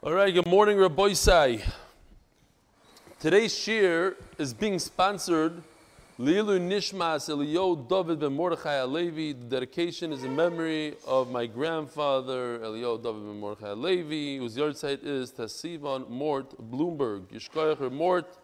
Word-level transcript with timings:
All 0.00 0.12
right, 0.12 0.32
good 0.32 0.46
morning, 0.46 0.78
Rabbi 0.78 1.12
Sai. 1.12 1.60
Today's 3.18 3.52
shir 3.52 4.14
is 4.38 4.54
being 4.54 4.78
sponsored 4.78 5.60
Lilu 6.20 6.60
Nishmas 6.60 7.28
Eliyo 7.28 7.88
David 7.88 8.20
ben 8.20 8.32
Mordechai 8.32 8.76
Alevi. 8.76 9.32
The 9.32 9.46
dedication 9.56 10.12
is 10.12 10.22
in 10.22 10.36
memory 10.36 10.94
of 11.04 11.32
my 11.32 11.46
grandfather 11.46 12.60
Eliyo 12.60 13.02
David 13.02 13.26
ben 13.26 13.40
Mordechai 13.40 13.74
Alevi, 13.74 14.38
whose 14.38 14.56
yahrzeit 14.56 15.04
is 15.04 15.32
Tasivan 15.32 16.08
Mort 16.08 16.54
Bloomberg. 16.70 17.22
Yishkoyacher 17.32 17.90
Mort 17.90 18.38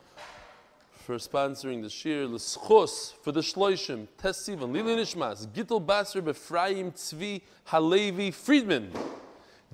for 1.04 1.18
sponsoring 1.18 1.82
the 1.82 1.88
shir. 1.88 2.26
L'schus 2.26 3.12
for 3.22 3.30
the 3.30 3.42
shloishim. 3.42 4.08
Tasivan 4.20 4.72
Lilu 4.72 4.96
Nishmas 4.96 5.46
Gittel 5.46 5.86
Basar 5.86 6.20
Befraim 6.20 6.92
Tzvi 6.92 7.42
Halevi 7.66 8.32
Friedman 8.32 8.90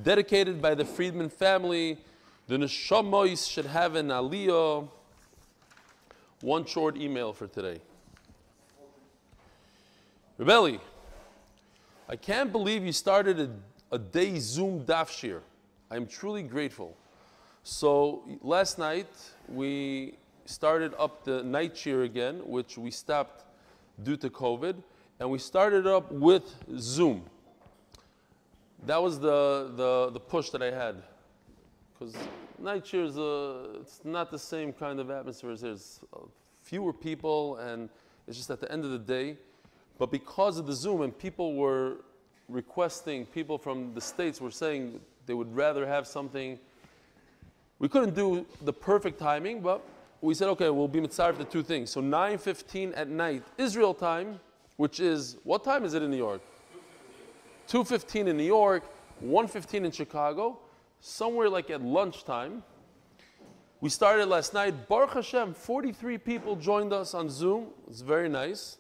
dedicated 0.03 0.61
by 0.63 0.75
the 0.75 0.85
Friedman 0.85 1.29
family. 1.29 1.99
The 2.47 2.57
Neshamois 2.57 3.51
should 3.51 3.67
have 3.67 3.95
an 3.95 4.09
aliyah. 4.09 4.89
One 6.41 6.65
short 6.65 6.97
email 6.97 7.33
for 7.33 7.47
today. 7.47 7.81
Rebelli, 10.39 10.81
I 12.09 12.17
can't 12.17 12.51
believe 12.51 12.85
you 12.85 12.93
started 12.93 13.39
a, 13.41 13.51
a 13.93 13.99
day 13.99 14.39
Zoom 14.39 14.85
daf 14.85 15.11
shir. 15.11 15.43
I'm 15.91 16.07
truly 16.07 16.43
grateful. 16.43 16.97
So 17.63 18.23
last 18.43 18.79
night 18.79 19.09
we 19.49 20.15
started 20.47 20.95
up 20.99 21.25
the 21.25 21.43
night 21.43 21.77
shir 21.77 22.05
again, 22.05 22.41
which 22.47 22.79
we 22.79 22.91
stopped 22.91 23.45
due 24.03 24.17
to 24.17 24.31
COVID, 24.31 24.77
and 25.21 25.31
we 25.31 25.39
started 25.39 25.87
up 25.87 26.11
with 26.11 26.55
Zoom 26.79 27.23
that 28.87 29.03
was 29.03 29.19
the, 29.19 29.73
the, 29.77 30.11
the 30.13 30.21
push 30.21 30.51
that 30.51 30.63
I 30.63 30.71
had. 30.71 31.03
Because 31.93 32.15
night 32.59 32.87
shir 32.87 33.05
is 33.05 33.19
a, 33.19 33.81
it's 33.81 34.01
not 34.05 34.31
the 34.31 34.39
same 34.39 34.73
kind 34.73 35.01
of 35.01 35.11
atmosphere. 35.11 35.51
As 35.51 35.61
there's 35.61 36.01
uh, 36.15 36.21
fewer 36.63 36.93
people, 36.93 37.57
and 37.57 37.89
it's 38.27 38.37
just 38.37 38.51
at 38.51 38.61
the 38.61 38.71
end 38.73 38.85
of 38.85 38.91
the 38.91 38.99
day. 38.99 39.37
But 39.99 40.11
because 40.11 40.59
of 40.59 40.67
the 40.67 40.73
Zoom, 40.73 41.03
and 41.03 41.17
people 41.17 41.55
were 41.55 41.97
requesting, 42.49 43.27
people 43.27 43.59
from 43.59 43.93
the 43.95 44.01
States 44.01 44.41
were 44.41 44.51
saying 44.51 45.01
they 45.27 45.35
would 45.35 45.55
rather 45.55 45.87
have 45.87 46.07
something. 46.07 46.59
We 47.79 47.89
couldn't 47.89 48.15
do 48.15 48.47
the 48.63 48.73
perfect 48.73 49.19
timing, 49.19 49.61
but 49.61 49.87
we 50.21 50.35
said, 50.35 50.49
okay, 50.49 50.71
we'll 50.71 50.89
be 50.89 51.01
mitzvah 51.01 51.35
for 51.35 51.45
two 51.45 51.63
things. 51.63 51.91
So 51.91 52.01
9.15 52.01 52.93
at 52.97 53.09
night, 53.09 53.43
Israel 53.59 53.95
time, 53.95 54.41
which 54.77 55.01
is, 55.01 55.37
what 55.45 55.65
time 55.65 55.85
is 55.85 55.95
it 55.95 56.03
in 56.03 56.11
New 56.11 56.17
York? 56.17 56.41
2.15 57.71 58.27
in 58.27 58.37
New 58.37 58.43
York, 58.43 58.83
1.15 59.25 59.85
in 59.85 59.93
Chicago, 59.93 60.59
somewhere 61.01 61.49
like 61.49 61.71
at 61.71 61.81
lunchtime. 61.81 62.65
We 63.81 63.89
started 63.91 64.27
last 64.27 64.53
night. 64.53 64.89
Baruch 64.89 65.15
Hashem, 65.15 65.55
43 65.55 66.19
people 66.19 66.57
joined 66.57 66.93
us 66.93 67.15
on 67.15 67.31
Zoom. 67.31 67.69
It's 67.89 68.01
very 68.01 68.29
nice. 68.29 68.79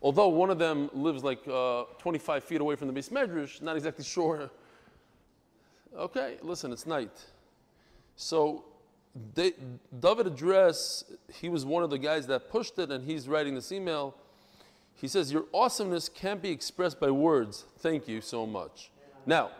Although 0.00 0.28
one 0.28 0.50
of 0.50 0.60
them 0.60 0.88
lives 0.92 1.24
like 1.24 1.40
uh, 1.48 1.84
25 1.98 2.44
feet 2.44 2.60
away 2.60 2.76
from 2.76 2.86
the 2.86 2.94
Beis 2.94 3.10
Medrash, 3.10 3.60
not 3.60 3.74
exactly 3.76 4.04
sure. 4.16 4.48
Okay, 5.98 6.36
listen, 6.42 6.70
it's 6.70 6.86
night. 6.86 7.24
So 8.14 8.64
they, 9.34 9.54
David 9.98 10.28
Address, 10.28 11.02
he 11.32 11.48
was 11.48 11.64
one 11.64 11.82
of 11.82 11.90
the 11.90 11.98
guys 11.98 12.28
that 12.28 12.50
pushed 12.50 12.78
it, 12.78 12.92
and 12.92 13.02
he's 13.04 13.28
writing 13.28 13.56
this 13.56 13.72
email. 13.72 14.14
He 14.96 15.08
says, 15.08 15.32
Your 15.32 15.44
awesomeness 15.52 16.08
can't 16.08 16.42
be 16.42 16.50
expressed 16.50 16.98
by 16.98 17.10
words. 17.10 17.64
Thank 17.78 18.08
you 18.08 18.20
so 18.20 18.46
much. 18.46 18.90
Now, 19.24 19.50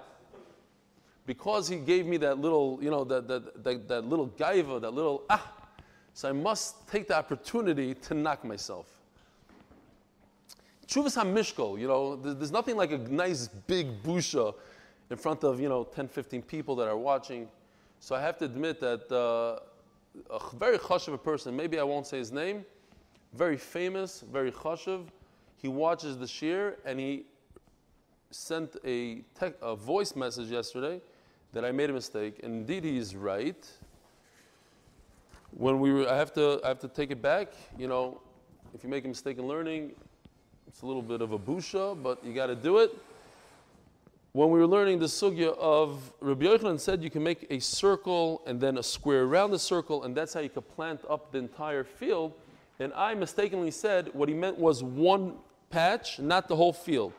because 1.27 1.69
he 1.69 1.77
gave 1.77 2.07
me 2.07 2.17
that 2.19 2.39
little, 2.39 2.79
you 2.81 2.91
know, 2.91 3.05
that, 3.05 3.29
that, 3.29 3.65
that, 3.65 3.89
that 3.89 4.05
little 4.05 4.29
gaiva, 4.29 4.81
that 4.81 4.93
little 4.93 5.25
ah, 5.29 5.53
so 6.15 6.29
I 6.31 6.33
must 6.33 6.89
take 6.89 7.09
the 7.09 7.17
opportunity 7.17 7.93
to 7.93 8.15
knock 8.15 8.43
myself. 8.45 8.87
Chuvas 10.87 11.21
HaMishkol, 11.23 11.79
you 11.79 11.89
know, 11.89 12.17
there's 12.17 12.53
nothing 12.53 12.77
like 12.77 12.93
a 12.93 12.99
nice 12.99 13.49
big 13.49 14.03
busha 14.03 14.55
in 15.11 15.17
front 15.17 15.45
of, 15.45 15.61
you 15.61 15.69
know, 15.69 15.85
10, 15.85 16.09
15 16.09 16.43
people 16.43 16.77
that 16.77 16.89
are 16.89 16.97
watching. 16.97 17.49
So 18.01 18.15
I 18.15 18.21
have 18.21 18.39
to 18.39 18.45
admit 18.45 18.81
that 18.81 19.11
uh, 19.13 19.61
a 20.31 20.57
very 20.57 20.79
chashiv 20.79 21.23
person, 21.23 21.57
maybe 21.57 21.79
I 21.79 21.83
won't 21.83 22.07
say 22.07 22.19
his 22.19 22.33
name, 22.33 22.65
very 23.35 23.57
famous, 23.57 24.25
very 24.33 24.53
chashiv, 24.53 25.07
he 25.57 25.69
watches 25.69 26.19
the 26.19 26.27
shir 26.27 26.77
and 26.85 27.01
he 27.01 27.25
sent 28.31 28.77
a, 28.85 29.23
tech, 29.39 29.55
a 29.63 29.75
voice 29.75 30.15
message 30.15 30.51
yesterday 30.51 31.01
that 31.53 31.65
I 31.65 31.73
made 31.73 31.91
a 31.91 31.93
mistake. 31.93 32.41
And 32.43 32.55
indeed, 32.55 32.85
he 32.85 32.99
is 32.99 33.17
right. 33.17 33.67
When 35.53 35.81
we 35.81 35.93
were, 35.93 36.09
I 36.09 36.17
have 36.17 36.33
to, 36.35 36.61
I 36.65 36.69
have 36.69 36.81
to 36.81 36.89
take 36.89 37.11
it 37.11 37.23
back. 37.23 37.55
You 37.79 37.89
know, 37.89 38.21
if 38.75 38.85
you 38.85 38.91
make 38.91 39.05
a 39.05 39.09
mistake 39.09 39.39
in 39.39 39.47
learning, 39.47 39.93
it's 40.67 40.83
a 40.83 40.87
little 40.87 41.03
bit 41.03 41.23
of 41.23 41.33
a 41.33 41.39
busha, 41.39 42.01
but 42.03 42.23
you 42.25 42.35
got 42.35 42.49
to 42.49 42.57
do 42.57 42.79
it. 42.79 42.93
When 44.33 44.51
we 44.51 44.59
were 44.59 44.67
learning 44.67 44.99
the 44.99 45.07
sugya 45.07 45.57
of 45.57 46.13
Rabbi 46.21 46.45
Yochanan 46.45 46.79
said 46.79 47.03
you 47.03 47.09
can 47.09 47.23
make 47.23 47.47
a 47.49 47.59
circle 47.59 48.43
and 48.47 48.61
then 48.61 48.77
a 48.77 48.83
square 48.83 49.23
around 49.23 49.51
the 49.51 49.59
circle, 49.59 50.05
and 50.05 50.15
that's 50.15 50.35
how 50.35 50.41
you 50.41 50.51
could 50.51 50.69
plant 50.69 51.01
up 51.09 51.33
the 51.33 51.39
entire 51.39 51.85
field. 51.85 52.35
And 52.79 52.93
I 52.93 53.15
mistakenly 53.15 53.71
said 53.71 54.11
what 54.13 54.29
he 54.29 54.35
meant 54.35 54.59
was 54.59 54.83
one 54.83 55.37
patch, 55.71 56.19
not 56.19 56.49
the 56.49 56.57
whole 56.57 56.73
field. 56.73 57.13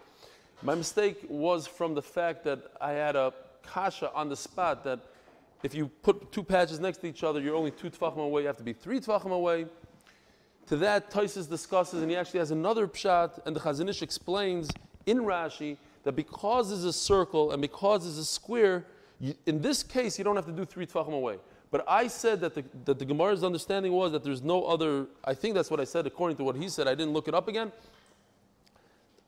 My 0.62 0.75
mistake 0.75 1.25
was 1.30 1.68
from 1.68 1.94
the 1.94 2.02
fact 2.02 2.44
that 2.46 2.59
I 2.81 2.91
had 2.94 3.16
a 3.16 3.34
kasha 3.63 4.12
on 4.13 4.30
the 4.30 4.35
spot 4.35 4.84
that 4.85 5.00
if 5.63 5.75
you 5.75 5.88
put 6.02 6.31
two 6.31 6.44
patches 6.44 6.80
next 6.80 7.00
to 7.00 7.07
each 7.07 7.24
other, 7.24 7.40
you're 7.40 7.56
only 7.56 7.72
two 7.72 7.90
tvachim 7.90 8.18
away, 8.18 8.41
you 8.41 8.47
have 8.47 8.57
to 8.57 8.63
be 8.63 8.74
three 8.74 9.00
tvachim 9.00 9.31
away. 9.31 9.66
To 10.68 10.78
that, 10.78 11.09
Taisus 11.12 11.50
discusses, 11.50 12.02
and 12.02 12.12
he 12.12 12.18
actually 12.18 12.40
has 12.40 12.52
another 12.52 12.88
pshat, 12.88 13.46
and 13.46 13.56
the 13.56 13.59
Chazon 13.59 13.90
Ish 13.90 14.02
explains 14.02 14.69
in 15.06 15.19
Rashi 15.19 15.78
that 16.03 16.16
because 16.16 16.69
there's 16.69 16.84
a 16.84 16.94
circle 16.94 17.52
and 17.52 17.62
because 17.62 18.03
there's 18.03 18.18
a 18.18 18.25
square, 18.25 18.86
you, 19.19 19.34
in 19.46 19.62
this 19.62 19.84
case, 19.84 20.18
you 20.18 20.24
don't 20.24 20.36
have 20.36 20.46
to 20.46 20.52
do 20.52 20.66
three 20.66 20.86
tvachim 20.86 21.13
away. 21.13 21.38
But 21.69 21.84
I 21.88 22.07
said 22.07 22.40
that 22.41 22.56
the, 22.56 22.63
that 22.86 23.00
the 23.00 23.06
Gemara's 23.06 23.44
understanding 23.44 23.91
was 23.91 24.12
that 24.13 24.24
there's 24.24 24.41
no 24.41 24.63
other, 24.63 25.07
I 25.24 25.34
think 25.34 25.53
that's 25.53 25.69
what 25.69 25.80
I 25.80 25.84
said 25.84 26.07
according 26.07 26.38
to 26.38 26.44
what 26.44 26.56
he 26.56 26.69
said. 26.69 26.88
I 26.88 26.96
didn't 26.96 27.13
look 27.13 27.28
it 27.28 27.34
up 27.34 27.47
again. 27.47 27.72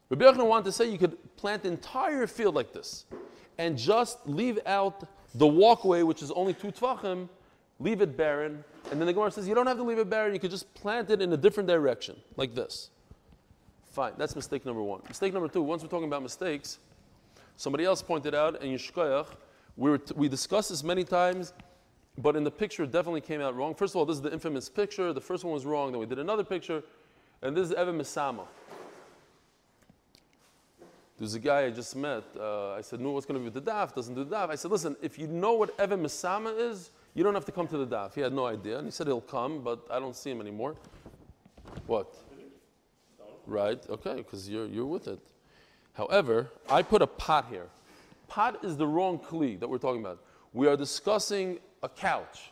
Rabbi 0.09 0.25
Yochanan 0.25 0.47
wanted 0.47 0.65
to 0.65 0.71
say 0.71 0.89
you 0.89 0.97
could 0.97 1.17
plant 1.37 1.63
the 1.63 1.69
entire 1.69 2.27
field 2.27 2.55
like 2.55 2.73
this 2.73 3.05
and 3.57 3.77
just 3.77 4.17
leave 4.27 4.59
out 4.65 5.07
the 5.35 5.45
walkway, 5.47 6.01
which 6.01 6.21
is 6.23 6.31
only 6.31 6.53
two 6.53 6.71
tvachim, 6.71 7.29
leave 7.79 8.01
it 8.01 8.17
barren. 8.17 8.63
And 8.91 8.99
then 8.99 9.05
the 9.05 9.13
Gemara 9.13 9.31
says 9.31 9.47
you 9.47 9.53
don't 9.53 9.67
have 9.67 9.77
to 9.77 9.83
leave 9.83 9.99
it 9.99 10.09
barren, 10.09 10.33
you 10.33 10.39
could 10.39 10.51
just 10.51 10.73
plant 10.73 11.09
it 11.11 11.21
in 11.21 11.31
a 11.33 11.37
different 11.37 11.67
direction, 11.67 12.15
like 12.37 12.55
this. 12.55 12.89
Fine, 13.91 14.13
that's 14.17 14.35
mistake 14.35 14.65
number 14.65 14.81
one. 14.81 15.01
Mistake 15.07 15.33
number 15.33 15.47
two, 15.47 15.61
once 15.61 15.83
we're 15.83 15.89
talking 15.89 16.07
about 16.07 16.23
mistakes, 16.23 16.79
somebody 17.57 17.85
else 17.85 18.01
pointed 18.01 18.33
out 18.33 18.61
in 18.61 18.73
Yishkoyach, 18.73 19.27
we, 19.77 19.97
t- 19.97 20.13
we 20.15 20.27
discussed 20.27 20.69
this 20.69 20.83
many 20.83 21.03
times 21.03 21.53
but 22.21 22.35
in 22.35 22.43
the 22.43 22.51
picture 22.51 22.83
it 22.83 22.91
definitely 22.91 23.21
came 23.21 23.41
out 23.41 23.55
wrong. 23.55 23.73
First 23.73 23.93
of 23.93 23.97
all, 23.97 24.05
this 24.05 24.17
is 24.17 24.21
the 24.21 24.31
infamous 24.31 24.67
picture. 24.69 25.13
The 25.13 25.21
first 25.21 25.43
one 25.43 25.53
was 25.53 25.65
wrong. 25.65 25.91
Then 25.91 25.99
we 25.99 26.05
did 26.05 26.19
another 26.19 26.43
picture, 26.43 26.83
and 27.41 27.55
this 27.55 27.67
is 27.67 27.73
Evan 27.73 27.97
Misama. 27.97 28.45
There's 31.19 31.35
a 31.35 31.39
guy 31.39 31.65
I 31.65 31.69
just 31.69 31.95
met. 31.97 32.23
Uh, 32.39 32.71
I 32.71 32.81
said, 32.81 33.01
"No, 33.01 33.11
what's 33.11 33.25
going 33.25 33.35
to 33.35 33.39
be 33.41 33.53
with 33.53 33.65
the 33.65 33.71
daf? 33.71 33.93
Doesn't 33.93 34.15
do 34.15 34.23
the 34.23 34.35
daf." 34.35 34.49
I 34.49 34.55
said, 34.55 34.71
"Listen, 34.71 34.95
if 35.01 35.19
you 35.19 35.27
know 35.27 35.53
what 35.53 35.77
Evan 35.77 36.01
Misama 36.01 36.57
is, 36.57 36.91
you 37.13 37.23
don't 37.25 37.33
have 37.33 37.45
to 37.45 37.51
come 37.51 37.67
to 37.67 37.77
the 37.77 37.85
daf." 37.85 38.15
He 38.15 38.21
had 38.21 38.31
no 38.31 38.45
idea, 38.45 38.77
and 38.77 38.87
he 38.87 38.91
said 38.91 39.07
he'll 39.07 39.19
come, 39.19 39.61
but 39.61 39.85
I 39.91 39.99
don't 39.99 40.15
see 40.15 40.31
him 40.31 40.39
anymore. 40.39 40.75
What? 41.87 42.15
Right? 43.45 43.83
Okay, 43.89 44.15
because 44.15 44.49
you're 44.49 44.67
you're 44.67 44.85
with 44.85 45.09
it. 45.09 45.19
However, 45.93 46.49
I 46.69 46.81
put 46.81 47.01
a 47.01 47.07
pot 47.07 47.47
here. 47.49 47.67
Pot 48.29 48.63
is 48.63 48.77
the 48.77 48.87
wrong 48.87 49.19
kli 49.19 49.59
that 49.59 49.69
we're 49.69 49.77
talking 49.77 49.99
about. 49.99 50.23
We 50.53 50.67
are 50.67 50.77
discussing 50.77 51.59
a 51.83 51.89
couch, 51.89 52.51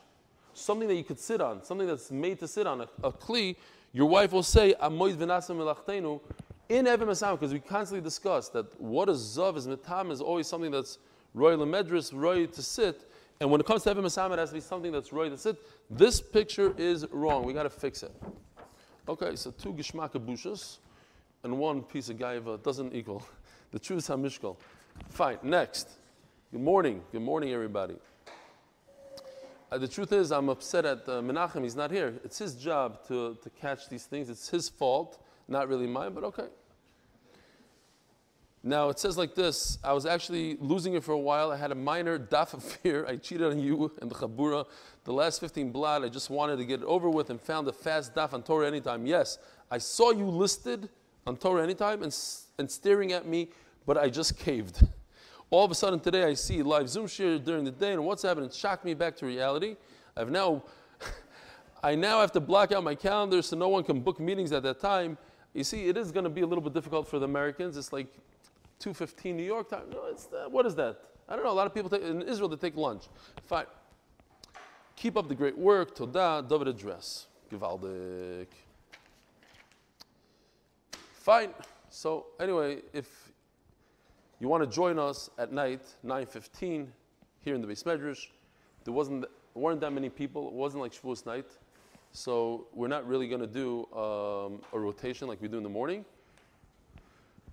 something 0.54 0.90
that 0.90 0.96
you 0.96 1.06
could 1.06 1.20
sit 1.20 1.40
on, 1.40 1.64
something 1.64 1.88
that's 1.88 2.12
made 2.12 2.40
to 2.40 2.48
sit 2.48 2.68
on, 2.68 2.82
a, 2.82 2.88
a 3.04 3.12
kli, 3.14 3.56
your 3.94 4.08
wife 4.08 4.34
will 4.34 4.44
say, 4.44 4.74
in 6.70 6.88
Evan 6.88 7.08
Masam, 7.08 7.32
because 7.32 7.54
we 7.54 7.60
constantly 7.60 8.04
discuss 8.04 8.50
that 8.50 8.80
what 8.82 9.10
is 9.10 9.20
Zav 9.20 9.58
is 9.58 9.68
Mitam 9.68 10.12
is 10.12 10.22
always 10.22 10.48
something 10.48 10.72
that's 10.72 10.98
royal 11.34 11.60
medris, 11.66 12.12
royal 12.14 12.48
to 12.48 12.62
sit. 12.62 13.10
And 13.40 13.52
when 13.52 13.62
it 13.62 13.68
comes 13.68 13.84
to 13.84 13.92
Evan 13.92 14.04
Masam, 14.04 14.32
it 14.34 14.40
has 14.40 14.50
to 14.50 14.56
be 14.56 14.62
something 14.62 14.92
that's 14.92 15.14
royal 15.14 15.30
to 15.30 15.38
sit. 15.38 15.58
This 15.90 16.20
picture 16.20 16.74
is 16.78 17.06
wrong. 17.12 17.46
We 17.46 17.54
got 17.54 17.64
to 17.64 17.70
fix 17.70 18.04
it. 18.04 18.12
Okay, 19.08 19.36
so 19.36 19.52
two 19.52 19.72
gishmaka 19.74 20.20
bushas 20.24 20.78
and 21.44 21.58
one 21.58 21.82
piece 21.82 22.10
of 22.10 22.18
gaiva 22.18 22.62
doesn't 22.62 22.94
equal. 22.94 23.24
The 23.70 23.80
truth 23.80 24.00
is 24.00 24.08
hamishkal. 24.08 24.56
Fine, 25.10 25.40
next. 25.44 25.90
Good 26.54 26.62
morning. 26.62 27.02
Good 27.12 27.22
morning, 27.22 27.52
everybody. 27.52 27.96
Uh, 29.70 29.78
the 29.78 29.88
truth 29.90 30.14
is, 30.14 30.32
I'm 30.32 30.48
upset 30.48 30.86
at 30.86 31.00
uh, 31.00 31.22
Menachem. 31.22 31.64
He's 31.64 31.76
not 31.76 31.92
here. 31.92 32.14
It's 32.24 32.40
his 32.40 32.56
job 32.56 33.06
to, 33.10 33.38
to 33.44 33.50
catch 33.50 33.90
these 33.90 34.06
things. 34.06 34.30
It's 34.30 34.48
his 34.48 34.70
fault, 34.70 35.20
not 35.48 35.68
really 35.68 35.88
mine, 35.88 36.14
but 36.14 36.24
okay. 36.26 36.48
Now 38.64 38.90
it 38.90 39.00
says 39.00 39.18
like 39.18 39.34
this. 39.34 39.78
I 39.84 39.94
was 39.94 40.06
actually 40.06 40.58
losing 40.60 40.96
it 40.96 41.04
for 41.04 41.14
a 41.14 41.18
while. 41.18 41.52
I 41.52 41.58
had 41.58 41.72
a 41.72 41.76
minor 41.76 42.20
daf 42.20 42.54
of 42.54 42.64
fear. 42.64 43.06
I 43.08 43.16
cheated 43.16 43.48
on 43.48 43.60
you 43.60 43.92
and 44.02 44.12
the 44.12 44.16
chabura. 44.16 44.66
The 45.06 45.14
last 45.14 45.40
15 45.40 45.72
blad, 45.72 46.04
I 46.04 46.10
just 46.10 46.30
wanted 46.30 46.58
to 46.58 46.66
get 46.66 46.82
it 46.82 46.86
over 46.86 47.10
with 47.10 47.30
and 47.30 47.40
found 47.40 47.68
a 47.70 47.72
fast 47.72 48.14
daf 48.14 48.34
on 48.34 48.44
Torah 48.44 48.68
anytime. 48.68 49.06
Yes, 49.06 49.38
I 49.72 49.78
saw 49.78 50.12
you 50.12 50.26
listed 50.26 50.90
on 51.26 51.38
Torah 51.38 51.64
anytime 51.64 52.04
and, 52.04 52.18
and 52.58 52.70
staring 52.70 53.14
at 53.14 53.26
me, 53.26 53.50
but 53.86 53.98
I 53.98 54.10
just 54.10 54.38
caved. 54.38 54.86
All 55.50 55.64
of 55.64 55.72
a 55.72 55.76
sudden 55.76 56.02
today 56.02 56.26
I 56.26 56.34
see 56.34 56.62
live 56.62 56.90
Zoom 56.90 57.08
share 57.08 57.40
during 57.40 57.64
the 57.64 57.72
day 57.72 57.94
and 57.94 58.04
what's 58.04 58.24
happening? 58.24 58.50
It 58.50 58.54
shocked 58.54 58.84
me 58.84 58.94
back 58.94 59.16
to 59.18 59.26
reality. 59.26 59.78
I've 60.18 60.30
now, 60.30 60.64
I 61.84 61.96
now 61.96 62.20
have 62.20 62.34
to 62.34 62.42
block 62.42 62.74
out 62.74 62.84
my 62.84 62.96
calendar 62.96 63.42
so 63.42 63.56
no 63.56 63.70
one 63.70 63.86
can 63.86 64.02
book 64.02 64.20
meetings 64.20 64.52
at 64.52 64.64
that 64.64 64.82
time. 64.82 65.18
You 65.54 65.64
see, 65.64 65.88
it 65.88 65.98
is 65.98 66.12
going 66.12 66.24
to 66.24 66.30
be 66.30 66.42
a 66.42 66.46
little 66.46 66.64
bit 66.64 66.74
difficult 66.74 67.08
for 67.08 67.20
the 67.20 67.26
Americans. 67.26 67.78
It's 67.78 67.92
like 67.92 68.08
2.15 68.80 69.36
New 69.36 69.44
York 69.44 69.70
time. 69.70 69.90
No, 69.92 70.06
it's, 70.06 70.28
uh, 70.32 70.48
what 70.50 70.66
is 70.66 70.76
that? 70.76 71.00
I 71.28 71.36
don't 71.36 71.44
know. 71.44 71.52
A 71.52 71.54
lot 71.54 71.68
of 71.68 71.74
people 71.74 71.90
take, 71.90 72.04
in 72.04 72.22
Israel, 72.22 72.50
they 72.50 72.56
take 72.56 72.78
lunch. 72.78 73.06
Fine. 73.46 73.66
Keep 74.96 75.18
up 75.18 75.28
the 75.28 75.36
great 75.36 75.58
work. 75.58 75.96
Toda, 75.96 76.46
David 76.48 76.68
address. 76.68 77.28
Gewaldig. 77.52 78.48
Fine. 80.92 81.50
So 81.90 82.28
anyway, 82.40 82.82
if 82.94 83.32
you 84.40 84.48
want 84.48 84.64
to 84.64 84.70
join 84.70 85.00
us 85.00 85.30
at 85.38 85.52
night, 85.52 85.82
9.15, 86.06 86.88
here 87.40 87.56
in 87.56 87.62
the 87.62 87.68
Beis 87.68 87.84
Medrash, 87.84 88.28
there 88.84 88.94
wasn't, 88.94 89.26
weren't 89.54 89.82
that 89.82 89.92
many 89.92 90.10
people. 90.10 90.48
It 90.48 90.54
wasn't 90.54 90.82
like 90.82 90.94
Shavuos 90.94 91.26
night. 91.26 91.46
So 92.12 92.68
we're 92.74 92.88
not 92.88 93.08
really 93.08 93.28
going 93.28 93.42
to 93.42 93.48
do 93.48 93.86
um, 93.94 94.62
a 94.74 94.80
rotation 94.80 95.28
like 95.28 95.42
we 95.42 95.48
do 95.48 95.58
in 95.58 95.64
the 95.64 95.70
morning. 95.70 96.06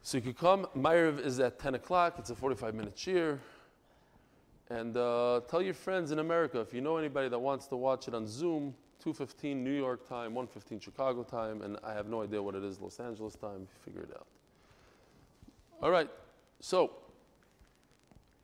So 0.03 0.19
you 0.19 0.23
could 0.23 0.39
come. 0.39 0.67
Ma'ariv 0.77 1.25
is 1.25 1.41
at 1.41 1.59
10 1.59 1.77
o'clock. 1.77 2.17
It's 2.19 2.31
a 2.31 2.35
45 2.35 2.75
minute 2.75 2.95
cheer. 2.95 3.41
And 4.71 4.97
uh, 4.97 5.41
tell 5.49 5.63
your 5.63 5.75
friends 5.75 6.11
in 6.11 6.19
America 6.19 6.61
if 6.61 6.73
you 6.73 6.81
know 6.81 6.97
anybody 6.97 7.29
that 7.29 7.39
wants 7.39 7.67
to 7.69 7.77
watch 7.77 8.09
it 8.09 8.15
on 8.15 8.27
Zoom, 8.27 8.75
2:15 9.05 9.57
New 9.57 9.71
York 9.71 10.09
time, 10.09 10.35
1:15 10.35 10.81
Chicago 10.81 11.23
time, 11.23 11.63
and 11.63 11.79
I 11.85 11.93
have 11.93 12.07
no 12.09 12.23
idea 12.23 12.43
what 12.43 12.55
it 12.55 12.65
is 12.65 12.81
Los 12.81 12.99
Angeles 13.01 13.35
time. 13.35 13.69
Figure 13.85 14.03
it 14.03 14.11
out. 14.15 14.27
All 15.83 15.91
right. 15.91 16.09
So 16.61 16.93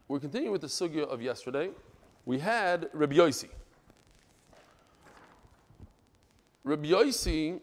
we're 0.08 0.20
continuing 0.20 0.52
with 0.52 0.60
the 0.60 0.66
sugya 0.66 1.04
of 1.04 1.22
yesterday. 1.22 1.70
We 2.26 2.38
had 2.38 2.90
Rabbi 2.92 3.16
Yossi. 3.16 3.48
Rabbi 6.64 6.88
Yossi 6.88 7.60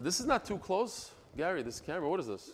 this 0.00 0.18
is 0.18 0.24
not 0.24 0.46
too 0.46 0.56
close. 0.56 1.10
Gary, 1.36 1.62
this 1.62 1.78
camera, 1.78 2.08
what 2.08 2.20
is 2.20 2.26
this? 2.26 2.50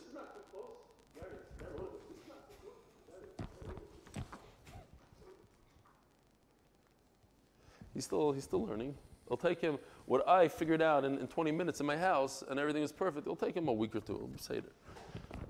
He's 7.94 8.04
still, 8.04 8.32
he's 8.32 8.44
still 8.44 8.66
learning. 8.66 8.94
It'll 9.26 9.36
take 9.36 9.60
him 9.60 9.78
what 10.04 10.28
I 10.28 10.48
figured 10.48 10.82
out 10.82 11.04
in, 11.04 11.18
in 11.18 11.28
20 11.28 11.50
minutes 11.52 11.80
in 11.80 11.86
my 11.86 11.96
house 11.96 12.42
and 12.46 12.60
everything 12.60 12.82
is 12.82 12.92
perfect. 12.92 13.26
It'll 13.26 13.36
take 13.36 13.56
him 13.56 13.68
a 13.68 13.72
week 13.72 13.94
or 13.96 14.00
two. 14.00 14.16
It'll 14.16 14.30
say 14.38 14.56
it. 14.56 14.64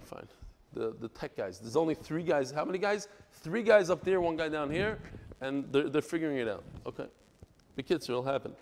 Fine. 0.05 0.29
The, 0.75 0.95
the 1.01 1.09
tech 1.09 1.35
guys. 1.35 1.59
There's 1.59 1.77
only 1.77 1.95
three 1.95 2.23
guys. 2.23 2.51
How 2.51 2.65
many 2.65 2.79
guys? 2.79 3.09
Three 3.33 3.63
guys 3.63 3.91
up 3.91 4.05
there, 4.05 4.21
one 4.21 4.37
guy 4.37 4.49
down 4.49 4.71
here, 4.71 4.99
and 5.41 5.65
they're, 5.73 5.89
they're 5.89 6.03
figuring 6.03 6.37
it 6.37 6.47
out. 6.47 6.63
Okay. 6.85 7.07
The 7.77 7.83
kids, 7.83 8.09
it'll 8.09 8.23
happen. 8.23 8.53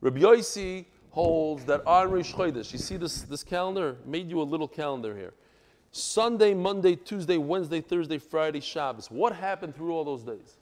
Rabbi 0.00 0.20
Yossi 0.20 0.84
holds 1.10 1.64
that 1.64 1.86
on 1.86 2.10
Rosh 2.10 2.34
Chodesh, 2.34 2.72
you 2.72 2.78
see 2.78 2.96
this, 2.96 3.22
this 3.22 3.42
calendar? 3.42 3.96
Made 4.04 4.28
you 4.28 4.40
a 4.40 4.44
little 4.44 4.68
calendar 4.68 5.16
here. 5.16 5.32
Sunday, 5.92 6.52
Monday, 6.52 6.94
Tuesday, 6.96 7.38
Wednesday, 7.38 7.80
Thursday, 7.80 8.18
Friday, 8.18 8.60
Shabbos. 8.60 9.10
What 9.10 9.34
happened 9.34 9.74
through 9.74 9.94
all 9.94 10.04
those 10.04 10.22
days? 10.22 10.58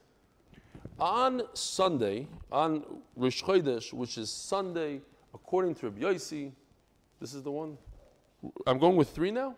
On 0.97 1.41
Sunday, 1.53 2.27
on 2.51 2.85
Rosh 3.17 3.43
Chodesh, 3.43 3.91
which 3.91 4.17
is 4.17 4.29
Sunday, 4.29 5.01
according 5.33 5.75
to 5.75 5.89
Rabbi 5.89 6.01
Yossi, 6.01 6.51
this 7.19 7.33
is 7.33 7.43
the 7.43 7.51
one. 7.51 7.77
I'm 8.65 8.77
going 8.77 8.95
with 8.95 9.09
three 9.09 9.31
now? 9.31 9.55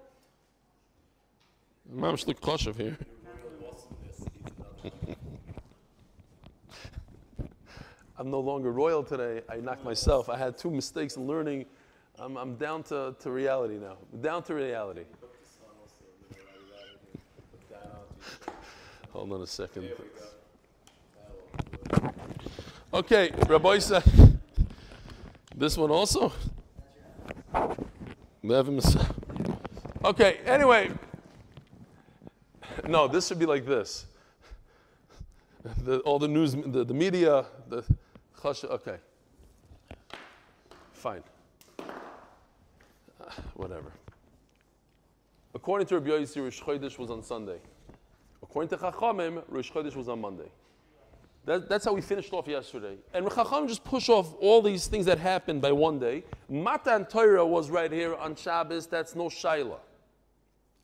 Mam 1.90 2.16
Shlik 2.16 2.40
Koshev 2.40 2.76
here. 2.76 2.98
I'm 8.18 8.32
no 8.32 8.40
longer 8.40 8.72
royal 8.72 9.04
today. 9.04 9.42
I 9.48 9.58
knocked 9.58 9.84
myself. 9.84 10.30
I 10.30 10.38
had 10.38 10.58
two 10.58 10.72
mistakes 10.72 11.18
in 11.18 11.28
learning. 11.28 11.66
I'm, 12.18 12.36
I'm 12.36 12.56
down 12.56 12.82
to, 12.84 13.16
to 13.20 13.32
reality 13.32 13.78
now. 13.78 13.98
Down 14.22 14.42
to 14.44 14.56
reality. 14.56 15.04
Hold 19.12 19.34
on 19.34 19.42
a 19.42 19.48
second. 19.48 19.90
Okay, 22.94 23.32
Rabbi 23.48 23.80
said 23.80 24.04
this 25.56 25.78
one 25.78 25.92
also. 25.92 26.32
Okay, 30.04 30.40
anyway. 30.46 30.90
No, 32.88 33.08
this 33.08 33.28
should 33.28 33.40
be 33.40 33.46
like 33.46 33.66
this. 33.66 34.06
The, 35.84 36.00
all 36.00 36.18
the 36.18 36.28
news, 36.28 36.56
the, 36.56 36.86
the 36.86 36.94
media, 36.94 37.46
the, 37.68 37.84
Okay. 38.48 38.96
Fine. 40.94 41.24
Uh, 41.80 41.84
whatever. 43.56 43.92
According 45.54 45.88
to 45.88 45.96
Rabbi 45.96 46.12
Yossi, 46.12 46.42
Rosh 46.42 46.62
Chodesh 46.62 46.98
was 46.98 47.12
on 47.12 47.22
Sunday. 47.24 47.58
According 48.42 48.70
to 48.70 48.78
Chachamim, 48.78 49.44
Rosh 49.50 49.70
Chodesh 49.70 49.98
was 49.98 50.08
on 50.08 50.22
Monday. 50.22 50.50
That, 51.44 51.68
that's 51.68 51.84
how 51.84 51.94
we 51.94 52.00
finished 52.00 52.32
off 52.32 52.48
yesterday. 52.48 52.96
And 53.14 53.26
Chachamim 53.26 53.68
just 53.68 53.84
push 53.84 54.08
off 54.08 54.34
all 54.40 54.62
these 54.62 54.88
things 54.88 55.06
that 55.08 55.18
happened 55.18 55.62
by 55.62 55.74
one 55.74 56.00
day. 56.00 56.24
Matan 56.48 57.06
Torah 57.06 57.46
was 57.46 57.70
right 57.70 57.92
here 57.92 58.16
on 58.16 58.34
Shabbos. 58.36 58.88
That's 58.88 59.14
no 59.14 59.26
Shaila. 59.26 59.80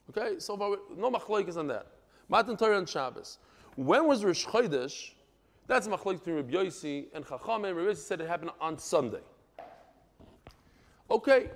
Okay, 0.10 0.38
so 0.40 0.58
far, 0.58 0.76
no 0.98 1.10
machlokes 1.10 1.56
on 1.56 1.68
that. 1.68 1.88
Matan 2.28 2.58
Torah 2.58 2.76
on 2.76 2.86
Shabbos. 2.86 3.38
When 3.78 4.06
was 4.06 4.26
Rosh 4.26 4.46
Chodesh? 4.46 5.12
That's 5.68 5.88
machlok 5.88 6.20
between 6.20 6.36
Rabbi 6.36 6.54
Yossi 6.54 7.06
and 7.14 7.26
Chachamim. 7.26 7.76
Rabbi 7.76 7.92
Yossi 7.92 7.98
said 7.98 8.22
it 8.22 8.28
happened 8.28 8.52
on 8.60 8.78
Sunday. 8.78 9.22
Okay, 11.10 11.50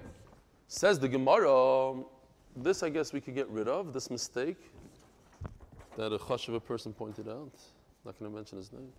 says 0.67 0.99
the 0.99 1.09
Gemara. 1.09 2.01
This, 2.55 2.83
I 2.83 2.89
guess, 2.89 3.13
we 3.13 3.21
could 3.21 3.35
get 3.35 3.47
rid 3.49 3.67
of 3.67 3.93
this 3.93 4.09
mistake 4.09 4.57
that 5.97 6.13
a 6.13 6.17
chashiva 6.17 6.63
person 6.63 6.93
pointed 6.93 7.27
out. 7.27 7.51
Not 8.05 8.17
going 8.19 8.31
to 8.31 8.35
mention 8.35 8.57
his 8.57 8.71
name. 8.71 8.89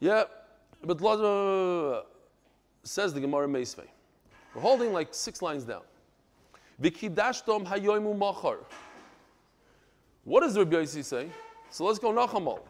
Yeah, 0.00 0.24
but 0.84 1.02
uh, 1.02 2.02
says 2.82 3.12
the 3.12 3.20
Gemara 3.20 3.48
Meisvei. 3.48 3.86
We're 4.54 4.62
holding 4.62 4.92
like 4.92 5.08
six 5.12 5.42
lines 5.42 5.64
down. 5.64 5.82
Vikidashtom 6.80 7.66
hayoimu 7.66 8.16
machar. 8.16 8.58
What 10.24 10.40
does 10.40 10.56
Rabbi 10.56 10.76
Yossi 10.76 11.04
say? 11.04 11.28
So 11.70 11.84
let's 11.84 11.98
go 11.98 12.12
Nachamal. 12.12 12.60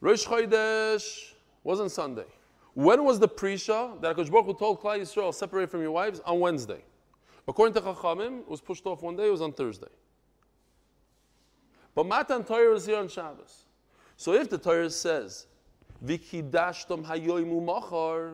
Rosh 0.00 0.24
Chodesh 0.24 1.32
wasn't 1.62 1.90
Sunday. 1.90 2.26
When 2.74 3.04
was 3.04 3.18
the 3.20 3.28
Prisha 3.28 4.00
that 4.00 4.16
HaKadosh 4.16 4.30
Baruch 4.30 4.58
told 4.58 4.80
Klal 4.80 4.98
Yisrael, 5.00 5.32
separate 5.32 5.70
from 5.70 5.80
your 5.80 5.92
wives? 5.92 6.20
On 6.26 6.40
Wednesday. 6.40 6.82
According 7.46 7.74
to 7.74 7.80
Chachamim, 7.80 8.40
it 8.40 8.48
was 8.48 8.60
pushed 8.60 8.84
off 8.86 9.02
one 9.02 9.16
day, 9.16 9.28
it 9.28 9.30
was 9.30 9.42
on 9.42 9.52
Thursday. 9.52 9.88
But 11.94 12.06
Matan 12.06 12.42
Torah 12.44 12.74
is 12.74 12.86
here 12.86 12.96
on 12.96 13.08
Shabbos. 13.08 13.64
So 14.16 14.32
if 14.32 14.50
the 14.50 14.58
Torah 14.58 14.90
says, 14.90 15.46
Vikidashtom 16.04 17.04
hayoimu 17.04 17.64
machar, 17.64 18.32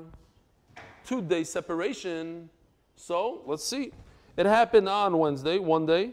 two 1.04 1.20
day 1.20 1.44
separation, 1.44 2.48
so 2.96 3.42
let's 3.46 3.64
see. 3.64 3.92
It 4.36 4.46
happened 4.46 4.88
on 4.88 5.18
Wednesday, 5.18 5.58
one 5.58 5.86
day. 5.86 6.12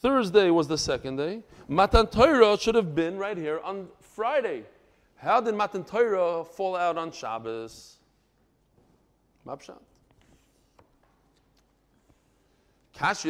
Thursday 0.00 0.50
was 0.50 0.68
the 0.68 0.78
second 0.78 1.16
day. 1.16 1.42
Matan 1.68 2.06
Torah 2.06 2.58
should 2.58 2.74
have 2.74 2.94
been 2.94 3.18
right 3.18 3.36
here 3.36 3.60
on 3.60 3.88
Friday. 4.18 4.64
How 5.14 5.40
did 5.40 5.54
Matan 5.54 5.84
Torah 5.84 6.44
fall 6.44 6.74
out 6.74 6.98
on 6.98 7.12
Shabbos? 7.12 7.98
Mabshat. 9.46 9.78
Kashi. 12.92 13.28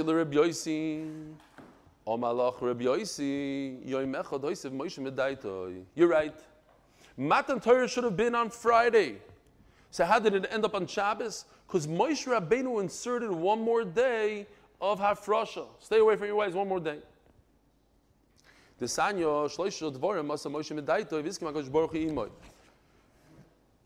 Omalach 2.06 2.62
Rabbi 2.62 2.84
Yossi. 2.84 3.86
Yoim 3.86 4.14
Echad 4.14 4.40
Medaitoi. 4.40 5.82
You're 5.94 6.08
right. 6.08 6.40
Matan 7.18 7.60
Torah 7.60 7.86
should 7.86 8.04
have 8.04 8.16
been 8.16 8.34
on 8.34 8.48
Friday. 8.48 9.18
So 9.90 10.06
how 10.06 10.18
did 10.18 10.32
it 10.32 10.46
end 10.50 10.64
up 10.64 10.74
on 10.74 10.86
Shabbos? 10.86 11.44
Because 11.66 11.86
Moshe 11.86 12.26
Rabbeinu 12.26 12.80
inserted 12.80 13.30
one 13.30 13.60
more 13.60 13.84
day 13.84 14.46
of 14.80 15.00
Hafrasha. 15.00 15.66
Stay 15.80 15.98
away 15.98 16.16
from 16.16 16.28
your 16.28 16.36
wives 16.36 16.54
one 16.54 16.66
more 16.66 16.80
day. 16.80 17.00
The 18.78 18.86
Sanyo 18.86 19.48
Masa 19.48 20.50
Moshe 20.50 20.72
Medaito 20.72 21.20
Viskim 21.22 21.72
Baruch 21.72 21.92
Imoy. 21.92 22.30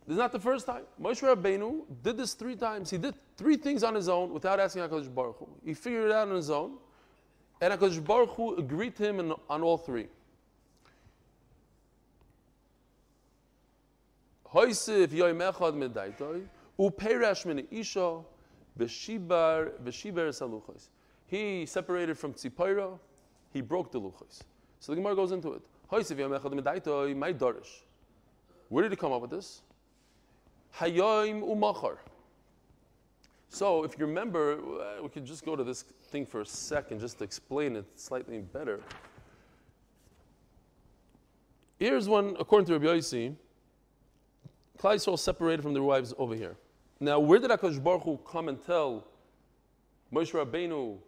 This 0.07 0.15
is 0.15 0.19
not 0.19 0.33
the 0.33 0.39
first 0.39 0.67
time. 0.67 0.83
Moshe 1.01 1.23
Rabbeinu 1.23 1.85
did 2.03 2.17
this 2.19 2.35
three 2.35 2.57
times. 2.57 2.91
He 2.91 2.99
did 2.99 3.15
three 3.37 3.57
things 3.57 3.83
on 3.85 3.95
his 3.95 4.09
own 4.09 4.33
without 4.35 4.61
asking 4.61 4.83
HaKadosh 4.83 5.15
Baruch 5.15 5.39
Hu. 5.39 5.49
He 5.65 5.75
figured 5.75 6.07
it 6.07 6.13
out 6.13 6.29
on 6.29 6.35
his 6.35 6.51
own, 6.51 6.73
and 7.61 7.73
HaKadosh 7.73 8.05
Baruch 8.05 8.31
Hu 8.31 8.57
agreed 8.57 8.97
to 8.97 9.05
him 9.05 9.21
in, 9.21 9.33
on 9.49 9.63
all 9.63 9.79
three. 9.79 10.09
Min 14.55 14.73
v'shibar, 18.79 19.71
v'shibar 19.83 20.29
saluchos. 20.29 20.89
He 21.27 21.65
separated 21.65 22.19
from 22.19 22.35
Tzipora, 22.35 22.99
he 23.53 23.61
broke 23.61 23.91
the 23.93 24.01
luchos. 24.01 24.43
So 24.83 24.91
the 24.91 24.97
Gemara 24.97 25.15
goes 25.15 25.31
into 25.31 25.53
it. 25.53 25.63
Where 28.69 28.83
did 28.83 28.91
he 28.91 28.97
come 28.97 29.13
up 29.13 29.23
with 29.23 29.31
this? 29.31 29.63
So, 33.49 33.85
if 33.85 33.97
you 33.97 34.07
remember, 34.07 34.55
uh, 34.55 35.01
we 35.01 35.09
could 35.09 35.25
just 35.25 35.45
go 35.45 35.55
to 35.55 35.63
this 35.63 35.83
thing 35.83 36.27
for 36.27 36.41
a 36.41 36.47
second 36.47 36.99
just 36.99 37.19
to 37.19 37.25
explain 37.25 37.77
it 37.77 37.85
slightly 37.95 38.41
better. 38.41 38.81
Here's 41.79 42.09
one, 42.09 42.35
according 42.41 42.67
to 42.67 42.73
Rabbi 42.73 42.87
Yossi, 42.87 43.37
Klal 44.81 44.97
Yisrael 44.97 45.17
separated 45.17 45.63
from 45.63 45.75
their 45.75 45.85
wives 45.85 46.13
over 46.19 46.35
here. 46.35 46.57
Now, 46.99 47.21
where 47.21 47.39
did 47.39 47.53
Akash 47.53 47.81
Baruch 47.81 48.03
Hu 48.03 48.19
come 48.27 48.49
and 48.49 48.61
tell 48.61 49.07
Moshe 50.13 50.33
Rabbeinu? 50.33 50.99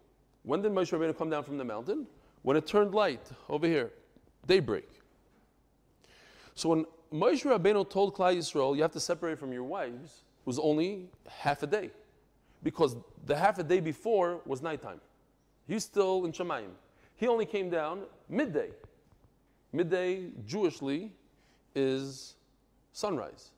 When 0.45 0.63
did 0.63 0.71
Moshe 0.71 0.97
Rabbeinu 0.97 1.19
come 1.19 1.31
down 1.31 1.43
from 1.43 1.59
the 1.59 1.65
mountain? 1.65 2.07
When 2.45 2.59
it 2.59 2.67
turned 2.67 2.95
light 2.95 3.27
over 3.49 3.67
here, 3.67 3.91
daybreak. 4.47 4.87
So 6.55 6.69
when 6.69 6.85
Moshe 7.11 7.43
Rabbeinu 7.43 7.89
told 7.89 8.15
Klal 8.15 8.37
Yisrael, 8.37 8.77
you 8.77 8.83
have 8.83 8.93
to 8.93 9.01
separate 9.01 9.39
from 9.39 9.51
your 9.51 9.65
wives, 9.65 10.25
it 10.43 10.47
was 10.47 10.59
only 10.59 11.09
half 11.27 11.63
a 11.63 11.67
day. 11.67 11.91
Because 12.63 12.97
the 13.25 13.35
half 13.35 13.59
a 13.59 13.63
day 13.63 13.81
before 13.81 14.43
was 14.45 14.61
nighttime. 14.61 15.01
He's 15.67 15.85
still 15.85 16.27
in 16.27 16.33
Shemayim. 16.33 16.73
He 17.17 17.29
only 17.29 17.47
came 17.47 17.71
down 17.71 18.03
midday. 18.29 18.73
Midday, 19.73 20.29
Jewishly, 20.47 21.13
is 21.75 22.35
sunrise. 22.93 23.53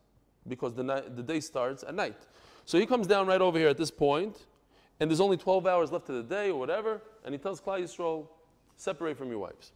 Because 0.47 0.75
the, 0.75 0.85
night, 0.85 1.16
the 1.16 1.25
day 1.25 1.40
starts 1.40 1.83
at 1.83 1.97
night. 1.97 2.28
So 2.64 2.78
he 2.78 2.87
comes 2.87 3.09
down 3.09 3.26
right 3.26 3.40
over 3.40 3.59
here 3.59 3.69
at 3.69 3.78
this 3.78 3.90
point, 3.90 4.47
and 5.00 5.11
there's 5.11 5.21
only 5.21 5.37
12 5.37 5.66
hours 5.66 5.90
left 5.90 6.09
of 6.09 6.14
the 6.14 6.23
day 6.23 6.50
or 6.50 6.61
whatever, 6.61 7.02
and 7.25 7.35
he 7.35 7.38
tells 7.38 7.61
Klal 7.61 7.81
Yisrael, 7.83 8.28
separate 8.76 9.16
from 9.16 9.30
your 9.30 9.38
wives. 9.38 9.73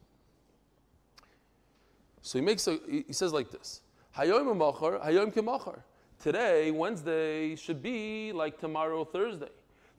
So 2.22 2.38
he 2.38 2.44
makes 2.44 2.66
a, 2.68 2.78
he 2.88 3.12
says 3.12 3.32
like 3.32 3.50
this: 3.50 3.80
Hayom 4.16 4.56
machar, 4.56 4.98
hayom 4.98 5.32
kemachar. 5.32 5.80
Today, 6.18 6.70
Wednesday, 6.70 7.56
should 7.56 7.82
be 7.82 8.32
like 8.32 8.58
tomorrow, 8.58 9.04
Thursday. 9.04 9.48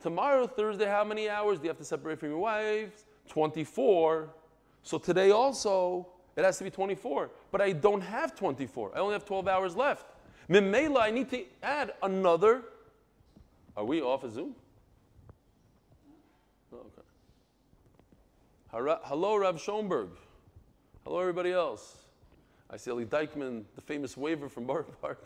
Tomorrow, 0.01 0.47
Thursday, 0.47 0.85
how 0.85 1.03
many 1.03 1.29
hours 1.29 1.57
do 1.57 1.63
you 1.63 1.69
have 1.69 1.77
to 1.77 1.83
separate 1.83 2.19
from 2.19 2.29
your 2.29 2.39
wives? 2.39 3.05
24. 3.27 4.29
So 4.83 4.97
today 4.97 5.31
also, 5.31 6.07
it 6.35 6.43
has 6.43 6.57
to 6.59 6.63
be 6.63 6.69
24. 6.69 7.31
But 7.51 7.61
I 7.61 7.71
don't 7.71 8.01
have 8.01 8.35
24. 8.35 8.91
I 8.95 8.99
only 8.99 9.13
have 9.13 9.25
12 9.25 9.47
hours 9.47 9.75
left. 9.75 10.05
Mimela, 10.49 11.01
I 11.01 11.11
need 11.11 11.29
to 11.29 11.43
add 11.63 11.93
another. 12.03 12.63
Are 13.75 13.85
we 13.85 14.01
off 14.01 14.23
of 14.23 14.31
Zoom? 14.33 14.55
Oh, 16.73 16.77
okay. 16.77 17.07
Hello, 18.73 19.35
Rav 19.35 19.59
Schoenberg. 19.59 20.11
Hello, 21.03 21.19
everybody 21.19 21.51
else. 21.51 21.97
I 22.69 22.77
see 22.77 22.89
Eli 22.89 23.03
Dykman, 23.03 23.65
the 23.75 23.81
famous 23.81 24.15
waiver 24.15 24.47
from 24.47 24.65
Borough 24.65 24.85
Park. 25.01 25.21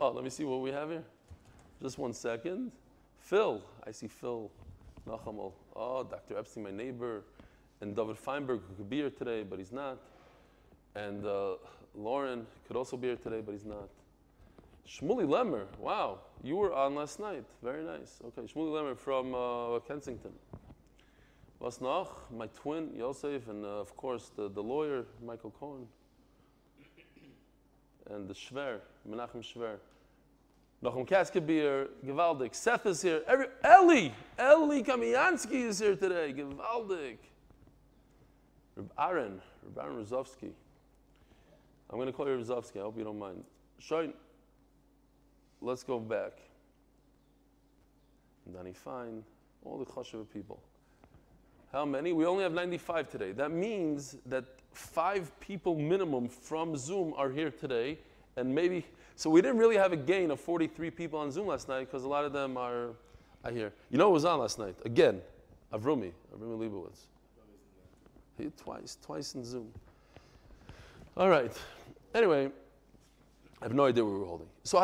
Oh, 0.00 0.10
let 0.10 0.24
me 0.24 0.30
see 0.30 0.44
what 0.44 0.62
we 0.62 0.70
have 0.70 0.88
here. 0.88 1.04
Just 1.82 1.98
one 1.98 2.14
second. 2.14 2.72
Phil, 3.18 3.60
I 3.86 3.90
see 3.90 4.08
Phil 4.08 4.50
Nachamol. 5.06 5.52
Oh, 5.74 6.02
Dr. 6.02 6.38
Epstein, 6.38 6.62
my 6.62 6.70
neighbor, 6.70 7.24
and 7.82 7.94
David 7.94 8.16
Feinberg, 8.16 8.60
who 8.66 8.74
could 8.76 8.88
be 8.88 8.96
here 8.96 9.10
today, 9.10 9.42
but 9.42 9.58
he's 9.58 9.72
not. 9.72 9.98
And 10.94 11.26
uh, 11.26 11.56
Lauren 11.94 12.46
could 12.66 12.78
also 12.78 12.96
be 12.96 13.08
here 13.08 13.16
today, 13.16 13.42
but 13.44 13.52
he's 13.52 13.66
not. 13.66 13.90
Shmuley 14.88 15.28
Lemmer, 15.28 15.66
wow, 15.78 16.20
you 16.42 16.56
were 16.56 16.72
on 16.72 16.94
last 16.94 17.20
night. 17.20 17.44
Very 17.62 17.84
nice. 17.84 18.18
Okay, 18.24 18.50
Shmuley 18.50 18.72
Lemmer 18.72 18.96
from 18.96 19.34
uh, 19.34 19.78
Kensington. 19.80 20.32
Noch? 21.80 22.30
My 22.30 22.46
twin, 22.46 22.90
Yosef, 22.96 23.48
and 23.48 23.64
uh, 23.64 23.68
of 23.68 23.96
course 23.96 24.30
the, 24.36 24.48
the 24.48 24.62
lawyer, 24.62 25.04
Michael 25.24 25.52
Cohen. 25.58 25.86
And 28.08 28.28
the 28.28 28.34
Shver, 28.34 28.78
Menachem 29.08 29.42
Shver. 29.42 29.78
Nachum 30.82 31.06
Kaskabir, 31.06 31.88
Gewaldik. 32.04 32.54
Seth 32.54 32.86
is 32.86 33.02
here. 33.02 33.22
Every, 33.26 33.46
Eli! 33.64 34.10
Eli 34.38 34.82
Kamiansky 34.82 35.66
is 35.66 35.80
here 35.80 35.96
today. 35.96 36.32
Gewaldik. 36.32 37.16
Reb 38.76 38.92
Aaron, 38.98 39.40
Reb 39.64 39.78
Aaron 39.84 40.04
Rozovsky. 40.04 40.52
I'm 41.90 41.96
going 41.96 42.06
to 42.06 42.12
call 42.12 42.28
you 42.28 42.36
Rozovsky. 42.36 42.76
I 42.76 42.82
hope 42.82 42.96
you 42.96 43.04
don't 43.04 43.18
mind. 43.18 43.42
Shoin, 43.80 44.12
let's 45.60 45.82
go 45.82 45.98
back. 45.98 46.32
Danny 48.52 48.72
Fine, 48.72 49.24
all 49.64 49.78
the 49.78 49.84
Choshev 49.84 50.30
people. 50.32 50.60
How 51.76 51.84
many? 51.84 52.14
We 52.14 52.24
only 52.24 52.42
have 52.42 52.54
95 52.54 53.10
today. 53.10 53.32
That 53.32 53.50
means 53.50 54.16
that 54.24 54.46
five 54.72 55.30
people 55.40 55.74
minimum 55.76 56.26
from 56.26 56.74
Zoom 56.74 57.12
are 57.18 57.28
here 57.28 57.50
today, 57.50 57.98
and 58.36 58.54
maybe 58.54 58.86
so 59.14 59.28
we 59.28 59.42
didn't 59.42 59.58
really 59.58 59.76
have 59.76 59.92
a 59.92 59.96
gain 59.96 60.30
of 60.30 60.40
43 60.40 60.90
people 60.90 61.18
on 61.18 61.30
Zoom 61.30 61.48
last 61.48 61.68
night 61.68 61.80
because 61.80 62.04
a 62.04 62.08
lot 62.08 62.24
of 62.24 62.32
them 62.32 62.56
are, 62.56 62.92
I 63.44 63.52
hear. 63.52 63.74
You 63.90 63.98
know 63.98 64.06
who 64.06 64.14
was 64.14 64.24
on 64.24 64.40
last 64.40 64.58
night? 64.58 64.74
Again, 64.86 65.20
Avrumi, 65.70 66.12
Avrumi 66.34 66.58
Leibowitz. 66.58 67.08
He 68.38 68.50
twice, 68.56 68.96
twice 69.02 69.34
in 69.34 69.44
Zoom. 69.44 69.70
All 71.14 71.28
right. 71.28 71.52
Anyway, 72.14 72.50
I 73.60 73.64
have 73.66 73.74
no 73.74 73.84
idea 73.84 74.02
what 74.02 74.14
we 74.14 74.20
were 74.20 74.24
holding. 74.24 74.48
So. 74.64 74.78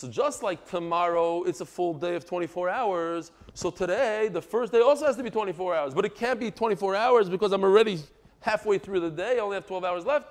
So 0.00 0.08
just 0.08 0.42
like 0.42 0.66
tomorrow, 0.66 1.42
it's 1.42 1.60
a 1.60 1.66
full 1.66 1.92
day 1.92 2.14
of 2.14 2.24
24 2.24 2.70
hours. 2.70 3.32
So 3.52 3.70
today, 3.70 4.30
the 4.32 4.40
first 4.40 4.72
day 4.72 4.80
also 4.80 5.04
has 5.04 5.14
to 5.18 5.22
be 5.22 5.28
24 5.28 5.74
hours. 5.74 5.92
But 5.92 6.06
it 6.06 6.14
can't 6.14 6.40
be 6.40 6.50
24 6.50 6.96
hours 6.96 7.28
because 7.28 7.52
I'm 7.52 7.62
already 7.62 7.98
halfway 8.40 8.78
through 8.78 9.00
the 9.00 9.10
day. 9.10 9.36
I 9.36 9.40
only 9.40 9.56
have 9.56 9.66
12 9.66 9.84
hours 9.84 10.06
left. 10.06 10.26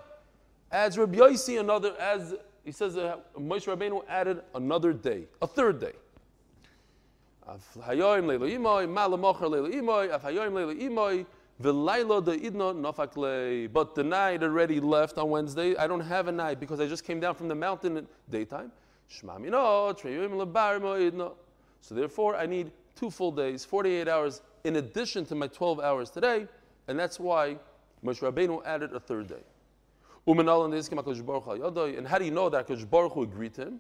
As 0.71 0.97
Rabbi 0.97 1.19
Yossi 1.19 1.59
another, 1.59 1.95
as 1.99 2.33
he 2.65 2.71
says, 2.71 2.97
uh, 2.97 3.17
Moshe 3.37 3.65
Rabbeinu 3.65 4.01
added 4.09 4.41
another 4.55 4.91
day, 4.91 5.25
a 5.39 5.45
third 5.45 5.79
day. 5.79 5.93
But 13.67 13.93
the 13.93 14.03
night 14.03 14.41
already 14.41 14.79
left 14.79 15.19
on 15.19 15.29
Wednesday. 15.29 15.75
I 15.75 15.85
don't 15.85 15.99
have 15.99 16.27
a 16.27 16.31
night 16.31 16.59
because 16.59 16.79
I 16.79 16.87
just 16.87 17.03
came 17.03 17.19
down 17.19 17.35
from 17.35 17.47
the 17.47 17.55
mountain 17.55 17.97
at 17.97 18.05
daytime. 18.31 18.71
So 21.81 21.95
therefore, 21.95 22.35
I 22.35 22.45
need 22.45 22.71
two 22.95 23.09
full 23.09 23.31
days, 23.31 23.65
48 23.65 24.07
hours, 24.07 24.41
in 24.63 24.75
addition 24.75 25.25
to 25.25 25.35
my 25.35 25.47
12 25.47 25.79
hours 25.79 26.09
today, 26.09 26.47
and 26.87 26.99
that's 26.99 27.19
why 27.19 27.57
Moshe 28.03 28.19
Rabbeinu 28.19 28.63
added 28.65 28.93
a 28.93 28.99
third 28.99 29.27
day. 29.27 29.41
And 30.27 30.47
how 32.07 32.17
do 32.17 32.25
you 32.25 32.31
know 32.31 32.49
that 32.49 32.67
Hakadosh 32.67 32.89
Baruch 32.89 33.13
Hu 33.13 33.23
agreed 33.23 33.53
to 33.55 33.61
him? 33.63 33.79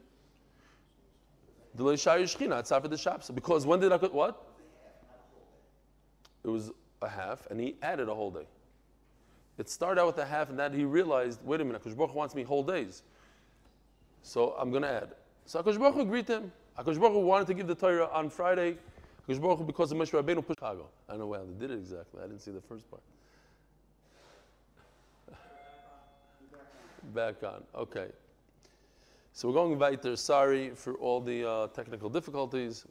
Because 1.75 3.65
when 3.65 3.79
did 3.79 3.91
I 3.91 3.97
what? 3.97 4.47
It 6.43 6.49
was 6.49 6.71
a 7.01 7.09
half, 7.09 7.45
and 7.51 7.59
he 7.59 7.75
added 7.81 8.09
a 8.09 8.15
whole 8.15 8.31
day. 8.31 8.47
It 9.57 9.69
started 9.69 10.01
out 10.01 10.07
with 10.07 10.17
a 10.17 10.25
half, 10.25 10.49
and 10.49 10.57
then 10.57 10.73
he 10.73 10.85
realized, 10.85 11.41
wait 11.43 11.61
a 11.61 11.65
minute, 11.65 11.83
Hakadosh 11.83 11.97
Baruch 11.97 12.11
Hu 12.11 12.17
wants 12.17 12.33
me 12.33 12.43
whole 12.43 12.63
days. 12.63 13.03
So 14.23 14.55
I'm 14.57 14.71
going 14.71 14.83
to 14.83 14.89
add. 14.91 15.15
So 15.49 15.63
Akash 15.63 15.79
Baruch 15.79 15.95
Hu 15.95 16.01
agreed 16.01 16.27
to 16.27 16.33
him. 16.33 16.51
Akash 16.77 16.99
Baruch 16.99 17.13
Hu 17.13 17.21
wanted 17.21 17.47
to 17.47 17.55
give 17.55 17.65
the 17.65 17.73
Torah 17.73 18.07
on 18.13 18.29
Friday. 18.29 18.77
Akash 19.27 19.41
Baruch 19.41 19.57
Hu, 19.57 19.63
because 19.63 19.91
of 19.91 19.97
Moshe 19.97 20.11
Rabbeinu, 20.11 20.45
pushed 20.45 20.59
Chicago. 20.59 20.85
I 21.07 21.13
don't 21.13 21.21
know 21.21 21.25
why 21.25 21.39
they 21.39 21.59
did 21.59 21.71
it 21.71 21.79
exactly. 21.79 22.21
I 22.23 22.27
didn't 22.27 22.41
see 22.41 22.51
the 22.51 22.61
first 22.61 22.85
part. 22.91 23.01
Back 27.15 27.41
on. 27.41 27.63
Okay. 27.73 28.09
So 29.33 29.47
we're 29.47 29.55
going 29.55 29.79
weiter. 29.79 30.15
Sorry 30.15 30.69
for 30.75 30.93
all 30.93 31.19
the 31.19 31.49
uh, 31.49 31.67
technical 31.69 32.11
difficulties. 32.11 32.85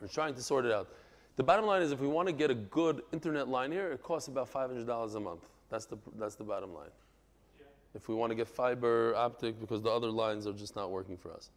We're 0.00 0.08
trying 0.08 0.34
to 0.34 0.42
sort 0.42 0.64
it 0.64 0.72
out. 0.72 0.88
The 1.36 1.44
bottom 1.44 1.66
line 1.66 1.82
is 1.82 1.92
if 1.92 2.00
we 2.00 2.08
want 2.08 2.26
to 2.26 2.32
get 2.32 2.50
a 2.50 2.56
good 2.56 3.02
internet 3.12 3.46
line 3.46 3.70
here, 3.70 3.92
it 3.92 4.02
costs 4.02 4.26
about 4.26 4.52
$500 4.52 5.14
a 5.14 5.20
month. 5.20 5.46
That's 5.68 5.86
the, 5.86 5.98
that's 6.18 6.34
the 6.34 6.42
bottom 6.42 6.74
line 6.74 6.90
if 7.94 8.08
we 8.08 8.14
want 8.14 8.30
to 8.30 8.34
get 8.34 8.48
fiber 8.48 9.14
optic 9.16 9.60
because 9.60 9.82
the 9.82 9.90
other 9.90 10.08
lines 10.08 10.46
are 10.46 10.52
just 10.52 10.76
not 10.76 10.90
working 10.90 11.16
for 11.16 11.32
us. 11.32 11.50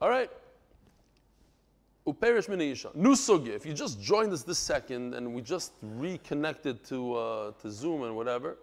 All 0.00 0.08
right. 0.08 0.30
Uperish 2.06 2.48
Minayisha. 2.48 2.94
New 2.94 3.12
sugya. 3.12 3.54
If 3.54 3.66
you 3.66 3.74
just 3.74 4.00
joined 4.00 4.32
us 4.32 4.42
this 4.42 4.58
second 4.58 5.14
and 5.14 5.34
we 5.34 5.42
just 5.42 5.72
reconnected 5.82 6.82
to, 6.84 7.14
uh, 7.14 7.52
to 7.60 7.70
Zoom 7.70 8.04
and 8.04 8.16
whatever, 8.16 8.56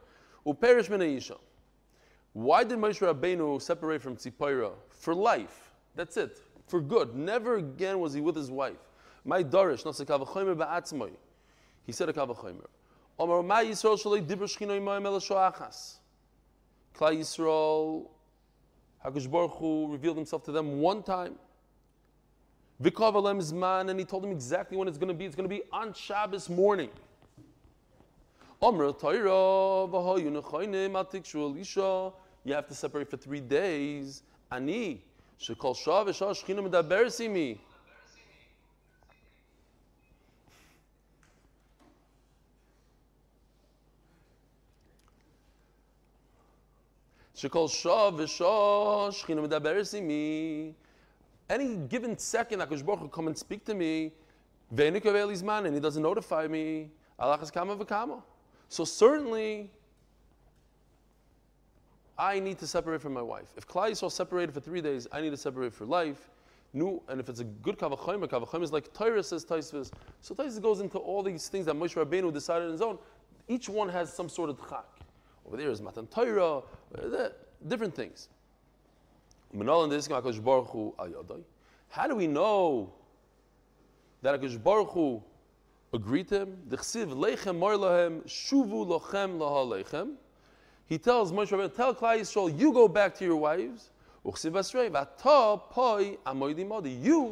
Uperish 0.46 0.90
Minayisha. 0.90 1.38
Why 2.34 2.64
did 2.64 2.78
Moshe 2.80 3.00
Rabbeinu 3.00 3.62
separate 3.62 4.02
from 4.02 4.16
Tzipora? 4.16 4.72
For 4.90 5.14
life. 5.14 5.72
That's 5.96 6.18
it. 6.18 6.42
For 6.68 6.82
good. 6.82 7.16
Never 7.16 7.58
again 7.58 8.00
was 8.00 8.14
he 8.14 8.22
with 8.22 8.36
his 8.36 8.52
wife. 8.52 8.78
My 9.26 9.44
darish. 9.44 9.84
He 11.86 11.92
said 11.92 12.10
a 12.10 12.14
kavachomer. 12.14 12.66
Omar 13.20 13.44
ma 13.44 13.58
Yisrael 13.58 14.02
shalei 14.02 14.26
dibra 14.26 14.48
shchino 14.48 14.80
imayim 14.80 15.06
el 15.06 15.20
shoachas. 15.20 15.97
Klal 16.98 17.18
Yisrael, 17.18 18.08
Hakadosh 19.06 19.30
Baruch 19.30 19.52
Hu 19.58 19.92
revealed 19.92 20.18
himself 20.18 20.44
to 20.46 20.52
them 20.52 20.80
one 20.80 21.04
time. 21.04 21.36
Vikav 22.82 23.16
alem 23.16 23.40
zman, 23.40 23.90
and 23.90 24.00
he 24.00 24.06
told 24.06 24.24
them 24.24 24.32
exactly 24.32 24.78
when 24.78 24.88
it's 24.88 24.98
going 24.98 25.08
to 25.08 25.14
be. 25.14 25.26
It's 25.26 25.36
going 25.36 25.50
to 25.50 25.56
be 25.56 25.64
on 25.72 25.94
Shabbos 25.94 26.50
morning. 26.50 26.90
Omar 28.62 28.94
Torah. 28.94 29.88
You 32.46 32.54
have 32.54 32.68
to 32.68 32.76
separate 32.76 33.10
for 33.10 33.18
three 33.18 33.42
days. 33.42 34.24
Ani 34.52 35.04
shekol 35.40 35.76
shah 35.76 36.04
v'shah 36.04 36.32
shchina 36.32 36.68
medaber 36.68 37.06
Shekol 47.38 47.70
shah 47.70 48.10
v'shah 48.10 49.10
shchina 49.10 49.48
medaber 49.48 49.86
simi. 49.86 50.74
Any 51.48 51.76
given 51.76 52.18
second, 52.18 52.62
Hakadosh 52.62 52.84
Baruch 52.84 53.00
Hu 53.02 53.08
come 53.10 53.28
and 53.28 53.38
speak 53.38 53.64
to 53.66 53.76
me, 53.76 54.12
ve'enik 54.74 55.44
man, 55.44 55.68
and 55.68 55.76
he 55.76 55.80
doesn't 55.80 56.02
notify 56.02 56.48
me. 56.48 56.90
Alachas 57.20 57.54
kama 57.54 57.78
v'kama. 57.78 58.24
So 58.70 58.84
certainly, 58.84 59.70
I 62.18 62.40
need 62.40 62.58
to 62.58 62.66
separate 62.66 63.02
from 63.02 63.14
my 63.14 63.22
wife. 63.22 63.54
If 63.56 63.68
Klal 63.68 63.92
Yisrael 63.92 64.12
separated 64.12 64.52
for 64.52 64.60
three 64.60 64.82
days, 64.82 65.08
I 65.12 65.22
need 65.22 65.30
to 65.30 65.38
separate 65.38 65.74
for 65.74 65.86
life. 65.86 66.32
New, 66.74 67.02
and 67.08 67.20
if 67.20 67.30
it's 67.30 67.40
a 67.40 67.44
good 67.44 67.78
kavachomer, 67.78 68.28
kavachomer 68.28 68.64
is 68.64 68.74
like 68.74 68.92
Torah 68.94 69.22
says 69.24 69.46
Taisvis. 69.46 69.92
So 70.22 70.34
Taisvis 70.34 70.62
goes 70.62 70.80
into 70.80 70.98
all 70.98 71.22
these 71.22 71.48
things 71.50 71.68
that 71.68 71.76
Moshe 71.76 71.94
Rabbeinu 71.94 72.34
decided 72.34 72.66
on 72.66 72.72
his 72.72 72.82
own. 72.82 72.98
Each 73.48 73.70
one 73.70 73.90
has 73.90 74.12
some 74.12 74.28
sort 74.28 74.50
of 74.50 74.60
chak. 74.68 74.86
Over 75.48 75.58
there 75.58 75.70
is 75.70 75.82
Matan 75.82 76.08
Torah, 76.08 76.58
uh, 76.58 76.62
different 77.68 77.96
things. 77.96 78.30
How 81.90 82.08
do 82.08 82.16
we 82.16 82.28
know 82.28 82.94
that 84.22 84.42
Akash 84.42 84.62
Baruch 84.62 84.90
Hu 84.90 85.24
agreed 85.94 86.28
to 86.28 86.42
him? 86.42 86.58
He 90.86 90.98
tells 90.98 91.32
Moshe 91.32 91.50
Rabbeinu, 91.50 91.76
tell 91.76 91.96
Klal 91.96 92.20
Yisrael, 92.20 92.60
you 92.60 92.74
go 92.74 92.88
back 92.88 93.16
to 93.16 93.26
your 93.26 93.38
wives. 93.38 93.90
You 94.26 94.34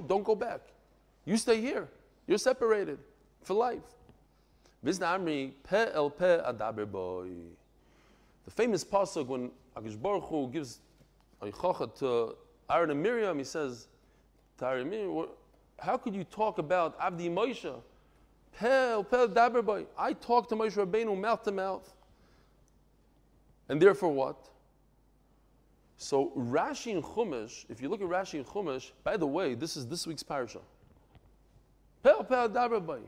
don't 0.08 0.24
go 0.24 0.36
back. 0.36 0.62
You 1.26 1.38
stay 1.38 1.60
here. 1.60 1.90
You're 2.28 2.38
separated 2.38 3.00
for 3.44 3.54
life. 3.54 3.82
The 8.46 8.52
famous 8.52 8.84
pasuk 8.84 9.28
when 9.28 9.52
Akish 9.76 10.00
Baruch 10.00 10.26
Hu 10.26 10.50
gives 10.50 10.80
Aychacha 11.42 11.98
to 12.00 12.36
Aaron 12.70 12.92
and 12.92 13.02
Miriam, 13.02 13.38
he 13.38 13.44
says 13.44 13.88
Aaron 14.62 14.90
Miriam, 14.90 15.28
how 15.80 15.98
could 15.98 16.16
you 16.16 16.24
talk 16.24 16.58
about 16.58 16.96
Abdi 17.00 17.30
Moshe? 17.30 17.74
Pel, 18.58 19.04
pel, 19.04 19.28
daberboy. 19.28 19.86
I 19.98 20.14
talk 20.14 20.48
to 20.50 20.56
Moshe 20.56 20.74
Rabbeinu 20.74 21.20
mouth 21.20 21.44
to 21.44 21.52
mouth. 21.52 21.94
And 23.68 23.82
therefore 23.82 24.14
what? 24.14 24.38
So 25.98 26.32
Rashi 26.38 26.94
and 26.94 27.04
Chumash, 27.04 27.66
if 27.70 27.82
you 27.82 27.90
look 27.90 28.02
at 28.02 28.08
Rashi 28.08 28.36
and 28.36 28.46
Chumash, 28.46 28.92
by 29.04 29.18
the 29.18 29.28
way, 29.28 29.56
this 29.56 29.76
is 29.76 29.88
this 29.88 30.06
week's 30.06 30.24
parasha. 30.24 30.60
Pel, 32.04 32.24
pel, 32.24 32.50
daberboy. 32.50 33.02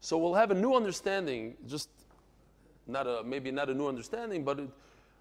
So 0.00 0.18
we'll 0.18 0.34
have 0.34 0.50
a 0.50 0.54
new 0.54 0.74
understanding, 0.74 1.54
just 1.66 1.88
not 2.86 3.06
a 3.06 3.22
maybe 3.24 3.50
not 3.50 3.70
a 3.70 3.74
new 3.74 3.88
understanding, 3.88 4.44
but 4.44 4.60
it 4.60 4.68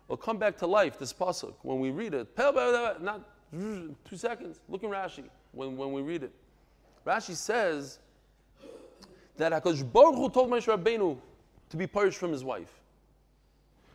will 0.08 0.18
come 0.18 0.38
back 0.38 0.58
to 0.58 0.68
life. 0.68 0.98
This 1.00 1.14
pasuk 1.14 1.54
when 1.62 1.80
we 1.80 1.92
read 1.92 2.14
it, 2.14 2.28
not 2.38 3.22
two 3.52 4.18
seconds. 4.18 4.60
Look 4.70 4.84
in 4.84 4.90
Rashi 4.90 5.24
when, 5.52 5.78
when 5.78 5.92
we 5.92 6.02
read 6.02 6.24
it. 6.24 6.32
Rashi 7.06 7.36
says 7.36 8.00
that 9.38 9.52
Hakadosh 9.52 9.92
Baruch 9.92 10.16
Hu 10.16 10.30
told 10.30 10.50
Moshe 10.50 10.68
Rabbeinu 10.68 11.18
to 11.70 11.78
be 11.78 11.88
purged 11.88 12.18
from 12.18 12.32
his 12.32 12.44
wife. 12.44 12.82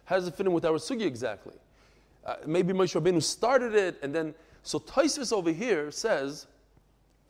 How 0.05 0.17
does 0.17 0.27
it 0.27 0.35
fit 0.35 0.47
in 0.47 0.53
with 0.53 0.65
our 0.65 0.79
sugya 0.79 1.07
exactly? 1.07 1.55
Uh, 2.25 2.37
maybe 2.47 2.73
Moshe 2.73 3.01
Rabbeinu 3.01 3.23
started 3.23 3.75
it, 3.75 3.99
and 4.03 4.15
then 4.15 4.35
so 4.63 4.81
Taisvis 4.81 5.33
over 5.33 5.53
here 5.53 5.91
says, 5.93 6.47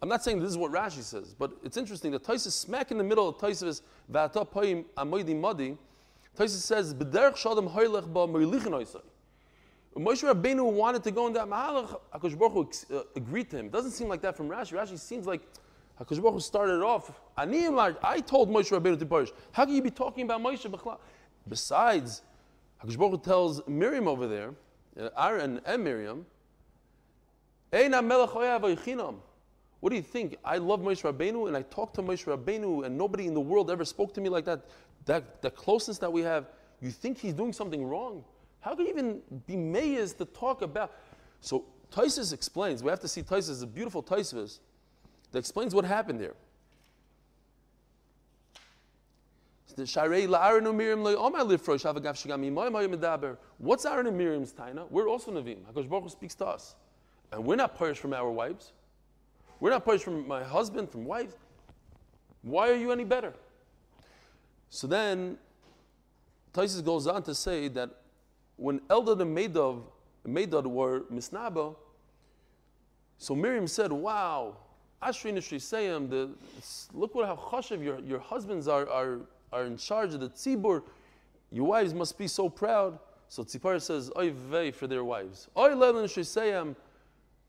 I'm 0.01 0.09
not 0.09 0.25
saying 0.25 0.41
this 0.41 0.51
is 0.51 0.57
what 0.57 0.73
Rashi 0.73 1.03
says, 1.03 1.35
but 1.39 1.53
it's 1.63 1.77
interesting 1.77 2.13
that 2.13 2.23
Taisvis 2.23 2.53
smack 2.53 2.91
in 2.91 2.99
the 2.99 3.05
middle 3.05 3.29
of 3.29 3.37
Taisvis 3.37 3.83
Vata 4.11 4.47
Poim 4.49 4.85
Amoidi 4.97 5.39
Madi. 5.39 5.77
Taisvis 6.37 6.63
says, 6.63 6.95
"B'derech 6.95 7.37
Shadam 7.37 7.73
Hoylech 7.73 8.13
Ba 8.13 8.27
Merlichin 8.27 8.73
Oisai." 8.73 9.03
Moshe 9.97 10.23
Rabbeinu 10.23 10.71
wanted 10.71 11.03
to 11.05 11.11
go 11.11 11.27
in 11.27 11.33
that 11.33 11.47
mahalach. 11.47 11.99
Hakadosh 12.15 12.39
Baruch 12.39 12.53
Hu 12.53 12.97
uh, 12.97 13.03
agreed 13.17 13.51
to 13.51 13.57
him. 13.59 13.67
It 13.67 13.73
doesn't 13.73 13.93
seem 13.93 14.09
like 14.09 14.21
that 14.21 14.37
from 14.37 14.49
Rashi. 14.49 14.73
Rashi 14.73 14.99
seems 14.99 15.27
like 15.27 15.41
Hakadosh 15.99 16.21
Baruch 16.21 16.35
Hu 16.35 16.41
started 16.41 16.83
off. 16.83 17.11
I 17.39 17.47
told 18.27 18.51
Moshe 18.51 18.71
Rabbeinu 18.71 18.99
to 18.99 19.07
perish. 19.07 19.31
How 19.53 19.65
can 19.65 19.75
you 19.75 19.83
be 19.83 19.91
talking 19.91 20.25
about 20.25 20.43
Moshe 20.43 20.71
Bechla? 20.71 20.99
Besides, 21.49 22.23
Hakadosh 22.85 22.99
Baruch 22.99 23.13
Hu 23.13 23.19
tells 23.19 23.67
Miriam 23.67 24.07
over 24.07 24.27
there, 24.27 24.53
uh, 25.01 25.09
Aaron 25.17 25.61
and 25.65 25.83
Miriam, 25.83 26.27
what 29.81 29.91
do 29.91 29.97
you 29.97 30.03
think? 30.03 30.37
I 30.45 30.59
love 30.59 30.81
Moshe 30.81 31.03
Rabbeinu 31.03 31.49
and 31.49 31.57
I 31.57 31.63
talk 31.63 31.93
to 31.95 32.03
Moshe 32.03 32.25
Rabbeinu 32.25 32.87
and 32.87 32.97
nobody 32.97 33.27
in 33.27 33.35
the 33.35 33.41
world 33.41 33.71
ever 33.71 33.85
spoke 33.85 34.15
to 34.15 34.21
me 34.21 34.29
like 34.29 34.45
that. 34.45 34.67
That 35.07 35.43
the 35.43 35.51
closeness 35.51 35.99
that 35.99 36.13
we 36.13 36.23
have, 36.23 36.47
you 36.81 36.91
think 36.91 37.19
he's 37.19 37.35
doing 37.35 37.53
something 37.53 37.85
wrong? 37.85 38.25
How 38.61 38.75
can 38.75 38.87
you 38.87 38.93
even 38.93 39.21
be 39.47 39.57
mayas 39.57 40.13
to 40.15 40.25
talk 40.25 40.63
about? 40.63 40.93
So 41.41 41.65
Taisus 41.93 42.33
explains, 42.33 42.83
we 42.83 42.91
have 42.91 43.01
to 43.01 43.09
see 43.09 43.23
Taisus, 43.23 43.63
a 43.63 43.67
beautiful 43.67 44.03
Taisus, 44.03 44.61
that 45.33 45.39
explains 45.39 45.75
what 45.75 45.85
happened 45.85 46.21
there. 46.21 46.35
What's 49.77 49.97
Aaron 49.97 50.67
and 50.67 50.79
Miriam's 50.79 51.03
taina? 54.53 54.91
We're 54.91 55.09
also 55.09 55.31
Navim. 55.31 55.59
Hakadosh 55.71 55.89
Baruch 55.89 56.05
Hu 56.05 56.09
speaks 56.09 56.35
to 56.37 56.47
us. 56.47 56.75
And 57.31 57.45
we're 57.45 57.57
not 57.57 57.77
punished 57.77 58.01
from 58.01 58.15
our 58.15 58.31
wives. 58.31 58.73
We're 59.61 59.71
not 59.71 59.85
punished 59.85 60.05
from 60.05 60.27
my 60.27 60.43
husband, 60.43 60.91
from 60.91 61.05
wives. 61.05 61.37
Why 62.43 62.71
are 62.71 62.77
you 62.77 62.91
any 62.91 63.05
better? 63.05 63.35
So 64.71 64.87
then, 64.87 65.39
Taisus 66.53 66.85
goes 66.85 67.07
on 67.07 67.23
to 67.25 67.35
say 67.35 67.69
that 67.69 67.91
when 68.57 68.81
Eldad 68.81 69.21
and 69.21 69.37
Medad, 69.37 69.83
Medad 70.27 70.67
were 70.67 71.03
misnaba, 71.13 71.77
so 73.19 73.35
Miriam 73.35 73.67
said, 73.67 73.93
Wow, 73.93 74.57
Ashri 75.03 75.33
Nishrisayim, 75.33 76.11
the 76.11 76.31
look 76.93 77.15
what 77.15 77.27
how 77.27 77.37
chashav 77.37 77.83
your, 77.83 78.01
your 78.01 78.19
husbands 78.19 78.69
are, 78.69 78.89
are, 78.89 79.21
are 79.53 79.65
in 79.65 79.77
charge 79.77 80.15
of 80.15 80.21
the 80.21 80.29
tzibur. 80.29 80.83
Your 81.53 81.67
wives 81.67 81.95
must 81.95 82.19
be 82.19 82.29
so 82.29 82.49
proud. 82.49 82.99
So 83.29 83.45
Tzipar 83.45 83.81
says, 83.81 84.11
Oy 84.17 84.33
vey 84.33 84.71
for 84.71 84.87
their 84.87 85.05
wives. 85.05 85.49
Oy 85.57 85.71
lelan 85.71 86.05
Nishrisayim, 86.05 86.75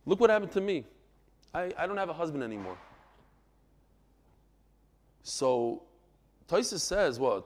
look 0.06 0.19
what 0.19 0.30
happened 0.30 0.51
to 0.53 0.62
me. 0.62 0.86
I, 1.53 1.73
I 1.77 1.88
don't 1.88 1.97
have 1.97 2.10
a 2.10 2.13
husband 2.13 2.43
anymore. 2.43 2.77
So 5.23 5.84
Taisa 6.47 6.79
says, 6.79 7.19
what? 7.19 7.45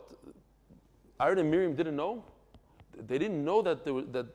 Aaron 1.19 1.39
and 1.39 1.51
Miriam 1.51 1.75
didn't 1.75 1.95
know? 1.95 2.23
They 3.07 3.17
didn't 3.17 3.43
know 3.43 3.61
that 3.61 3.83
there 3.83 3.93
was, 3.93 4.05
that. 4.11 4.27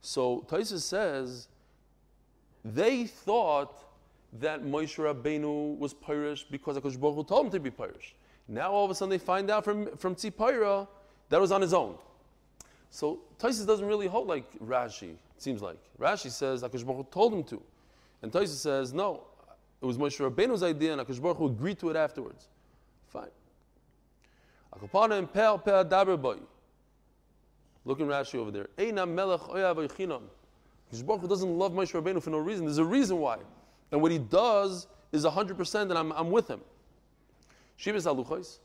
So 0.00 0.44
Taisa 0.48 0.78
says 0.78 1.48
they 2.64 3.06
thought 3.06 3.84
that 4.40 4.64
Moshe 4.64 4.96
Rabbeinu 4.96 5.78
was 5.78 5.94
Pirish 5.94 6.44
because 6.50 6.76
Hakadosh 6.76 7.00
Baruch 7.00 7.16
Hu 7.16 7.24
told 7.24 7.46
him 7.46 7.52
to 7.52 7.60
be 7.60 7.70
Pirish. 7.70 8.12
Now 8.46 8.72
all 8.72 8.84
of 8.84 8.90
a 8.90 8.94
sudden 8.94 9.10
they 9.10 9.18
find 9.18 9.50
out 9.50 9.64
from 9.64 9.96
from 9.96 10.14
Tzipora 10.14 10.86
that 11.28 11.40
was 11.40 11.52
on 11.52 11.60
his 11.60 11.72
own. 11.72 11.96
So 12.90 13.20
Taisus 13.38 13.66
doesn't 13.66 13.86
really 13.86 14.06
hold 14.06 14.28
like 14.28 14.50
Rashi. 14.60 15.10
It 15.10 15.42
seems 15.42 15.62
like 15.62 15.78
Rashi 16.00 16.30
says 16.30 16.62
Hakadosh 16.62 16.84
Baruch 16.84 17.06
Hu 17.06 17.06
told 17.10 17.34
him 17.34 17.44
to, 17.44 17.62
and 18.22 18.32
Taisus 18.32 18.60
says 18.60 18.92
no, 18.92 19.24
it 19.80 19.86
was 19.86 19.98
Moshe 19.98 20.18
Rabbeinu's 20.18 20.62
idea, 20.62 20.92
and 20.92 21.00
Hakadosh 21.00 21.22
Baruch 21.22 21.38
Hu 21.38 21.46
agreed 21.46 21.78
to 21.80 21.90
it 21.90 21.96
afterwards. 21.96 22.48
Fine. 23.08 23.28
And 24.80 25.32
Pel 25.32 25.58
Pel 25.58 25.84
Rashi 27.84 28.34
over 28.36 28.50
there. 28.50 28.68
Eina 28.78 29.08
melech 29.08 29.40
oyav 29.40 30.28
doesn't 31.28 31.58
love 31.58 31.72
Moshe 31.72 31.92
Rabbeinu 31.92 32.22
for 32.22 32.30
no 32.30 32.38
reason. 32.38 32.64
There's 32.64 32.78
a 32.78 32.84
reason 32.84 33.18
why. 33.18 33.38
And 33.92 34.00
what 34.02 34.10
he 34.10 34.18
does 34.18 34.86
is 35.12 35.24
100% 35.24 35.82
and 35.82 35.92
I'm, 35.92 36.12
I'm 36.12 36.30
with 36.30 36.48
him. 36.48 36.60
Shivas 37.78 38.06
aluchais. 38.06 38.58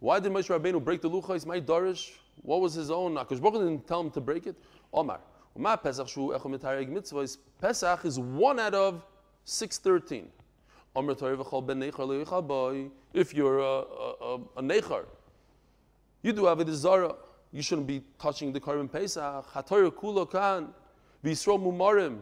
Why 0.00 0.20
did 0.20 0.32
Moshe 0.32 0.48
Rabbeinu 0.48 0.82
break 0.82 1.00
the 1.00 1.10
luchais? 1.10 1.44
My 1.46 1.60
darish, 1.60 2.12
what 2.42 2.60
was 2.60 2.74
his 2.74 2.90
own? 2.90 3.14
Baruch 3.14 3.28
didn't 3.28 3.86
tell 3.86 4.00
him 4.00 4.10
to 4.10 4.20
break 4.20 4.46
it. 4.46 4.56
Omar. 4.92 5.20
Ma 5.56 5.76
Pesach 5.76 6.08
shu 6.08 6.30
mitareg 6.30 7.38
Pesach 7.60 8.04
is 8.04 8.18
one 8.18 8.60
out 8.60 8.74
of 8.74 9.04
six 9.44 9.78
thirteen. 9.78 10.28
Omer 10.94 11.14
Torah 11.14 11.36
v'chol 11.36 11.66
ben 11.66 11.80
nechar 11.80 12.06
le'yichal 12.06 12.46
boy. 12.46 12.86
If 13.12 13.34
you're 13.34 13.58
a, 13.58 13.62
a, 13.62 14.14
a, 14.20 14.34
a 14.56 14.62
nechar, 14.62 15.04
you 16.22 16.32
do 16.32 16.42
avodah 16.42 16.74
zara. 16.74 17.14
You 17.52 17.62
shouldn't 17.62 17.86
be 17.86 18.02
touching 18.18 18.52
the 18.52 18.60
korban 18.60 18.90
Pesach. 18.90 19.46
Mumarim. 21.24 22.18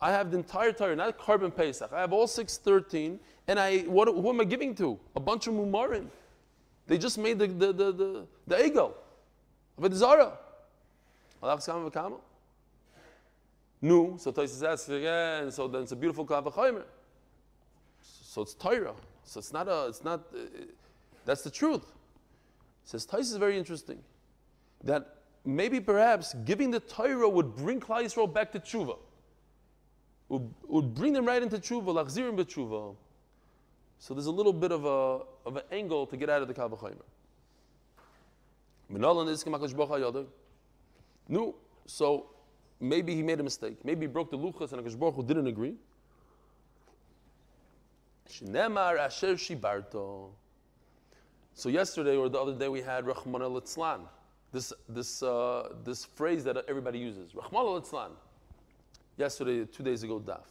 I 0.00 0.10
have 0.10 0.30
the 0.30 0.38
entire 0.38 0.72
Torah, 0.72 0.96
not 0.96 1.18
korban 1.18 1.54
Pesach. 1.54 1.92
I 1.92 2.00
have 2.00 2.12
all 2.12 2.26
six 2.26 2.58
thirteen, 2.58 3.20
and 3.48 3.58
I 3.58 3.80
what, 3.80 4.08
who 4.08 4.28
am 4.28 4.40
I 4.40 4.44
giving 4.44 4.74
to? 4.76 4.98
A 5.16 5.20
bunch 5.20 5.46
of 5.46 5.54
mumarim. 5.54 6.06
They 6.86 6.98
just 6.98 7.18
made 7.18 7.38
the 7.38 7.46
the 7.46 7.72
the 7.72 7.92
the, 7.92 8.26
the 8.46 8.56
egel. 8.56 8.92
Avodah 9.80 9.94
zara. 9.94 10.38
Alach 11.42 11.58
skam 11.58 11.90
v'kama. 11.90 12.20
Nu, 13.84 14.16
so 14.16 14.30
Tosis 14.30 14.62
asks 14.64 14.88
again, 14.88 15.50
so 15.50 15.66
then 15.66 15.82
it's 15.82 15.90
a 15.90 15.96
beautiful 15.96 16.24
Kavachomer. 16.24 16.84
So 18.00 18.42
it's 18.42 18.54
Torah. 18.54 18.94
So 19.24 19.40
it's 19.40 19.52
not 19.52 19.66
a, 19.66 19.86
it's 19.88 20.04
not, 20.04 20.20
uh, 20.32 20.38
that's 21.24 21.42
the 21.42 21.50
truth. 21.50 21.84
Says 22.84 23.06
Tais 23.06 23.20
is 23.20 23.36
very 23.36 23.58
interesting. 23.58 23.98
That 24.84 25.16
maybe 25.44 25.80
perhaps 25.80 26.34
giving 26.44 26.70
the 26.70 26.80
Torah 26.80 27.28
would 27.28 27.54
bring 27.56 27.80
Klal 27.80 28.04
Yisrael 28.04 28.32
back 28.32 28.52
to 28.52 28.60
tshuva. 28.60 28.98
Would, 30.28 30.54
would 30.66 30.94
bring 30.94 31.12
them 31.12 31.24
right 31.26 31.42
into 31.42 31.58
tshuva, 31.58 31.86
lachzirim 31.86 32.36
b'tshuva. 32.36 32.96
So 33.98 34.14
there's 34.14 34.26
a 34.26 34.32
little 34.32 34.52
bit 34.52 34.72
of 34.72 34.84
a 34.84 35.20
of 35.46 35.56
an 35.56 35.62
angle 35.70 36.06
to 36.06 36.16
get 36.16 36.28
out 36.28 36.42
of 36.42 36.48
the 36.48 36.54
Kavachomer. 36.54 37.04
No, 41.28 41.54
so 41.86 42.26
maybe 42.80 43.14
he 43.14 43.22
made 43.22 43.40
a 43.40 43.42
mistake. 43.42 43.76
Maybe 43.84 44.02
he 44.02 44.06
broke 44.08 44.30
the 44.30 44.38
luchas 44.38 44.72
and 44.72 44.84
Akash 44.84 44.98
Baruch 44.98 45.14
Hu 45.14 45.22
didn't 45.22 45.46
agree. 45.46 45.76
So 51.54 51.68
yesterday 51.68 52.16
or 52.16 52.28
the 52.28 52.38
other 52.38 52.54
day 52.54 52.68
we 52.68 52.80
had 52.80 53.06
Rahman 53.06 53.42
al 53.42 53.60
This 54.52 54.72
this 54.88 55.22
uh, 55.22 55.68
this 55.84 56.04
phrase 56.04 56.44
that 56.44 56.56
everybody 56.68 56.98
uses. 56.98 57.34
Rahman 57.34 57.66
al 57.66 58.10
Yesterday, 59.18 59.66
two 59.66 59.82
days 59.82 60.02
ago, 60.02 60.18
daf. 60.20 60.46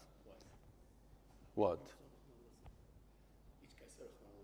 What? 1.55 1.79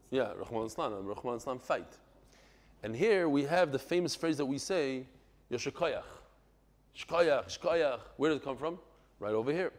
Yeah, 0.09 0.33
Rahman 0.33 0.69
al 0.77 0.97
and 0.97 1.07
Rahman 1.07 1.39
al 1.45 1.59
fight. 1.59 1.97
And 2.83 2.95
here 2.95 3.29
we 3.29 3.43
have 3.43 3.71
the 3.71 3.79
famous 3.79 4.15
phrase 4.15 4.37
that 4.37 4.45
we 4.45 4.57
say, 4.57 5.05
Yoshakoyach. 5.51 6.03
Shkoyach, 6.97 7.59
Shkoyach. 7.59 7.99
Where 8.17 8.31
does 8.31 8.37
it 8.39 8.43
come 8.43 8.57
from? 8.57 8.79
Right 9.19 9.33
over 9.33 9.51
here. 9.51 9.71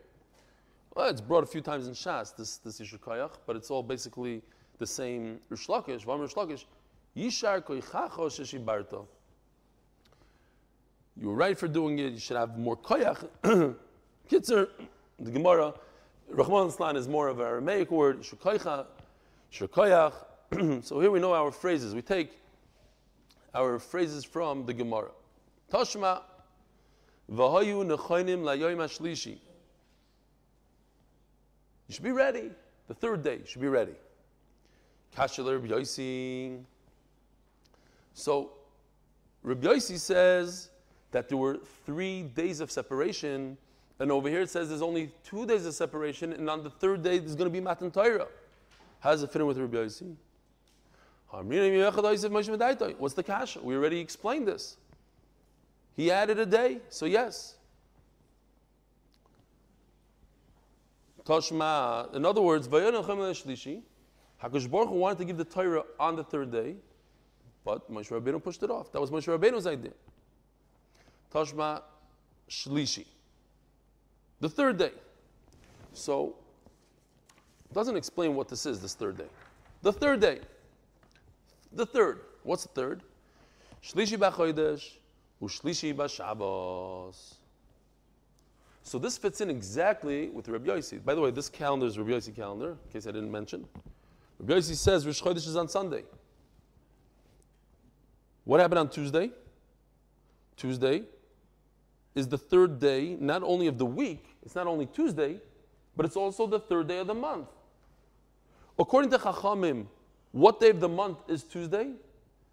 Well, 0.94 1.08
it's 1.08 1.20
brought 1.20 1.44
a 1.44 1.46
few 1.46 1.60
times 1.60 1.86
in 1.86 1.94
Shas, 1.94 2.34
this, 2.34 2.56
this 2.58 2.80
Yishkoyach, 2.80 3.32
but 3.46 3.56
it's 3.56 3.70
all 3.70 3.82
basically 3.82 4.42
the 4.78 4.86
same 4.86 5.40
Reish 5.50 5.68
Lakish, 5.68 6.04
Vam 6.04 6.20
Reish 6.20 6.34
Lakish. 6.34 6.64
Yishar 7.16 7.62
koichacho 7.62 8.28
sheshibarto. 8.28 9.06
You 11.20 11.28
were 11.28 11.34
right 11.34 11.58
for 11.58 11.66
doing 11.66 11.98
it. 11.98 12.12
You 12.12 12.18
should 12.18 12.36
have 12.36 12.58
more 12.58 12.76
koyach. 12.76 13.28
Kitzer, 14.30 14.68
the 15.18 15.30
Gemara, 15.30 15.74
Rahman 16.28 16.68
Islan 16.68 16.96
is 16.96 17.08
more 17.08 17.28
of 17.28 17.40
an 17.40 17.46
Aramaic 17.46 17.90
word. 17.90 18.22
Shukoycha, 18.22 18.86
Shukoyach. 19.52 20.12
So 20.84 21.00
here 21.00 21.10
we 21.10 21.20
know 21.20 21.34
our 21.34 21.50
phrases. 21.50 21.94
We 21.94 22.00
take 22.00 22.38
our 23.54 23.78
phrases 23.78 24.24
from 24.24 24.64
the 24.64 24.72
Gemara. 24.72 25.10
Tashma, 25.70 26.22
V'hoyu 27.30 27.84
nechoinim 27.84 28.42
layoyim 28.42 28.78
hashlishi. 28.78 29.38
You 31.88 31.94
should 31.94 32.04
be 32.04 32.12
ready. 32.12 32.50
The 32.86 32.94
third 32.94 33.22
day, 33.22 33.38
you 33.38 33.46
should 33.46 33.60
be 33.60 33.68
ready. 33.68 33.94
Kasher 35.16 35.44
Rabbi 35.44 35.68
Yossi. 35.68 36.62
So, 38.14 38.52
Rabbi 39.42 39.66
Yossi 39.66 39.98
says 39.98 40.70
that 41.10 41.28
there 41.28 41.38
were 41.38 41.58
three 41.86 42.22
days 42.22 42.60
of 42.60 42.70
separation, 42.70 43.56
and 43.98 44.12
over 44.12 44.28
here 44.28 44.42
it 44.42 44.50
says 44.50 44.68
there's 44.68 44.82
only 44.82 45.10
two 45.24 45.46
days 45.46 45.66
of 45.66 45.74
separation, 45.74 46.32
and 46.32 46.48
on 46.50 46.62
the 46.62 46.70
third 46.70 47.02
day 47.02 47.18
there's 47.18 47.34
going 47.34 47.48
to 47.48 47.52
be 47.52 47.60
Matan 47.60 47.90
Torah. 47.90 48.28
How 49.00 49.10
does 49.12 49.22
it 49.22 49.32
fit 49.32 49.40
in 49.40 49.46
with 49.46 49.58
Rabbi 49.58 49.76
Yossi? 49.76 50.16
What's 52.98 53.14
the 53.14 53.22
kasha? 53.22 53.60
We 53.62 53.76
already 53.76 54.00
explained 54.00 54.48
this. 54.48 54.76
He 55.96 56.10
added 56.10 56.38
a 56.38 56.46
day, 56.46 56.78
so 56.88 57.06
yes. 57.06 57.56
Toshma, 61.24 62.14
in 62.14 62.24
other 62.24 62.40
words, 62.40 62.68
Hakadosh 64.42 64.70
Baruch 64.70 64.88
Hu 64.88 64.94
wanted 64.94 65.18
to 65.18 65.24
give 65.24 65.36
the 65.36 65.44
Torah 65.44 65.84
on 65.98 66.16
the 66.16 66.24
third 66.24 66.52
day, 66.52 66.76
but 67.64 67.90
Moshe 67.92 68.08
Rabbeinu 68.08 68.42
pushed 68.42 68.62
it 68.62 68.70
off. 68.70 68.92
That 68.92 69.00
was 69.00 69.10
Moshe 69.10 69.26
Rabbeinu's 69.26 69.66
idea. 69.66 69.92
Tashma 71.32 71.82
Shlishi, 72.48 73.04
the 74.40 74.48
third 74.48 74.78
day. 74.78 74.92
So, 75.92 76.36
doesn't 77.72 77.96
explain 77.96 78.34
what 78.34 78.48
this 78.48 78.64
is. 78.64 78.80
This 78.80 78.94
third 78.94 79.18
day, 79.18 79.28
the 79.82 79.92
third 79.92 80.20
day, 80.20 80.40
the 81.72 81.84
third. 81.84 82.20
What's 82.44 82.62
the 82.62 82.70
third? 82.70 83.02
Shlishi 83.82 84.16
b'chodesh 84.16 84.92
Ushlishi 85.42 85.94
b'Shabbos. 85.94 87.34
So 88.82 88.98
this 88.98 89.18
fits 89.18 89.40
in 89.40 89.50
exactly 89.50 90.30
with 90.30 90.48
Rabbi 90.48 90.70
Yossi. 90.70 91.04
By 91.04 91.14
the 91.14 91.20
way, 91.20 91.30
this 91.30 91.48
calendar 91.48 91.86
is 91.86 91.98
Rabbi 91.98 92.12
Yossi 92.12 92.34
calendar, 92.34 92.70
in 92.70 92.92
case 92.92 93.06
I 93.06 93.10
didn't 93.10 93.30
mention. 93.30 93.66
Rabbi 94.38 94.54
Yossi 94.54 94.76
says 94.76 95.04
Rosh 95.04 95.20
Chodesh 95.20 95.46
is 95.48 95.56
on 95.56 95.68
Sunday. 95.68 96.04
What 98.44 98.60
happened 98.60 98.78
on 98.78 98.88
Tuesday? 98.88 99.30
Tuesday 100.56 101.02
is 102.14 102.26
the 102.26 102.38
third 102.38 102.80
day, 102.80 103.16
not 103.20 103.42
only 103.42 103.66
of 103.66 103.78
the 103.78 103.86
week, 103.86 104.24
it's 104.42 104.54
not 104.54 104.66
only 104.66 104.86
Tuesday, 104.86 105.40
but 105.96 106.06
it's 106.06 106.16
also 106.16 106.46
the 106.46 106.58
third 106.58 106.88
day 106.88 106.98
of 106.98 107.06
the 107.06 107.14
month. 107.14 107.48
According 108.78 109.10
to 109.10 109.18
Chachamim, 109.18 109.86
what 110.32 110.60
day 110.60 110.70
of 110.70 110.80
the 110.80 110.88
month 110.88 111.18
is 111.28 111.42
Tuesday? 111.42 111.92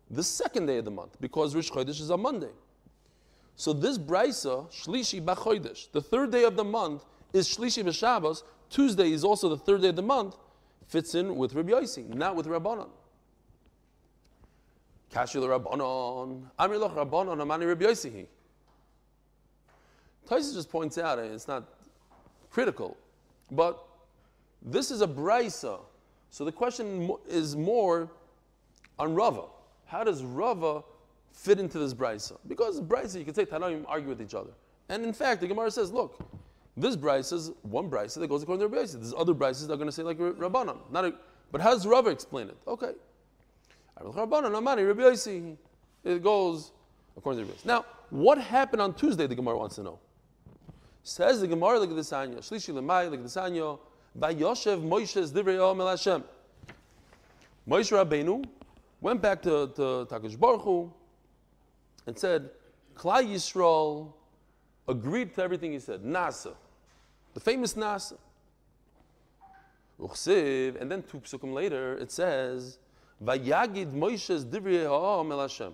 The 0.10 0.24
second 0.24 0.66
day 0.66 0.78
of 0.78 0.86
the 0.86 0.92
month, 0.92 1.20
because 1.20 1.56
Rosh 1.56 1.72
Chodesh 1.72 2.02
is 2.02 2.12
on 2.12 2.22
Monday. 2.22 2.52
So 3.56 3.74
this 3.74 3.98
brisa, 3.98 4.70
Shlishi 4.72 5.24
Bachoidesh, 5.24 5.92
the 5.92 6.02
third 6.02 6.32
day 6.32 6.44
of 6.44 6.56
the 6.56 6.64
month 6.64 7.06
is 7.34 7.48
Shlishi 7.48 7.84
B'Shabbos. 7.84 8.44
Tuesday 8.70 9.12
is 9.12 9.24
also 9.24 9.50
the 9.50 9.58
third 9.58 9.82
day 9.82 9.90
of 9.90 9.96
the 9.96 10.04
month. 10.04 10.36
Fits 10.88 11.16
in 11.16 11.36
with 11.36 11.54
Rabbi 11.54 11.72
Yossi, 11.72 12.08
not 12.08 12.36
with 12.36 12.46
Rabbanon. 12.46 12.90
Kashil 15.12 15.44
Rabbanon, 15.44 16.44
Amir 16.60 16.78
Loch 16.78 16.96
Rabbanon, 16.96 17.42
Amani 17.42 17.66
Rabbi 17.66 17.86
Yossi. 17.86 18.28
Tyson 20.28 20.54
just 20.54 20.70
points 20.70 20.98
out, 20.98 21.20
and 21.20 21.34
it's 21.34 21.48
not 21.48 21.64
critical, 22.50 22.98
but 23.52 23.86
this 24.62 24.92
is 24.92 25.02
a 25.02 25.08
brisa. 25.08 25.80
So 26.32 26.44
the 26.44 26.52
question 26.52 27.10
is 27.28 27.56
more 27.56 28.10
on 28.98 29.14
Rava. 29.14 29.44
How 29.86 30.04
does 30.04 30.24
Rava 30.24 30.84
fit 31.32 31.60
into 31.60 31.78
this 31.78 31.94
brisa? 31.94 32.38
Because 32.48 32.82
brisa, 32.82 33.20
you 33.20 33.26
can 33.26 33.34
say 33.34 33.46
Tanaim 33.46 33.86
argue 33.88 34.10
with 34.10 34.22
each 34.22 34.34
other. 34.34 34.52
And 34.90 35.04
in 35.04 35.14
fact, 35.14 35.42
the 35.42 35.48
Gemara 35.48 35.72
says, 35.72 35.92
look, 35.92 36.20
this 36.78 36.96
brisa 36.96 37.34
is 37.34 37.52
one 37.62 37.90
brisa 37.90 38.20
that 38.20 38.28
goes 38.28 38.44
according 38.44 38.62
to 38.62 38.68
Rabbi 38.68 38.86
Yossi. 38.86 38.94
There's 38.94 39.14
other 39.14 39.34
brises 39.34 39.68
that 39.68 39.74
are 39.74 39.78
going 39.78 39.88
to 39.88 39.92
say 39.92 40.04
like 40.04 40.18
Rabbanan. 40.18 40.78
Not 40.92 41.06
a, 41.06 41.14
but 41.52 41.62
how 41.62 41.72
does 41.72 41.88
Rava 41.88 42.10
explain 42.10 42.50
it? 42.50 42.58
Okay. 42.68 42.92
Rabbanan, 44.02 44.54
Amani, 44.56 44.84
Rabbi 44.84 45.02
Yossi. 45.02 45.58
It 46.04 46.22
goes 46.22 46.72
according 47.18 47.46
to 47.46 47.52
Rabbi. 47.52 47.62
Now, 47.66 47.86
what 48.10 48.38
happened 48.38 48.82
on 48.82 48.94
Tuesday, 48.94 49.28
the 49.28 49.36
Gemara 49.36 49.58
wants 49.58 49.76
to 49.76 49.84
know. 49.84 50.00
Says 51.04 51.40
the 51.40 51.48
Gemara, 51.48 51.80
look 51.80 51.92
at 51.92 51.96
this 51.96 52.12
anyo. 52.12 52.38
Shlishi 52.38 52.74
lemai, 52.74 53.10
look 53.10 53.20
at 53.20 53.24
this 53.24 53.36
anyo. 53.36 53.80
Vayoshev 54.20 54.82
Moshe's 54.82 55.32
divrei 55.32 55.58
el 55.58 55.88
Hashem. 55.88 56.24
Moshe 57.68 57.92
Rabbeinu 57.92 58.44
went 59.02 59.22
back 59.22 59.42
to, 59.44 59.68
to 59.76 60.08
Takash 60.10 60.38
Baruch 60.40 60.62
Hu, 60.62 60.92
and 62.08 62.18
said, 62.18 62.50
Klal 62.96 63.26
Yisrael 63.26 64.14
agreed 64.88 65.34
to 65.36 65.44
everything 65.44 65.72
he 65.72 65.80
said. 65.80 66.04
Nasa, 66.04 66.54
the 67.36 67.40
famous 67.40 67.76
Nasa. 67.76 68.18
Uchsiv, 70.00 70.82
and 70.82 70.92
then 70.92 71.04
two 71.04 71.20
psukim 71.20 71.54
later, 71.54 71.98
it 71.98 72.12
says, 72.12 72.80
Vayagid 73.24 73.94
Moshe's 73.94 74.44
divrei 74.44 74.86
ha'am 74.86 75.32
el 75.32 75.42
Hashem. 75.42 75.74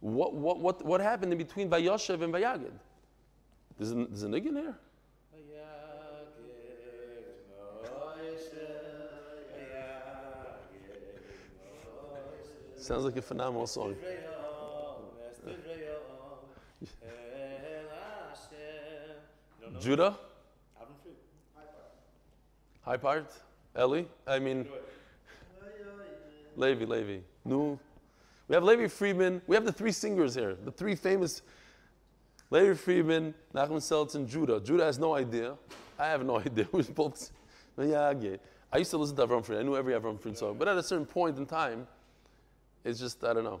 What, 0.00 0.34
what, 0.34 0.60
what, 0.60 0.84
what 0.84 1.00
happened 1.00 1.32
in 1.32 1.38
between 1.38 1.68
Vayoshev 1.68 2.22
and 2.22 2.32
Vayagid? 2.32 2.72
There's 3.76 3.92
a, 3.92 3.94
there's 3.94 4.22
a 4.22 4.28
nigga 4.28 4.46
in 4.46 4.56
here? 4.56 4.78
Sounds 12.76 13.04
like 13.04 13.16
a 13.16 13.22
phenomenal 13.22 13.66
song. 13.66 13.96
Judah? 19.80 20.16
High 22.86 22.96
part? 22.96 23.32
Eli? 23.76 24.04
I 24.26 24.38
mean, 24.38 24.64
Levi, 26.56 26.84
Levi. 26.84 27.18
No. 27.44 27.78
We 28.46 28.54
have 28.54 28.62
Levi 28.62 28.86
Friedman. 28.86 29.42
We 29.48 29.56
have 29.56 29.64
the 29.64 29.72
three 29.72 29.90
singers 29.90 30.36
here, 30.36 30.56
the 30.64 30.70
three 30.70 30.94
famous 30.94 31.42
Levi 32.50 32.74
Friedman, 32.74 33.34
Nachman 33.52 33.78
Seltz, 33.78 34.14
and 34.14 34.28
Judah. 34.28 34.60
Judah 34.60 34.84
has 34.84 35.00
no 35.00 35.16
idea. 35.16 35.56
I 35.98 36.06
have 36.06 36.24
no 36.24 36.38
idea 36.46 36.64
who's 36.70 36.88
both. 36.88 37.32
I 37.76 38.78
used 38.78 38.90
to 38.92 38.98
listen 38.98 39.16
to 39.16 39.26
Avram 39.26 39.44
Fried. 39.44 39.58
I 39.58 39.62
knew 39.62 39.76
every 39.76 39.92
Avram 39.92 40.20
Fried 40.20 40.38
song. 40.38 40.56
But 40.56 40.68
at 40.68 40.78
a 40.78 40.82
certain 40.82 41.06
point 41.06 41.38
in 41.38 41.44
time, 41.44 41.88
it's 42.84 43.00
just, 43.00 43.24
I 43.24 43.32
don't 43.32 43.44
know. 43.44 43.60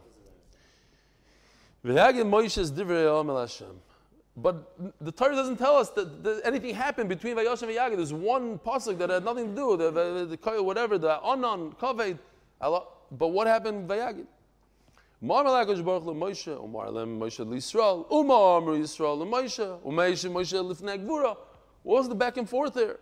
But 4.36 4.74
the 5.00 5.12
Torah 5.12 5.34
doesn't 5.34 5.56
tell 5.56 5.76
us 5.76 5.88
that, 5.90 6.22
that 6.22 6.42
anything 6.44 6.74
happened 6.74 7.08
between 7.08 7.36
Vayosh 7.36 7.62
and 7.62 7.70
Vayagid. 7.72 7.96
There's 7.96 8.12
one 8.12 8.58
pasuk 8.58 8.98
that 8.98 9.08
had 9.08 9.24
nothing 9.24 9.50
to 9.50 9.56
do, 9.56 9.76
the, 9.76 9.90
the, 9.90 10.36
the 10.36 10.62
whatever, 10.62 10.98
the 10.98 11.18
Anon, 11.24 11.72
Kaved. 11.80 12.18
But 12.60 13.28
what 13.28 13.46
happened 13.46 13.88
with 13.88 13.98
Vayagid? 13.98 14.26
Mar 15.22 15.44
Malakosh 15.44 15.82
Baruch 15.82 16.04
Moshe, 16.04 16.62
Umar 16.62 16.90
Lem 16.90 17.18
Moshe 17.18 17.44
Yisrael, 17.46 18.10
Umar 18.12 18.58
Amr 18.58 18.72
Yisrael 18.72 19.26
Moshe, 19.26 19.80
Umeish 19.80 20.30
Moshe 20.30 20.52
Lifnei 20.52 21.02
Gvura. 21.02 21.34
What 21.82 21.98
was 22.00 22.08
the 22.10 22.14
back 22.14 22.36
and 22.36 22.46
forth 22.46 22.74
there? 22.74 22.98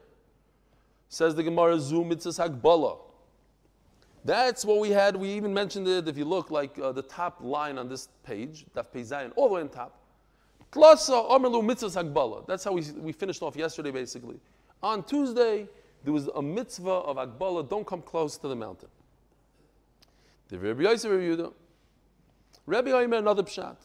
Says 1.09 1.35
the 1.35 1.42
Gemara 1.42 1.81
Zum 1.81 2.09
Mitzvah 2.09 2.31
Hagbala. 2.49 2.99
That's 4.25 4.64
what 4.64 4.79
we 4.79 4.90
had. 4.90 5.16
We 5.16 5.31
even 5.31 5.53
mentioned 5.53 5.88
it. 5.88 6.07
If 6.07 6.16
you 6.16 6.25
look, 6.25 6.53
like 6.53 6.79
uh, 6.79 6.92
the 6.92 7.03
top 7.03 7.38
line 7.42 7.77
on 7.79 7.88
this 7.88 8.09
page, 8.25 8.64
Daf 8.75 8.87
Peizayin, 8.94 9.33
all 9.35 9.49
the 9.49 9.55
way 9.55 9.61
on 9.62 9.68
top. 9.68 10.04
That's 10.75 12.65
how 12.65 12.73
we, 12.73 12.83
we 12.97 13.13
finished 13.13 13.43
off 13.43 13.57
yesterday, 13.57 13.91
basically. 13.91 14.41
On 14.83 15.03
Tuesday, 15.03 15.69
there 16.03 16.13
was 16.13 16.29
a 16.29 16.43
mitzvah 16.43 16.91
of 16.91 17.17
Hagbala. 17.17 17.69
Don't 17.69 17.87
come 17.87 18.03
close 18.03 18.37
to 18.39 18.49
the 18.49 18.57
mountain. 18.57 18.89
The 20.49 20.59
Yosef 20.59 21.11
Rabbi 21.11 21.51
Rabbi 22.67 22.91
Omer, 22.91 23.17
another 23.17 23.43
pshat. 23.43 23.77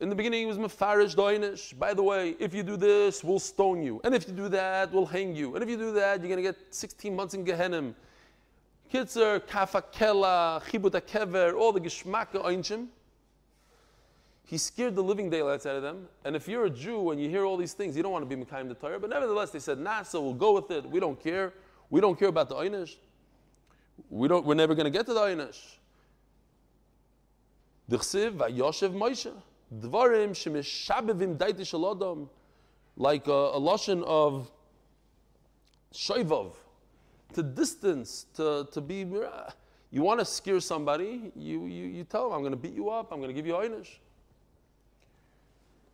In 0.00 0.08
the 0.08 0.14
beginning, 0.14 0.40
he 0.40 0.46
was 0.46 0.56
Mefarish 0.56 1.14
Doinish. 1.14 1.78
By 1.78 1.92
the 1.92 2.02
way, 2.02 2.34
if 2.38 2.54
you 2.54 2.62
do 2.62 2.78
this, 2.78 3.22
we'll 3.22 3.38
stone 3.38 3.82
you. 3.82 4.00
And 4.02 4.14
if 4.14 4.26
you 4.26 4.32
do 4.32 4.48
that, 4.48 4.90
we'll 4.92 5.04
hang 5.04 5.36
you. 5.36 5.54
And 5.54 5.62
if 5.62 5.68
you 5.68 5.76
do 5.76 5.92
that, 5.92 6.20
you're 6.20 6.28
going 6.28 6.42
to 6.42 6.42
get 6.42 6.56
16 6.70 7.14
months 7.14 7.34
in 7.34 7.44
Gehenim. 7.44 7.94
Kitzer, 8.92 9.40
Kafakela, 9.40 10.62
Chibut 10.64 10.98
Kever, 11.02 11.54
all 11.54 11.72
the 11.72 11.80
Geschmacke 11.80 12.42
Einshim. 12.42 12.86
He 14.44 14.58
scared 14.58 14.96
the 14.96 15.02
living 15.02 15.30
daylights 15.30 15.64
out 15.64 15.76
of 15.76 15.82
them. 15.82 16.08
And 16.24 16.34
if 16.34 16.48
you're 16.48 16.64
a 16.64 16.70
Jew 16.70 17.10
and 17.10 17.22
you 17.22 17.28
hear 17.28 17.44
all 17.44 17.56
these 17.56 17.72
things, 17.72 17.96
you 17.96 18.02
don't 18.02 18.10
want 18.10 18.28
to 18.28 18.36
be 18.36 18.42
Mekayim 18.42 18.68
the 18.68 18.74
Torah. 18.74 18.98
But 18.98 19.10
nevertheless, 19.10 19.50
they 19.50 19.60
said, 19.60 19.78
nah, 19.78 20.02
so 20.02 20.20
we'll 20.20 20.34
go 20.34 20.52
with 20.52 20.70
it. 20.72 20.84
We 20.84 20.98
don't 20.98 21.22
care. 21.22 21.52
We 21.88 22.00
don't 22.00 22.18
care 22.18 22.28
about 22.28 22.48
the 22.48 22.56
Einish. 22.56 22.96
We 24.08 24.26
don't, 24.26 24.44
we're 24.44 24.54
never 24.54 24.74
going 24.74 24.86
to 24.86 24.90
get 24.90 25.06
to 25.06 25.14
the 25.14 25.20
Einish. 25.20 25.76
Moshe. 27.88 29.32
Dvarim. 29.78 30.34
Like 32.96 33.26
a, 33.28 33.30
a 33.30 33.60
lashon 33.60 34.02
of 34.04 34.50
shoivov. 35.94 36.54
To 37.34 37.42
distance, 37.42 38.26
to, 38.34 38.66
to 38.72 38.80
be... 38.80 39.06
You 39.92 40.02
want 40.02 40.20
to 40.20 40.24
scare 40.24 40.60
somebody, 40.60 41.32
you, 41.34 41.66
you, 41.66 41.86
you 41.86 42.04
tell 42.04 42.28
them, 42.28 42.34
I'm 42.34 42.40
going 42.42 42.52
to 42.52 42.56
beat 42.56 42.74
you 42.74 42.90
up, 42.90 43.10
I'm 43.10 43.18
going 43.18 43.28
to 43.28 43.34
give 43.34 43.46
you 43.46 43.54
Einish. 43.54 43.98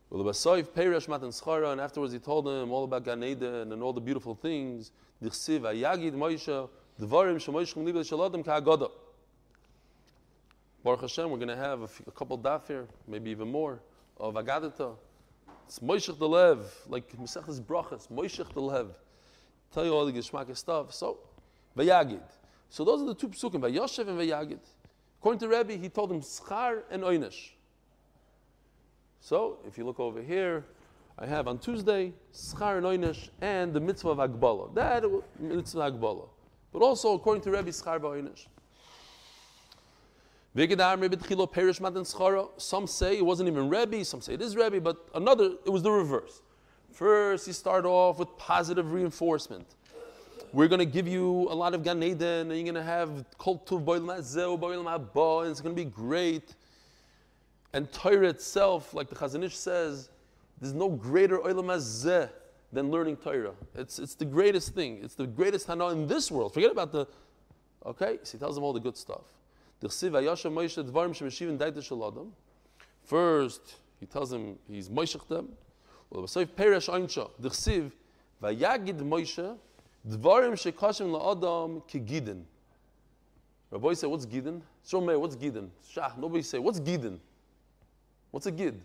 Well, 0.09 0.23
the 0.23 0.31
Basoif 0.31 0.69
Peresh 0.69 1.09
Matan 1.09 1.31
Schara, 1.31 1.73
and 1.73 1.81
afterwards 1.81 2.13
he 2.13 2.21
told 2.21 2.47
him 2.47 2.71
all 2.71 2.85
about 2.85 3.05
Gan 3.05 3.25
Eden 3.25 3.73
and 3.73 3.83
all 3.83 3.93
the 3.93 4.01
beautiful 4.01 4.37
things. 4.37 4.93
D'chsiv 5.23 5.61
ayagid 5.63 6.13
Moshe. 6.13 6.69
Dvarim 7.01 7.37
shemoish 7.37 7.75
chum 7.75 7.85
libel 7.85 8.03
shalodem 8.03 8.45
ka'agoda. 8.45 8.89
Baruch 10.85 11.01
Hashem, 11.01 11.29
we're 11.29 11.39
going 11.39 11.49
to 11.49 11.57
have 11.57 11.83
a, 11.83 11.89
few, 11.89 12.05
a 12.07 12.13
couple 12.13 12.39
daf 12.39 12.69
here, 12.69 12.87
maybe 13.09 13.31
even 13.31 13.51
more, 13.51 13.81
of 14.19 14.35
Agadita. 14.35 14.95
It's 15.67 15.81
Moishech 15.81 16.17
the 16.17 16.29
Lev, 16.29 16.73
like 16.89 17.11
Mesechus 17.19 17.61
Brachas, 17.61 18.09
Moishech 18.09 18.53
the 18.55 18.61
Lev. 18.61 18.95
Tell 19.75 19.85
you 19.85 19.91
all 19.91 20.07
the 20.07 20.13
Geshmak 20.13 20.57
stuff. 20.57 20.95
So, 20.95 21.19
Vayagid. 21.77 22.23
So 22.71 22.85
those 22.85 23.03
are 23.03 23.07
the 23.07 23.15
two 23.15 23.29
psukim, 23.29 23.61
Vayoshev 23.61 24.07
and 24.09 24.19
Vayagid. 24.19 24.61
According 25.21 25.41
to 25.41 25.49
Rebbe, 25.49 25.73
he 25.73 25.89
told 25.89 26.13
him 26.13 26.21
Schar 26.21 26.83
and 26.91 27.03
Oynish. 27.03 27.51
So, 29.21 29.59
if 29.67 29.77
you 29.77 29.85
look 29.85 29.99
over 29.99 30.23
here, 30.23 30.65
I 31.19 31.27
have 31.27 31.49
on 31.49 31.59
Tuesday 31.59 32.13
Schar 32.33 32.77
and 32.77 32.87
Oynish 32.87 33.31
and 33.41 33.73
the 33.73 33.81
mitzvah 33.81 34.11
of 34.11 34.19
Agbala. 34.19 34.75
That 34.75 35.05
mitzvah 35.41 35.91
Agbala 35.91 36.29
but 36.79 36.85
also 36.85 37.15
according 37.15 37.43
to 37.43 37.51
Rebbe 37.51 37.71
Schar 37.71 37.99
Ba'inish. 37.99 38.49
Some 42.59 42.87
say 42.87 43.17
it 43.17 43.25
wasn't 43.25 43.49
even 43.49 43.71
Rebbe, 43.71 44.05
some 44.05 44.21
say 44.21 44.35
it 44.35 44.43
is 44.43 44.55
Rebbe, 44.55 44.83
but 44.83 45.09
another, 45.15 45.53
it 45.65 45.71
was 45.71 45.83
the 45.83 45.91
reverse. 45.91 46.43
First, 46.93 47.47
you 47.47 47.55
start 47.55 47.87
off 47.87 48.19
with 48.19 48.29
positive 48.37 48.93
reinforcement. 48.93 49.67
We're 50.53 50.69
going 50.69 50.81
to 50.81 50.85
give 50.85 51.09
you 51.09 51.49
a 51.51 51.55
lot 51.55 51.73
of 51.73 51.83
Gan 51.83 52.03
Eden, 52.03 52.51
and 52.51 52.53
you're 52.53 52.65
going 52.71 52.75
to 52.75 52.83
have 52.83 53.25
Kol 53.39 53.63
Tuv 53.67 53.83
Boilam 53.83 54.59
Boilam 54.59 55.43
and 55.43 55.51
it's 55.51 55.63
going 55.63 55.75
to 55.75 55.83
be 55.83 55.91
great. 55.91 56.55
And 57.77 57.93
Torah 57.93 58.29
itself, 58.29 58.95
like 58.95 59.11
the 59.11 59.15
Chazon 59.15 59.45
Ish 59.45 59.55
says, 59.55 60.09
there's 60.59 60.73
no 60.73 60.89
greater 60.89 61.37
Oilam 61.41 61.67
Hazeh 61.67 62.31
than 62.73 62.91
learning 62.91 63.19
Torah. 63.19 63.53
It's, 63.75 63.99
it's 63.99 64.15
the 64.15 64.25
greatest 64.25 64.75
thing. 64.75 65.01
It's 65.03 65.15
the 65.15 65.27
greatest 65.27 65.67
Hana 65.67 65.89
in 65.89 66.07
this 66.07 66.31
world. 66.31 66.55
Forget 66.55 66.73
about 66.73 66.91
the, 66.91 67.07
okay? 67.85 68.19
So 68.23 68.33
he 68.33 68.39
tells 68.39 68.55
them 68.55 68.65
all 68.65 68.73
the 68.73 68.81
good 68.81 68.97
stuff. 68.97 69.25
First, 73.05 73.75
he 74.01 74.07
tells 74.07 74.31
them 74.31 74.59
he's 74.71 74.89
Moishech 74.89 75.29
them. 75.29 75.51
Peresh 76.11 76.89
Einsha. 76.89 77.29
D'chsiv, 77.39 77.93
vayagid 78.43 79.01
Moshe, 79.03 79.55
dvarim 80.09 80.53
shekashim 80.53 81.11
la'adam 81.13 81.83
kegidin. 81.87 82.45
Rabbi 83.71 83.93
said, 83.93 84.09
what's 84.09 84.25
gidin? 84.25 84.63
Shomei, 84.89 85.21
what's 85.21 85.37
gidin? 85.37 85.69
Shah, 85.87 86.13
nobody 86.17 86.43
say, 86.43 86.59
what's 86.59 86.81
gidin? 86.81 87.19
What's 88.37 88.45
a 88.45 88.51
gid? 88.51 88.79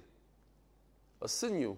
A 1.21 1.27
sinew, 1.27 1.75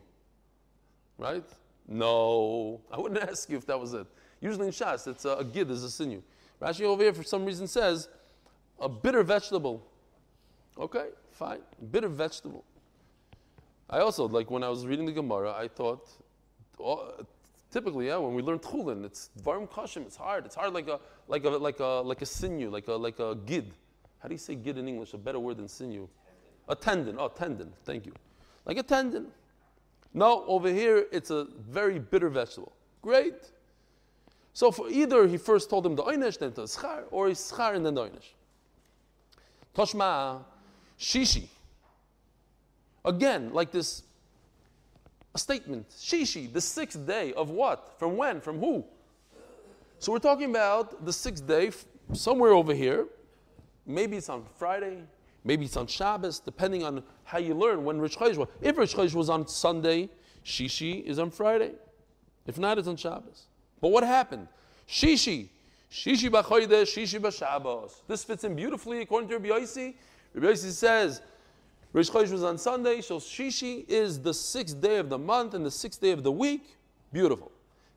right? 1.18 1.44
No, 1.88 2.80
I 2.92 3.00
wouldn't 3.00 3.20
ask 3.28 3.50
you 3.50 3.58
if 3.58 3.66
that 3.66 3.80
was 3.80 3.96
it. 3.96 4.06
Usually 4.42 4.68
in 4.68 4.72
Shas, 4.72 5.08
it's 5.08 5.26
a, 5.26 5.38
a 5.38 5.44
gid, 5.44 5.72
is 5.72 5.84
a 5.84 5.90
sinew. 5.90 6.22
Rashi 6.62 6.82
over 6.82 7.02
here, 7.02 7.14
for 7.14 7.24
some 7.24 7.44
reason, 7.44 7.66
says 7.66 8.10
a 8.80 8.88
bitter 8.88 9.24
vegetable. 9.24 9.84
Okay, 10.78 11.08
fine, 11.32 11.62
bitter 11.92 12.10
vegetable. 12.10 12.64
I 13.90 14.02
also, 14.02 14.28
like 14.28 14.52
when 14.52 14.62
I 14.62 14.70
was 14.70 14.86
reading 14.86 15.08
the 15.08 15.12
Gemara, 15.12 15.56
I 15.58 15.68
thought, 15.68 16.08
oh, 16.80 17.26
typically, 17.72 18.06
yeah, 18.06 18.18
when 18.18 18.36
we 18.36 18.44
learn 18.44 18.60
Tchulin, 18.60 19.04
it's 19.04 19.32
Varim 19.42 19.68
Kashim, 19.68 20.04
it's 20.06 20.16
hard. 20.16 20.46
It's 20.46 20.54
hard 20.54 20.74
like 20.76 20.88
a, 20.88 21.00
like 21.28 21.44
a, 21.44 21.50
like 21.50 21.80
a, 21.80 22.04
like 22.06 22.22
a 22.22 22.28
sinew, 22.28 22.70
like 22.70 22.88
a, 22.88 22.94
like 22.94 23.18
a 23.18 23.34
gid. 23.34 23.74
How 24.20 24.28
do 24.28 24.36
you 24.36 24.40
say 24.40 24.54
gid 24.54 24.78
in 24.78 24.88
English? 24.88 25.16
A 25.16 25.18
better 25.18 25.40
word 25.40 25.58
than 25.58 25.68
sinew. 25.68 26.08
A 26.70 26.76
tendon. 26.76 27.18
Oh, 27.20 27.28
tendon. 27.28 27.74
Thank 27.84 28.06
you. 28.06 28.14
Like 28.66 28.78
a 28.78 28.84
tendon. 28.84 29.28
No, 30.14 30.46
over 30.46 30.70
here 30.70 31.06
it's 31.12 31.32
a 31.32 31.48
very 31.70 32.00
bitter 32.00 32.30
vegetable. 32.30 32.72
Great. 33.02 33.52
So 34.54 34.72
for 34.72 34.90
either 34.90 35.28
he 35.28 35.38
first 35.38 35.70
told 35.70 35.86
him 35.86 35.96
the 35.96 36.04
einish, 36.04 36.38
then 36.38 36.54
the 36.54 36.64
schar, 36.64 37.04
or 37.10 37.28
he 37.28 37.34
schar 37.34 37.76
and 37.76 37.86
then 37.86 37.96
the 37.96 38.04
einish. 38.04 38.34
Toshma, 39.76 40.44
shishi. 41.00 41.48
Again, 43.04 43.52
like 43.52 43.72
this, 43.72 44.04
a 45.34 45.40
statement. 45.40 45.90
Shishi, 45.90 46.54
the 46.54 46.62
sixth 46.62 47.06
day 47.08 47.34
of 47.34 47.50
what? 47.50 47.96
From 47.98 48.16
when? 48.16 48.40
From 48.40 48.60
who? 48.60 48.86
So 49.98 50.12
we're 50.12 50.20
talking 50.20 50.50
about 50.52 51.04
the 51.04 51.14
sixth 51.14 51.48
day, 51.48 51.72
somewhere 52.14 52.52
over 52.52 52.74
here. 52.74 53.08
Maybe 53.86 54.18
it's 54.18 54.30
on 54.30 54.46
Friday, 54.58 55.02
Maybe 55.44 55.66
it's 55.66 55.78
on 55.78 55.88
Shabbos, 55.88 56.40
depending 56.40 56.84
on 56.84 57.04
how 57.26 57.38
you 57.38 57.54
learn 57.54 57.84
when 57.84 58.00
Rosh 58.00 58.16
Chodesh 58.16 58.38
was. 58.38 58.48
If 58.62 58.78
Rosh 58.78 58.96
Chodesh 58.96 59.14
was 59.14 59.30
on 59.30 59.48
Sunday, 59.48 60.10
Shishi 60.46 61.04
is 61.04 61.20
on 61.20 61.32
Friday. 61.32 61.72
If 62.48 62.58
not, 62.58 62.78
it's 62.78 62.88
on 62.88 62.96
Shabbos. 62.96 63.48
But 63.82 63.90
what 63.90 64.04
happened? 64.04 64.48
Shishi, 64.88 65.50
Shishi 65.92 66.30
b'chodesh, 66.30 66.94
Shishi 66.94 67.20
b'Shabbos. 67.20 68.02
This 68.08 68.24
fits 68.24 68.44
in 68.44 68.56
beautifully 68.56 69.02
according 69.02 69.30
to 69.30 69.38
Rabbi 69.38 69.50
Yossi. 69.50 69.96
Rabbi 70.34 70.48
Yossi 70.48 70.72
says 70.72 71.22
Rosh 71.92 72.10
Chodesh 72.10 72.32
was 72.32 72.44
on 72.44 72.58
Sunday, 72.58 73.02
so 73.02 73.18
Shishi 73.18 73.88
is 73.88 74.20
the 74.22 74.34
sixth 74.34 74.80
day 74.80 74.98
of 74.98 75.10
the 75.10 75.18
month 75.18 75.54
and 75.54 75.66
the 75.66 75.72
sixth 75.72 76.02
day 76.02 76.12
of 76.12 76.24
the 76.24 76.32
week. 76.32 76.78
Beautiful. 77.12 77.52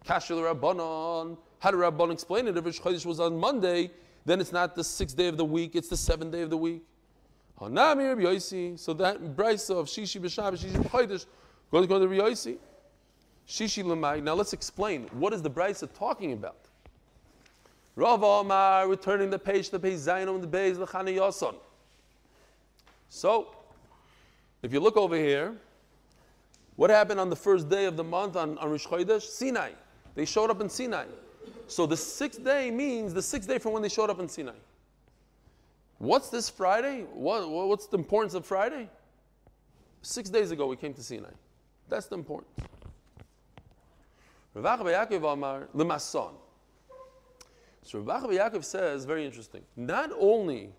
Kashil 0.05 0.39
Rabbanon. 0.39 1.39
How 1.59 1.71
did 1.71 1.79
Rabbanon 1.79 2.13
explain 2.13 2.47
it? 2.49 2.57
If 2.57 2.65
Rosh 2.65 2.81
Chodesh 2.81 3.07
was 3.07 3.21
on 3.21 3.39
Monday, 3.39 3.91
then 4.25 4.41
it's 4.41 4.53
not 4.53 4.75
the 4.75 4.85
sixth 4.85 5.17
day 5.17 5.29
of 5.29 5.37
the 5.37 5.45
week, 5.45 5.75
it's 5.75 5.89
the 5.89 5.97
seventh 5.97 6.33
day 6.33 6.43
of 6.43 6.51
the 6.51 6.57
week. 6.57 6.83
Hanami 7.61 8.09
Rabbi 8.09 8.23
Yosi. 8.23 8.79
So 8.79 8.93
that 8.95 9.21
brisa 9.37 9.77
of 9.77 9.87
Shishi 9.87 10.21
b'Shabbos, 10.21 10.65
Shishi 10.65 10.83
b'Chodesh, 10.83 11.27
goes 11.71 11.87
to 11.87 12.09
Rabbi 12.09 12.17
Yosi. 12.17 12.57
Shishi 13.49 13.85
l'mai. 13.85 14.21
Now 14.21 14.35
let's 14.35 14.53
explain. 14.53 15.09
What 15.13 15.33
is 15.33 15.43
the 15.43 15.51
brisa 15.51 15.89
talking 15.97 16.33
about? 16.33 16.57
Rav 17.95 18.23
Omar 18.23 18.89
returning 18.89 19.31
the 19.31 19.39
page 19.39 19.71
the 19.71 19.79
page 19.81 19.99
Zayin 19.99 20.29
on 20.29 20.41
the 20.41 20.47
base 20.47 20.77
l'chana 20.77 21.17
Yoson. 21.17 21.55
So, 23.09 23.55
if 24.63 24.73
you 24.73 24.81
look 24.81 24.97
over 24.97 25.17
here, 25.17 25.55
what 26.77 26.91
happened 26.91 27.21
on 27.21 27.31
the 27.31 27.37
first 27.37 27.71
day 27.71 27.87
of 27.87 27.97
the 27.97 28.05
month 28.05 28.37
on, 28.37 28.59
on 28.59 28.69
Chodesh? 28.77 29.23
Sinai. 29.23 29.71
They 30.15 30.27
showed 30.27 30.51
up 30.51 30.61
in 30.61 30.69
Sinai. 30.69 31.07
So 31.69 31.87
the 31.87 31.97
sixth 31.97 32.45
day 32.45 32.71
means 32.71 33.15
the 33.15 33.23
sixth 33.23 33.49
day 33.49 33.59
from 33.59 33.73
when 33.73 33.83
they 33.83 33.89
showed 33.89 34.11
up 34.11 34.21
in 34.21 34.29
Sinai. 34.29 34.53
What's 35.99 36.29
this 36.29 36.51
Friday? 36.51 37.03
What, 37.13 37.49
what's 37.49 37.87
the 37.87 37.97
importance 37.97 38.35
of 38.35 38.45
Friday? 38.45 38.89
Six 40.03 40.29
days 40.31 40.51
ago 40.51 40.67
we 40.67 40.77
came 40.77 40.93
to 40.95 41.03
Sinai. 41.03 41.31
That's 41.89 42.07
the 42.07 42.17
importance. 42.17 42.53
Rav 44.55 44.81
Yaakov 44.81 45.33
Amar 45.33 45.69
Limason. 45.75 46.33
So 47.83 48.01
Rav 48.01 48.25
Yaakov 48.25 48.65
says, 48.65 49.05
very 49.05 49.25
interesting. 49.25 49.63
Not 49.77 50.11
only 50.19 50.71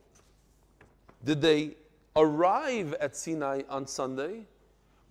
did 1.23 1.41
they 1.41 1.75
arrive 2.15 2.93
at 2.95 3.15
Sinai 3.15 3.61
on 3.69 3.87
Sunday, 3.87 4.45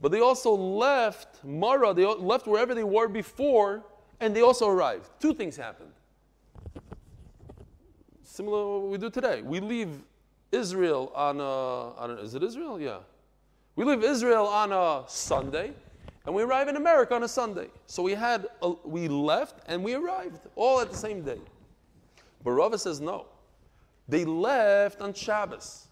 but 0.01 0.13
they 0.13 0.21
also 0.21 0.53
left 0.53 1.43
Mara, 1.45 1.95
they 1.95 2.05
left 2.05 2.47
wherever 2.47 2.75
they 2.75 2.85
were 2.85 3.09
before, 3.09 3.85
and 4.21 4.35
they 4.37 4.43
also 4.43 4.69
arrived. 4.69 5.09
Two 5.21 5.33
things 5.33 5.57
happened. 5.57 5.93
Similar 8.37 8.59
to 8.59 8.79
what 8.81 8.91
we 8.91 8.99
do 8.99 9.09
today. 9.09 9.41
We 9.41 9.61
leave 9.61 10.03
Israel 10.53 11.11
on 11.15 11.41
a, 11.41 11.43
on 11.43 12.11
a, 12.11 12.15
is 12.17 12.35
it 12.35 12.43
Israel? 12.43 12.79
Yeah. 12.79 12.99
We 13.77 13.87
leave 13.87 14.05
Israel 14.05 14.47
on 14.47 14.73
a 14.73 15.09
Sunday, 15.09 15.73
and 16.27 16.35
we 16.35 16.43
arrive 16.43 16.69
in 16.69 16.77
America 16.77 17.15
on 17.15 17.23
a 17.23 17.29
Sunday. 17.29 17.69
So 17.87 18.03
we 18.03 18.13
had, 18.13 18.47
a, 18.61 18.73
we 18.85 19.09
left 19.09 19.61
and 19.69 19.83
we 19.83 19.95
arrived 19.95 20.41
all 20.55 20.81
at 20.81 20.91
the 20.91 20.97
same 20.99 21.23
day. 21.23 21.39
But 22.45 22.51
Rava 22.51 22.77
says 22.77 23.01
no. 23.01 23.25
They 24.07 24.27
left 24.27 25.01
on 25.01 25.15
Shabbos, 25.15 25.87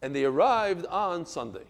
and 0.00 0.14
they 0.14 0.24
arrived 0.24 0.86
on 0.86 1.26
Sunday. 1.26 1.66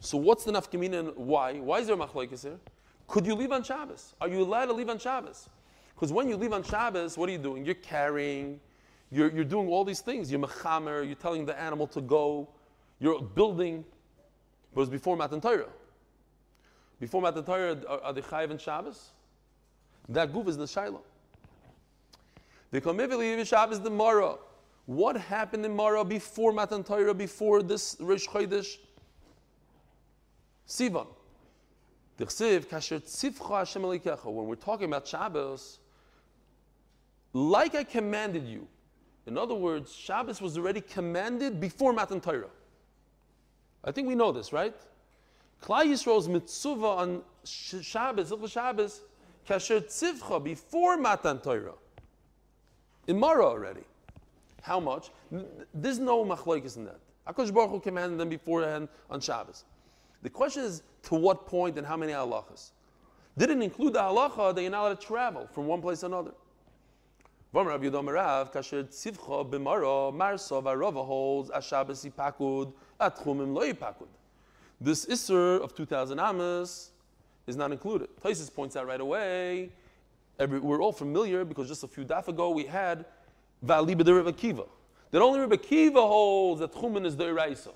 So 0.00 0.16
what's 0.16 0.44
the 0.44 0.52
nafkamina 0.52 0.98
and 0.98 1.16
why? 1.16 1.58
Why 1.58 1.80
is 1.80 1.88
there 1.88 1.96
a 1.96 1.98
machlekes 1.98 2.40
here? 2.40 2.58
Could 3.06 3.26
you 3.26 3.34
leave 3.34 3.52
on 3.52 3.62
Shabbos? 3.62 4.14
Are 4.18 4.28
you 4.28 4.40
allowed 4.40 4.66
to 4.66 4.72
leave 4.72 4.88
on 4.88 4.98
Shabbos? 4.98 5.50
Because 5.94 6.10
when 6.10 6.30
you 6.30 6.38
leave 6.38 6.54
on 6.54 6.62
Shabbos, 6.62 7.18
what 7.18 7.28
are 7.28 7.32
you 7.32 7.38
doing? 7.38 7.66
You're 7.66 7.74
carrying, 7.74 8.58
you're, 9.12 9.30
you're 9.30 9.44
doing 9.44 9.68
all 9.68 9.84
these 9.84 10.00
things. 10.00 10.32
You're 10.32 10.40
mechamer, 10.40 11.06
you're 11.06 11.14
telling 11.14 11.44
the 11.44 11.60
animal 11.60 11.86
to 11.88 12.00
go, 12.00 12.48
you're 12.98 13.20
building. 13.20 13.84
But 14.74 14.80
it's 14.82 14.90
before 14.90 15.18
Matan 15.18 15.40
Torah. 15.40 15.68
Before 16.98 17.20
Matan 17.20 17.44
Torah, 17.44 17.76
are, 17.88 18.00
are 18.00 18.12
they 18.14 18.22
chayiv 18.22 18.50
and 18.50 18.60
Shabbos? 18.60 19.10
That 20.08 20.32
goof 20.32 20.48
is 20.48 20.56
the 20.56 20.66
Shiloh. 20.66 21.02
The 22.70 22.80
Komivili 22.80 23.46
Shabbos 23.46 23.80
the 23.80 23.90
Mara. 23.90 24.36
What 24.86 25.16
happened 25.16 25.66
in 25.66 25.76
Mara 25.76 26.04
before 26.04 26.52
Matan 26.52 26.82
Torah, 26.82 27.12
before 27.12 27.62
this 27.62 27.96
Rish 28.00 28.26
Chodesh? 28.26 28.78
Sivan. 30.66 31.06
When 32.16 32.28
we're 34.46 34.54
talking 34.54 34.86
about 34.86 35.06
Shabbos, 35.06 35.80
like 37.32 37.74
I 37.74 37.84
commanded 37.84 38.46
you. 38.46 38.66
In 39.26 39.38
other 39.38 39.54
words, 39.54 39.94
Shabbos 39.94 40.40
was 40.40 40.58
already 40.58 40.80
commanded 40.80 41.60
before 41.60 41.92
Matan 41.92 42.20
Torah. 42.20 42.50
I 43.84 43.92
think 43.92 44.08
we 44.08 44.14
know 44.14 44.32
this, 44.32 44.52
right? 44.52 44.74
Klai 45.62 45.86
Yisrael's 45.86 46.28
mitzvah 46.28 46.86
on 46.86 47.22
Shabbos, 47.44 48.30
Hilchah 48.30 48.50
Shabbos, 48.50 49.00
kasher 49.48 49.80
tzivcha, 49.80 50.42
before 50.42 50.96
Matan 50.96 51.38
Torah. 51.38 51.74
In 53.06 53.18
Mara 53.18 53.44
already. 53.44 53.82
How 54.62 54.78
much? 54.78 55.10
There's 55.74 55.98
no 55.98 56.24
machlokes 56.24 56.76
in 56.76 56.84
that. 56.84 57.00
Akash 57.26 57.52
Baruch 57.52 57.70
Hu 57.70 57.80
commanded 57.80 58.18
them 58.18 58.28
beforehand 58.28 58.88
on 59.10 59.20
Shabbos. 59.20 59.64
The 60.22 60.30
question 60.30 60.64
is 60.64 60.82
to 61.04 61.14
what 61.14 61.46
point 61.46 61.78
and 61.78 61.86
how 61.86 61.96
many 61.96 62.12
halachas. 62.12 62.70
Didn't 63.36 63.62
include 63.62 63.94
the 63.94 64.00
halacha 64.00 64.54
that 64.54 64.62
you're 64.62 64.70
not 64.70 64.82
allowed 64.82 65.00
to 65.00 65.06
travel 65.06 65.48
from 65.52 65.66
one 65.66 65.80
place 65.80 66.00
to 66.00 66.06
another. 66.06 66.32
Rabbi 67.54 67.86
Yudom 67.86 68.06
kasher 68.52 68.84
tzivcha 68.84 69.48
b'mara 69.48 70.14
marsa 70.14 70.54
v'arava 70.54 71.04
holds 71.04 71.50
ashabas 71.50 72.10
yipakud 72.10 72.72
atchumim 73.00 73.54
lo 73.54 73.62
yipakud. 73.62 74.08
This 74.80 75.06
isser 75.06 75.60
of 75.60 75.74
2,000 75.74 76.18
amas 76.18 76.90
is 77.46 77.56
not 77.56 77.70
included. 77.70 78.08
Taisus 78.22 78.52
points 78.52 78.74
out 78.74 78.86
right 78.86 79.00
away. 79.00 79.70
Every, 80.38 80.58
we're 80.58 80.80
all 80.80 80.92
familiar 80.92 81.44
because 81.44 81.68
just 81.68 81.84
a 81.84 81.88
few 81.88 82.04
daf 82.04 82.28
ago 82.28 82.50
we 82.50 82.64
had 82.64 83.04
Vali 83.62 83.94
B'der 83.94 84.32
Akiva. 84.32 84.66
That 85.10 85.20
only 85.20 85.40
Rebbe 85.40 85.58
Kiva 85.58 86.00
holds 86.00 86.60
that 86.60 86.72
Chumin 86.72 87.04
is 87.04 87.16
the 87.16 87.24
Iraisa. 87.24 87.72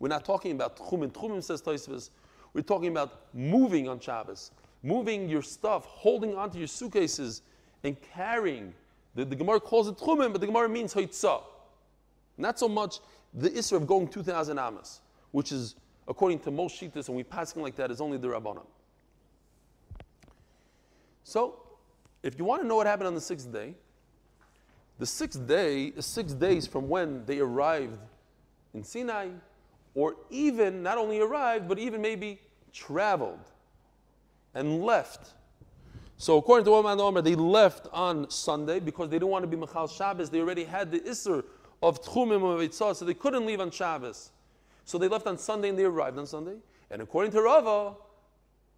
We're 0.00 0.08
not 0.08 0.24
talking 0.24 0.52
about 0.52 0.76
Tchumim. 0.76 1.12
Tchumim 1.12 1.42
says 1.42 1.62
Taisvis. 1.62 2.10
We're 2.52 2.62
talking 2.62 2.88
about 2.88 3.26
moving 3.32 3.88
on 3.88 4.00
Shabbos, 4.00 4.50
moving 4.82 5.28
your 5.28 5.42
stuff, 5.42 5.84
holding 5.84 6.34
onto 6.34 6.58
your 6.58 6.66
suitcases, 6.66 7.42
and 7.84 7.96
carrying. 8.14 8.74
The, 9.16 9.24
the 9.24 9.34
Gemara 9.34 9.60
calls 9.60 9.88
it 9.88 9.96
Tchumim, 9.96 10.30
but 10.30 10.40
the 10.40 10.46
Gemara 10.46 10.68
means 10.68 10.94
Haitzah. 10.94 11.42
Not 12.36 12.58
so 12.58 12.68
much 12.68 13.00
the 13.32 13.50
Isra 13.50 13.78
of 13.78 13.86
going 13.86 14.06
2,000 14.06 14.58
Amas, 14.58 15.00
which 15.32 15.50
is, 15.50 15.74
according 16.06 16.38
to 16.40 16.50
most 16.50 16.80
Shitas, 16.80 17.08
and 17.08 17.16
we 17.16 17.24
passing 17.24 17.62
like 17.62 17.74
that, 17.76 17.90
is 17.90 18.00
only 18.00 18.18
the 18.18 18.28
Rabbanah. 18.28 18.66
So, 21.24 21.62
if 22.22 22.38
you 22.38 22.44
want 22.44 22.62
to 22.62 22.68
know 22.68 22.76
what 22.76 22.86
happened 22.86 23.08
on 23.08 23.14
the 23.14 23.20
sixth 23.20 23.50
day, 23.50 23.74
the 24.98 25.06
sixth 25.06 25.46
day 25.46 25.86
is 25.86 26.06
six 26.06 26.32
days 26.32 26.66
from 26.66 26.88
when 26.88 27.24
they 27.24 27.38
arrived 27.38 27.98
in 28.74 28.84
Sinai 28.84 29.28
or 29.94 30.14
even 30.30 30.82
not 30.82 30.98
only 30.98 31.20
arrived, 31.20 31.68
but 31.68 31.78
even 31.78 32.02
maybe 32.02 32.38
traveled 32.72 33.40
and 34.54 34.82
left. 34.82 35.32
So 36.18 36.38
according 36.38 36.64
to 36.64 36.74
Oman 36.74 36.98
Omer, 36.98 37.20
they 37.20 37.34
left 37.34 37.88
on 37.92 38.30
Sunday 38.30 38.80
because 38.80 39.10
they 39.10 39.16
didn't 39.16 39.30
want 39.30 39.42
to 39.42 39.46
be 39.46 39.56
Machal 39.56 39.86
Shabbos. 39.86 40.30
They 40.30 40.40
already 40.40 40.64
had 40.64 40.90
the 40.90 41.00
Isser 41.00 41.44
of 41.82 42.02
Tchumim 42.02 42.36
of 42.36 42.60
Eitzah, 42.60 42.96
so 42.96 43.04
they 43.04 43.14
couldn't 43.14 43.44
leave 43.44 43.60
on 43.60 43.70
Shabbos. 43.70 44.30
So 44.84 44.96
they 44.96 45.08
left 45.08 45.26
on 45.26 45.36
Sunday 45.36 45.68
and 45.68 45.78
they 45.78 45.84
arrived 45.84 46.18
on 46.18 46.26
Sunday. 46.26 46.56
And 46.90 47.02
according 47.02 47.32
to 47.32 47.42
Rava, 47.42 47.94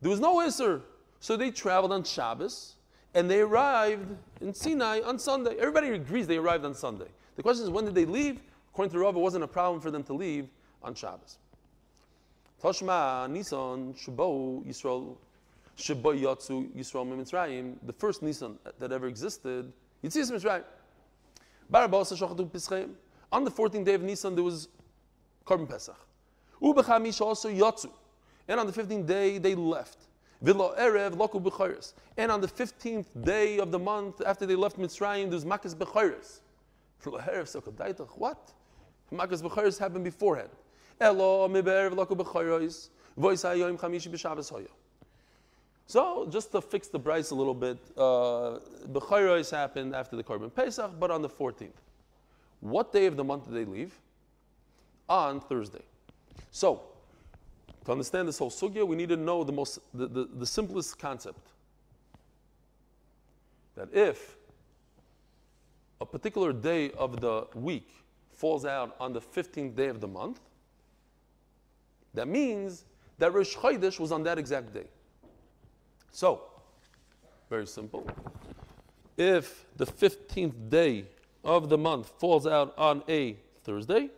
there 0.01 0.11
was 0.11 0.21
no 0.21 0.37
Isser. 0.39 0.83
So 1.21 1.37
they 1.37 1.51
traveled 1.51 1.93
on 1.93 2.03
Shabbos 2.03 2.75
and 3.15 3.31
they 3.31 3.41
arrived 3.41 4.17
in 4.41 4.53
Sinai 4.53 5.01
on 5.05 5.19
Sunday. 5.19 5.57
Everybody 5.59 5.91
agrees 5.91 6.27
they 6.27 6.39
arrived 6.39 6.65
on 6.65 6.75
Sunday. 6.75 7.09
The 7.37 7.43
question 7.43 7.65
is, 7.65 7.71
when 7.71 7.85
did 7.85 7.95
they 7.95 8.05
leave? 8.05 8.41
According 8.73 8.93
to 8.93 8.99
Rava, 8.99 9.19
it 9.19 9.23
wasn't 9.23 9.45
a 9.45 9.49
problem 9.49 9.81
for 9.81 9.91
them 9.91 10.03
to 10.05 10.13
leave 10.13 10.49
on 10.83 10.95
Shabbos. 10.95 11.39
Toshma 12.63 13.31
Nisan 13.31 13.95
Shabo 13.95 14.65
Yisrael 14.67 15.17
Yatsu 15.79 16.69
Yisrael 16.75 17.07
Mitzrayim, 17.07 17.77
the 17.85 17.93
first 17.93 18.23
Nisan 18.23 18.59
that 18.79 18.93
ever 18.93 19.07
existed, 19.07 19.73
Yitzis 20.05 20.31
Mitzrayim. 20.33 20.65
On 23.31 23.45
the 23.45 23.51
14th 23.51 23.85
day 23.85 23.95
of 23.95 24.03
Nisan, 24.03 24.35
there 24.35 24.45
was 24.45 24.69
Korban 25.47 25.69
Pesach. 25.69 25.97
Ubechamish 26.63 27.21
also 27.21 27.49
Yatsu. 27.51 27.91
And 28.49 28.59
on 28.59 28.67
the 28.67 28.73
15th 28.73 29.07
day, 29.07 29.39
they 29.39 29.55
left. 29.55 30.07
Villa 30.41 30.75
Erev 30.79 31.15
Loku 31.17 31.43
Bechoris. 31.43 31.93
And 32.17 32.33
on 32.33 32.41
the 32.41 32.47
15th 32.47 33.07
day 33.25 33.59
of 33.59 33.71
the 33.71 33.79
month, 33.79 34.23
after 34.25 34.47
they 34.47 34.55
left 34.55 34.79
Mitzrayim, 34.79 35.31
there's 35.31 35.45
Makas 35.45 35.75
Bechoris. 35.75 36.41
What? 38.17 38.53
Makas 39.13 39.43
Bechoris 39.43 39.79
happened 39.79 40.05
beforehand. 40.05 40.51
Elo 41.01 41.49
b'chayrois, 41.49 42.89
voice 43.17 43.43
hayoim 43.43 43.79
chamishi. 43.79 44.69
So, 45.89 46.29
just 46.31 46.53
to 46.53 46.61
fix 46.61 46.89
the 46.89 47.01
price 47.01 47.31
a 47.31 47.35
little 47.35 47.55
bit, 47.55 47.79
uh, 47.97 48.59
happened 49.51 49.97
after 49.97 50.17
the 50.17 50.23
Korban 50.23 50.55
Pesach, 50.55 50.93
but 51.01 51.11
on 51.11 51.23
the 51.23 51.31
14th. 51.31 51.71
What 52.61 52.93
day 52.93 53.07
of 53.07 53.17
the 53.17 53.25
month 53.25 53.47
did 53.47 53.55
they 53.55 53.65
leave? 53.65 53.99
On 55.09 55.41
Thursday. 55.41 55.81
So, 56.51 56.83
to 57.87 57.93
understand 57.93 58.29
this 58.29 58.39
whole 58.39 58.51
sugya, 58.51 58.87
we 58.87 58.97
need 58.97 59.09
to 59.09 59.17
know 59.17 59.43
the, 59.43 59.53
most, 59.53 59.79
the, 59.95 60.07
the, 60.07 60.29
the 60.37 60.47
simplest 60.47 60.99
concept. 60.99 61.41
That 63.75 63.89
if 63.91 64.37
a 66.03 66.05
particular 66.05 66.53
day 66.53 66.91
of 66.99 67.23
the 67.23 67.47
week 67.55 67.89
falls 68.35 68.67
out 68.67 68.95
on 69.01 69.15
the 69.15 69.23
15th 69.23 69.75
day 69.75 69.89
of 69.89 70.03
the 70.03 70.09
month, 70.09 70.41
that 72.13 72.29
means 72.29 72.85
that 73.17 73.33
Rosh 73.33 73.57
Chodesh 73.57 73.99
was 73.99 74.13
on 74.13 74.23
that 74.25 74.37
exact 74.37 74.75
day. 74.75 74.85
So, 76.19 76.41
very 77.49 77.69
simple. 77.69 78.05
If 79.17 79.67
the 79.77 79.87
15th 79.87 80.69
day 80.69 81.05
of 81.45 81.69
the 81.69 81.79
month 81.79 82.11
falls 82.19 82.45
out 82.45 82.75
on 82.77 83.05
a 83.09 83.37
Thursday, 83.63 84.11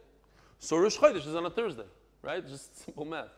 So 0.61 0.79
Rosh 0.79 0.97
Chodesh 0.97 1.27
is 1.27 1.35
on 1.35 1.45
a 1.45 1.51
Thursday, 1.51 1.85
right? 2.23 2.43
Just 2.49 2.85
simple 2.87 3.05
math. 3.05 3.29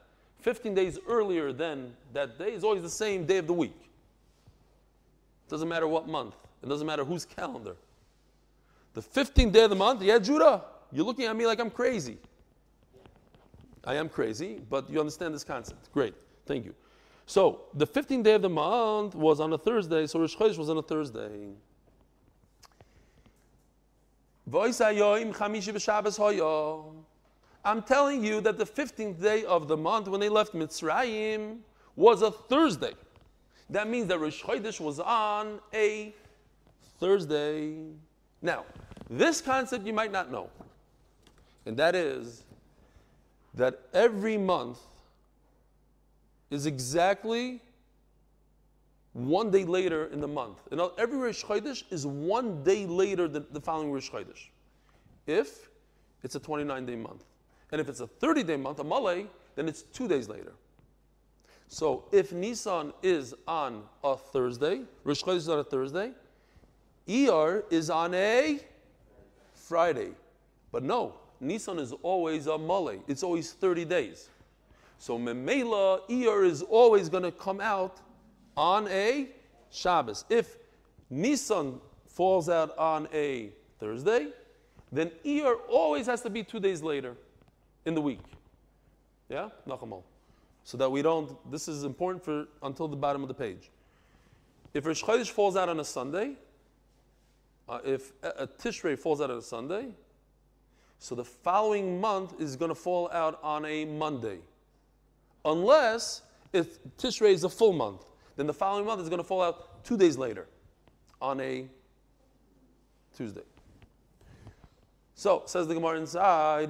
15 0.42 0.76
days 0.76 0.96
earlier 1.08 1.52
than 1.52 1.92
that 2.12 2.38
day 2.38 2.52
is 2.52 2.62
always 2.62 2.82
the 2.82 2.88
same 2.88 3.26
day 3.26 3.38
of 3.38 3.48
the 3.48 3.52
week. 3.52 3.80
It 3.80 5.50
Doesn't 5.50 5.68
matter 5.68 5.88
what 5.88 6.06
month. 6.06 6.36
It 6.62 6.68
doesn't 6.68 6.86
matter 6.86 7.04
whose 7.04 7.24
calendar. 7.24 7.74
The 8.94 9.02
15th 9.02 9.50
day 9.50 9.64
of 9.64 9.70
the 9.70 9.76
month, 9.76 10.02
yeah, 10.02 10.20
Judah, 10.20 10.62
you're 10.92 11.04
looking 11.04 11.24
at 11.24 11.34
me 11.34 11.46
like 11.46 11.58
I'm 11.58 11.70
crazy. 11.70 12.16
I 13.84 13.96
am 13.96 14.08
crazy, 14.08 14.60
but 14.70 14.88
you 14.88 15.00
understand 15.00 15.34
this 15.34 15.42
concept. 15.42 15.92
Great. 15.92 16.14
Thank 16.46 16.64
you. 16.64 16.76
So 17.32 17.62
the 17.72 17.86
15th 17.86 18.24
day 18.24 18.34
of 18.34 18.42
the 18.42 18.50
month 18.50 19.14
was 19.14 19.40
on 19.40 19.54
a 19.54 19.56
Thursday, 19.56 20.06
so 20.06 20.20
Rosh 20.20 20.36
Chodesh 20.36 20.58
was 20.58 20.68
on 20.68 20.76
a 20.76 20.82
Thursday. 20.82 21.48
I'm 27.64 27.82
telling 27.84 28.22
you 28.22 28.42
that 28.42 28.58
the 28.58 28.66
15th 28.66 29.22
day 29.22 29.46
of 29.46 29.66
the 29.66 29.78
month 29.78 30.08
when 30.08 30.20
they 30.20 30.28
left 30.28 30.52
Mitzrayim 30.52 31.60
was 31.96 32.20
a 32.20 32.30
Thursday. 32.30 32.92
That 33.70 33.88
means 33.88 34.08
that 34.08 34.18
Rosh 34.18 34.42
Chodesh 34.42 34.78
was 34.78 35.00
on 35.00 35.58
a 35.72 36.14
Thursday. 37.00 37.72
Now, 38.42 38.66
this 39.08 39.40
concept 39.40 39.86
you 39.86 39.94
might 39.94 40.12
not 40.12 40.30
know, 40.30 40.50
and 41.64 41.78
that 41.78 41.94
is 41.94 42.42
that 43.54 43.80
every 43.94 44.36
month 44.36 44.80
is 46.52 46.66
exactly 46.66 47.60
one 49.12 49.50
day 49.50 49.64
later 49.64 50.06
in 50.06 50.20
the 50.20 50.28
month. 50.28 50.60
And 50.70 50.80
every 50.98 51.18
Rosh 51.18 51.44
Chodesh 51.44 51.84
is 51.90 52.06
one 52.06 52.62
day 52.62 52.86
later 52.86 53.28
than 53.28 53.46
the 53.50 53.60
following 53.60 53.92
Rosh 53.92 54.10
Chodesh. 54.10 54.48
If 55.26 55.68
it's 56.22 56.34
a 56.34 56.40
29 56.40 56.86
day 56.86 56.96
month. 56.96 57.24
And 57.70 57.80
if 57.80 57.88
it's 57.88 58.00
a 58.00 58.06
30 58.06 58.42
day 58.42 58.56
month, 58.56 58.78
a 58.78 58.84
Malay, 58.84 59.26
then 59.56 59.68
it's 59.68 59.82
two 59.82 60.08
days 60.08 60.28
later. 60.28 60.52
So 61.68 62.04
if 62.12 62.32
Nisan 62.32 62.92
is 63.02 63.34
on 63.48 63.84
a 64.04 64.16
Thursday, 64.16 64.82
Rosh 65.04 65.22
Chodesh 65.22 65.36
is 65.36 65.48
on 65.48 65.58
a 65.58 65.64
Thursday, 65.64 66.12
Iyar 67.08 67.64
is 67.70 67.90
on 67.90 68.14
a 68.14 68.60
Friday. 69.54 70.10
But 70.70 70.82
no, 70.82 71.14
Nisan 71.40 71.78
is 71.78 71.92
always 72.02 72.46
a 72.46 72.56
Malay. 72.58 72.98
It's 73.08 73.22
always 73.22 73.52
30 73.52 73.84
days. 73.86 74.28
So 75.02 75.18
Memela, 75.18 76.08
Iyar 76.08 76.46
is 76.46 76.62
always 76.62 77.08
going 77.08 77.24
to 77.24 77.32
come 77.32 77.60
out 77.60 77.96
on 78.56 78.86
a 78.86 79.30
Shabbos. 79.72 80.24
If 80.30 80.58
Nisan 81.10 81.80
falls 82.06 82.48
out 82.48 82.78
on 82.78 83.08
a 83.12 83.50
Thursday, 83.80 84.28
then 84.92 85.10
Iyar 85.24 85.56
always 85.68 86.06
has 86.06 86.22
to 86.22 86.30
be 86.30 86.44
two 86.44 86.60
days 86.60 86.82
later 86.82 87.16
in 87.84 87.96
the 87.96 88.00
week. 88.00 88.20
Yeah? 89.28 89.48
Nachamal. 89.66 90.04
So 90.62 90.76
that 90.76 90.88
we 90.88 91.02
don't, 91.02 91.36
this 91.50 91.66
is 91.66 91.82
important 91.82 92.24
for 92.24 92.46
until 92.62 92.86
the 92.86 92.94
bottom 92.94 93.22
of 93.22 93.28
the 93.28 93.34
page. 93.34 93.70
If 94.72 94.86
Rosh 94.86 95.02
Chodesh 95.02 95.30
falls 95.30 95.56
out 95.56 95.68
on 95.68 95.80
a 95.80 95.84
Sunday, 95.84 96.34
uh, 97.68 97.80
if 97.84 98.12
a, 98.22 98.28
a 98.28 98.46
Tishrei 98.46 98.96
falls 98.96 99.20
out 99.20 99.32
on 99.32 99.38
a 99.38 99.42
Sunday, 99.42 99.88
so 101.00 101.16
the 101.16 101.24
following 101.24 102.00
month 102.00 102.40
is 102.40 102.54
going 102.54 102.68
to 102.68 102.76
fall 102.76 103.10
out 103.10 103.40
on 103.42 103.64
a 103.64 103.84
Monday. 103.84 104.38
Unless 105.44 106.22
if 106.52 106.78
Tishrei 106.96 107.32
is 107.32 107.44
a 107.44 107.48
full 107.48 107.72
month, 107.72 108.04
then 108.36 108.46
the 108.46 108.54
following 108.54 108.86
month 108.86 109.00
is 109.00 109.08
going 109.08 109.18
to 109.18 109.24
fall 109.24 109.42
out 109.42 109.84
two 109.84 109.96
days 109.96 110.16
later 110.16 110.46
on 111.20 111.40
a 111.40 111.66
Tuesday. 113.16 113.42
So, 115.14 115.42
says 115.46 115.68
the 115.68 115.74
Gemara 115.74 115.98
inside, 115.98 116.68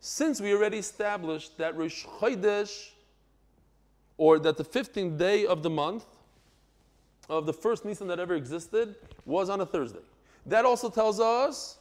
since 0.00 0.40
we 0.40 0.52
already 0.52 0.78
established 0.78 1.58
that 1.58 1.76
Rosh 1.76 2.04
Chodesh, 2.04 2.90
or 4.16 4.38
that 4.40 4.56
the 4.56 4.64
15th 4.64 5.16
day 5.16 5.46
of 5.46 5.62
the 5.62 5.70
month, 5.70 6.04
of 7.28 7.46
the 7.46 7.52
first 7.52 7.84
Nisan 7.84 8.08
that 8.08 8.18
ever 8.18 8.34
existed, 8.34 8.96
was 9.24 9.48
on 9.48 9.60
a 9.60 9.66
Thursday. 9.66 9.98
That 10.46 10.64
also 10.64 10.90
tells 10.90 11.20
us 11.20 11.78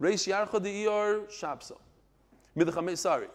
Reish 0.00 0.28
Yarcha 0.28 1.28
Shabso. 1.28 1.78
Sorry. 2.96 3.28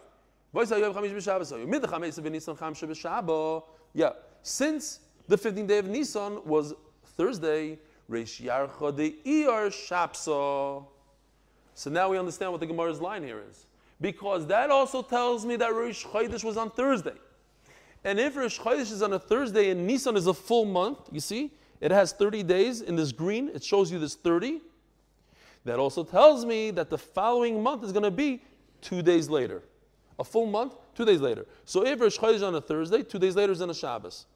Yeah, 3.94 4.12
since 4.42 5.00
the 5.26 5.36
15th 5.36 5.66
day 5.66 5.78
of 5.78 5.86
Nisan 5.86 6.40
was 6.44 6.74
Thursday, 7.16 7.78
Reish 8.10 8.40
Yarcha 8.40 8.92
De'iyar 8.92 9.68
Shapso. 9.68 10.86
So 11.74 11.90
now 11.90 12.08
we 12.08 12.18
understand 12.18 12.50
what 12.50 12.60
the 12.60 12.66
Gemara's 12.66 13.00
line 13.00 13.22
here 13.22 13.42
is. 13.48 13.66
Because 14.00 14.46
that 14.46 14.70
also 14.70 15.02
tells 15.02 15.44
me 15.44 15.56
that 15.56 15.74
Rosh 15.74 16.04
Chodesh 16.04 16.44
was 16.44 16.56
on 16.56 16.70
Thursday. 16.70 17.14
And 18.04 18.18
if 18.18 18.36
Rosh 18.36 18.58
Chodesh 18.58 18.92
is 18.92 19.02
on 19.02 19.12
a 19.12 19.18
Thursday 19.18 19.70
and 19.70 19.86
Nisan 19.86 20.16
is 20.16 20.26
a 20.26 20.34
full 20.34 20.64
month, 20.64 20.98
you 21.10 21.20
see, 21.20 21.52
it 21.80 21.90
has 21.90 22.12
30 22.12 22.42
days 22.44 22.80
in 22.80 22.96
this 22.96 23.12
green, 23.12 23.50
it 23.54 23.62
shows 23.62 23.90
you 23.92 23.98
this 23.98 24.14
30. 24.14 24.60
That 25.64 25.78
also 25.78 26.04
tells 26.04 26.44
me 26.44 26.70
that 26.72 26.90
the 26.90 26.98
following 26.98 27.62
month 27.62 27.84
is 27.84 27.92
going 27.92 28.04
to 28.04 28.10
be 28.10 28.42
two 28.80 29.02
days 29.02 29.28
later. 29.28 29.62
A 30.18 30.24
full 30.24 30.46
month, 30.46 30.74
two 30.94 31.04
days 31.04 31.20
later. 31.20 31.46
So 31.64 31.86
if 31.86 32.00
Rosh 32.00 32.18
Chodesh 32.18 32.46
on 32.46 32.54
a 32.54 32.60
Thursday, 32.60 33.02
two 33.02 33.18
days 33.18 33.36
later 33.36 33.52
is 33.52 33.62
on 33.62 33.70
a 33.70 33.74
Shabbos. 33.74 34.26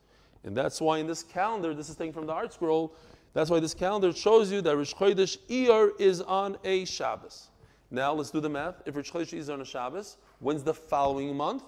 And 0.45 0.57
that's 0.57 0.81
why 0.81 0.99
in 0.99 1.07
this 1.07 1.23
calendar, 1.23 1.75
this 1.75 1.89
is 1.89 1.97
taken 1.97 2.13
from 2.13 2.27
the 2.27 2.33
ArtScroll, 2.33 2.93
that's 3.35 3.51
why 3.51 3.61
this 3.61 3.75
calendar 3.75 4.13
shows 4.13 4.53
you 4.53 4.61
that 4.61 4.77
Rosh 4.77 4.95
Chodesh 4.95 5.39
Iyar 5.49 5.99
is 5.99 6.21
on 6.21 6.57
a 6.65 6.85
Shabbos. 6.85 7.49
Now 7.91 8.13
let's 8.13 8.31
do 8.31 8.41
the 8.41 8.49
math. 8.49 8.83
If 8.87 8.97
Rosh 8.97 9.11
Chodesh 9.11 9.33
is 9.33 9.51
on 9.51 9.61
a 9.61 9.65
Shabbos, 9.65 10.19
when's 10.39 10.63
the 10.63 10.75
following 10.75 11.37
month? 11.37 11.65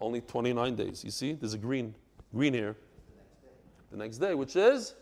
Only 0.00 0.20
29 0.20 0.76
days. 0.76 1.04
You 1.04 1.10
see, 1.10 1.32
there's 1.32 1.54
a 1.54 1.58
green, 1.58 1.94
green 2.32 2.54
here. 2.54 2.76
The 3.90 3.96
next 3.96 4.18
day, 4.18 4.34
which 4.34 4.54
is 4.54 4.94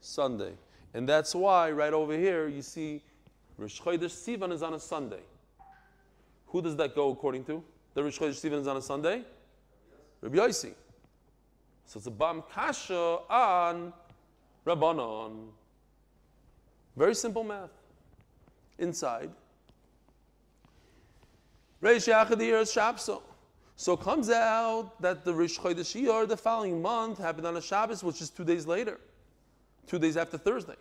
Sunday. 0.00 0.52
And 0.94 1.08
that's 1.08 1.34
why 1.34 1.70
right 1.70 1.92
over 1.92 2.16
here 2.16 2.48
you 2.48 2.62
see 2.62 3.02
Rosh 3.58 3.80
Chodesh 3.80 4.14
Sivan 4.14 4.52
is 4.52 4.62
on 4.62 4.74
a 4.74 4.80
Sunday. 4.80 5.20
Who 6.46 6.62
does 6.62 6.76
that 6.76 6.94
go 6.94 7.10
according 7.10 7.44
to? 7.46 7.62
The 7.94 8.04
Rosh 8.04 8.18
Chodesh 8.18 8.40
Sivan 8.40 8.60
is 8.60 8.68
on 8.68 8.76
a 8.76 8.82
Sunday? 8.82 9.24
Rabbi 10.22 10.36
Yossi. 10.36 10.72
So 11.84 11.98
it's 11.98 12.06
a 12.06 12.10
Bam 12.10 12.42
Kasha 12.52 13.18
on 13.28 13.92
Rabbanon. 14.64 15.48
Very 16.96 17.14
simple 17.14 17.42
math. 17.42 17.70
Inside. 18.78 19.30
Reish 21.82 22.12
Yachadir 22.12 22.60
is 22.60 22.72
Shapso. 22.72 23.22
So 23.76 23.92
it 23.92 24.00
comes 24.00 24.30
out 24.30 25.00
that 25.00 25.24
the 25.24 25.32
Rish 25.32 25.58
Chodesh 25.58 26.28
the 26.28 26.36
following 26.36 26.82
month, 26.82 27.18
happened 27.18 27.46
on 27.46 27.56
a 27.56 27.62
Shabbos, 27.62 28.02
which 28.02 28.20
is 28.20 28.30
two 28.30 28.44
days 28.44 28.66
later, 28.66 28.98
two 29.86 29.98
days 29.98 30.16
after 30.16 30.36
Thursday. 30.36 30.74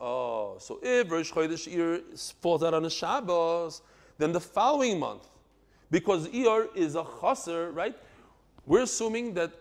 Oh, 0.00 0.56
so 0.58 0.78
if 0.82 1.10
Rish 1.10 1.32
Chodesh 1.32 1.72
Iyar 1.72 2.32
falls 2.40 2.62
out 2.62 2.74
on 2.74 2.84
a 2.84 2.90
Shabbos, 2.90 3.82
then 4.18 4.32
the 4.32 4.40
following 4.40 4.98
month, 4.98 5.28
because 5.90 6.28
Iyar 6.28 6.74
is 6.74 6.94
a 6.94 7.04
chaser, 7.20 7.70
right? 7.72 7.96
We're 8.66 8.82
assuming 8.82 9.34
that 9.34 9.52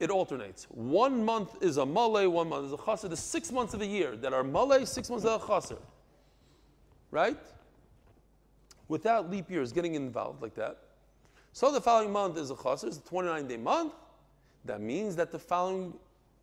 it 0.00 0.10
alternates. 0.10 0.64
One 0.70 1.24
month 1.24 1.62
is 1.62 1.76
a 1.76 1.86
Malay, 1.86 2.26
one 2.26 2.48
month 2.48 2.66
is 2.66 2.72
a 2.72 2.78
chaser. 2.84 3.08
The 3.08 3.16
six 3.16 3.52
months 3.52 3.74
of 3.74 3.80
the 3.80 3.86
year 3.86 4.16
that 4.16 4.32
are 4.32 4.42
Malay, 4.42 4.84
six 4.84 5.10
months 5.10 5.24
are 5.24 5.40
a 5.42 5.46
chaser. 5.46 5.78
Right? 7.10 7.38
without 8.88 9.30
leap 9.30 9.50
years 9.50 9.72
getting 9.72 9.94
involved 9.94 10.42
like 10.42 10.54
that. 10.54 10.78
So 11.52 11.72
the 11.72 11.80
following 11.80 12.12
month 12.12 12.36
is 12.36 12.50
a 12.50 12.56
chaser, 12.56 12.88
it's 12.88 12.98
a 12.98 13.02
29 13.02 13.46
day 13.46 13.56
month. 13.56 13.92
That 14.64 14.80
means 14.80 15.16
that 15.16 15.30
the 15.30 15.38
following 15.38 15.94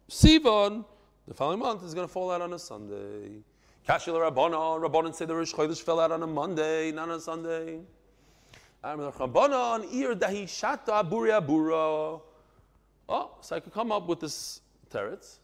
Sivan, 0.09 0.85
the 1.27 1.33
following 1.33 1.59
month, 1.59 1.83
is 1.83 1.93
going 1.93 2.07
to 2.07 2.11
fall 2.11 2.31
out 2.31 2.41
on 2.41 2.53
a 2.53 2.59
Sunday. 2.59 3.41
Kashil 3.85 4.15
Rabbanon, 4.15 4.81
Rabbanon 4.81 5.15
say 5.15 5.25
the 5.25 5.35
Rosh 5.35 5.53
Chodesh 5.53 5.81
fell 5.81 5.99
out 5.99 6.11
on 6.11 6.21
a 6.23 6.27
Monday, 6.27 6.91
not 6.91 7.09
on 7.09 7.15
a 7.15 7.19
Sunday. 7.21 7.79
Rabbanon, 8.83 9.93
Ir 9.93 10.15
Dahi 10.15 10.43
Shata 10.43 11.07
Buria 11.09 11.45
Bura. 11.45 12.21
Oh, 13.09 13.31
so 13.41 13.55
I 13.55 13.59
could 13.59 13.73
come 13.73 13.91
up 13.91 14.07
with 14.07 14.19
this 14.19 14.61
teretz 14.91 15.37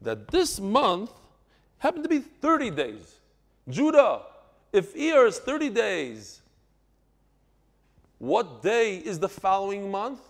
that 0.00 0.28
this 0.28 0.60
month 0.60 1.12
happened 1.78 2.04
to 2.04 2.08
be 2.08 2.18
30 2.18 2.70
days. 2.70 3.20
Judah, 3.68 4.22
if 4.72 4.94
Iyar 4.94 5.28
is 5.28 5.38
30 5.38 5.70
days, 5.70 6.40
what 8.18 8.62
day 8.62 8.96
is 8.96 9.18
the 9.18 9.28
following 9.28 9.90
month? 9.90 10.20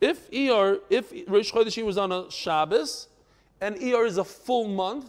If 0.00 0.30
Iyar, 0.30 0.78
if 0.90 1.12
Rosh 1.26 1.52
Chodesh 1.52 1.84
was 1.84 1.98
on 1.98 2.12
a 2.12 2.30
Shabbos, 2.30 3.08
and 3.60 3.76
Iyar 3.76 4.06
is 4.06 4.18
a 4.18 4.24
full 4.24 4.68
month, 4.68 5.06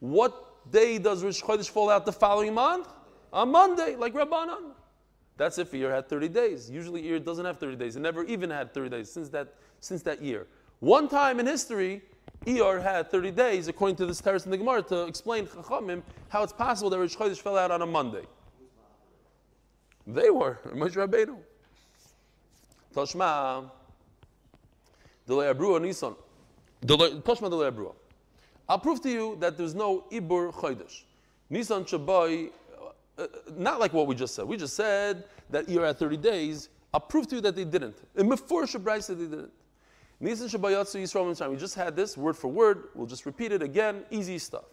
what 0.00 0.70
day 0.70 0.98
does 0.98 1.22
Rosh 1.22 1.42
Chodesh 1.42 1.68
fall 1.68 1.90
out 1.90 2.06
the 2.06 2.12
following 2.12 2.54
month? 2.54 2.88
On 3.32 3.50
Monday, 3.50 3.96
like 3.96 4.14
Rabbanan. 4.14 4.72
That's 5.36 5.58
if 5.58 5.72
Iyar 5.72 5.90
had 5.90 6.08
30 6.08 6.28
days. 6.28 6.70
Usually 6.70 7.02
Iyar 7.02 7.24
doesn't 7.24 7.44
have 7.44 7.58
30 7.58 7.76
days. 7.76 7.96
It 7.96 8.00
never 8.00 8.24
even 8.24 8.50
had 8.50 8.72
30 8.72 8.88
days 8.90 9.10
since 9.10 9.28
that, 9.30 9.54
since 9.80 10.02
that 10.02 10.22
year. 10.22 10.46
One 10.80 11.08
time 11.08 11.40
in 11.40 11.46
history, 11.46 12.02
Iyar 12.46 12.82
had 12.82 13.10
30 13.10 13.30
days, 13.32 13.68
according 13.68 13.96
to 13.96 14.06
this 14.06 14.20
terrace 14.20 14.44
in 14.44 14.50
the 14.50 14.56
Gemara, 14.56 14.82
to 14.84 15.06
explain 15.06 15.46
Chachamim 15.46 16.02
how 16.28 16.42
it's 16.42 16.52
possible 16.52 16.90
that 16.90 16.98
Rosh 16.98 17.16
Chodesh 17.16 17.38
fell 17.38 17.58
out 17.58 17.70
on 17.70 17.82
a 17.82 17.86
Monday. 17.86 18.24
They 20.06 20.30
were 20.30 20.58
Moshe 20.68 20.94
Rabbeinu. 20.94 21.36
Toshma, 22.94 23.70
Nisan. 25.28 26.14
Toshma 26.84 27.50
Delay. 27.50 27.70
I'll 28.68 28.78
prove 28.78 29.00
to 29.02 29.10
you 29.10 29.36
that 29.40 29.56
there's 29.56 29.74
no 29.74 30.04
Ibur 30.10 30.52
Chodesh. 30.52 31.02
Nisan 31.50 31.84
Shabai, 31.84 32.50
uh, 33.18 33.22
uh, 33.22 33.26
not 33.56 33.78
like 33.78 33.92
what 33.92 34.06
we 34.06 34.14
just 34.14 34.34
said. 34.34 34.46
We 34.46 34.56
just 34.56 34.74
said 34.74 35.24
that 35.50 35.66
Iyar 35.66 35.86
had 35.86 35.98
30 35.98 36.16
days. 36.16 36.70
I'll 36.92 37.00
prove 37.00 37.28
to 37.28 37.36
you 37.36 37.40
that 37.42 37.56
they 37.56 37.64
didn't. 37.64 37.96
And 38.16 38.28
before 38.28 38.64
Shabrai 38.64 39.02
said 39.02 39.18
they 39.18 39.26
didn't. 39.26 39.52
Nisan 40.20 40.48
Shabayatsu 40.48 41.02
Yisrael 41.02 41.30
Mitzrayim. 41.30 41.50
We 41.50 41.56
just 41.56 41.74
had 41.74 41.96
this 41.96 42.16
word 42.16 42.36
for 42.36 42.48
word. 42.48 42.84
We'll 42.94 43.06
just 43.06 43.26
repeat 43.26 43.52
it 43.52 43.62
again. 43.62 44.04
Easy 44.10 44.38
stuff. 44.38 44.64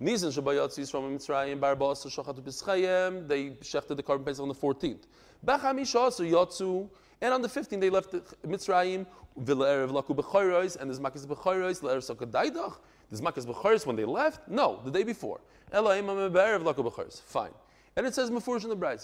Nisan 0.00 0.30
Shabayatsu 0.30 0.78
Yisrael 0.78 1.14
Mitzrayim. 1.14 1.58
Barbas 1.58 2.06
Shachatu 2.06 2.40
Pischayim. 2.40 3.28
They 3.28 3.50
shechted 3.50 3.96
the 3.96 4.02
Korban 4.02 4.24
Pesach 4.24 4.42
on 4.42 4.48
the 4.48 4.54
14th. 4.54 5.02
Bachamisha 5.44 6.30
Yatsu. 6.30 6.88
And 7.20 7.34
on 7.34 7.42
the 7.42 7.48
15th 7.48 7.80
they 7.80 7.90
left 7.90 8.12
Mitzrayim. 8.46 9.06
Laku 9.38 10.14
Bechayros. 10.16 10.76
And 10.76 10.90
there's 10.90 11.00
Makis 11.00 11.26
Sakadaidach. 11.26 12.76
There's 13.10 13.20
Makis 13.20 13.46
Bechayros 13.46 13.86
when 13.86 13.96
they 13.96 14.04
left? 14.04 14.48
No, 14.48 14.80
the 14.84 14.90
day 14.90 15.02
before. 15.02 15.40
Fine. 15.70 17.50
And 17.96 18.06
it 18.06 18.14
says 18.14 18.30
Mefurish 18.30 18.62
in 18.62 18.70
the 18.70 18.76
Bride. 18.76 19.00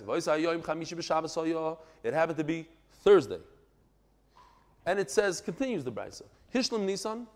It 2.05 2.15
happened 2.15 2.39
to 2.39 2.45
be 2.45 2.69
Thursday. 3.03 3.41
And 4.87 4.99
it 4.99 5.11
says, 5.11 5.41
continues 5.41 5.83
the 5.83 5.91
Brisa. 5.91 6.23
Hishlam 6.55 6.85
Nisan, 6.85 7.27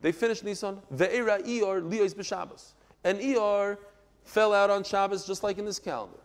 they 0.00 0.12
finished 0.12 0.44
Nisan. 0.44 0.80
Ve'era 0.94 1.40
Ior 1.40 1.80
Liois 1.80 2.14
b'Shabbos. 2.14 2.74
And 3.02 3.18
Ior 3.18 3.78
fell 4.24 4.52
out 4.52 4.70
on 4.70 4.84
Shabbos 4.84 5.26
just 5.26 5.42
like 5.42 5.58
in 5.58 5.64
this 5.64 5.78
calendar. 5.78 6.18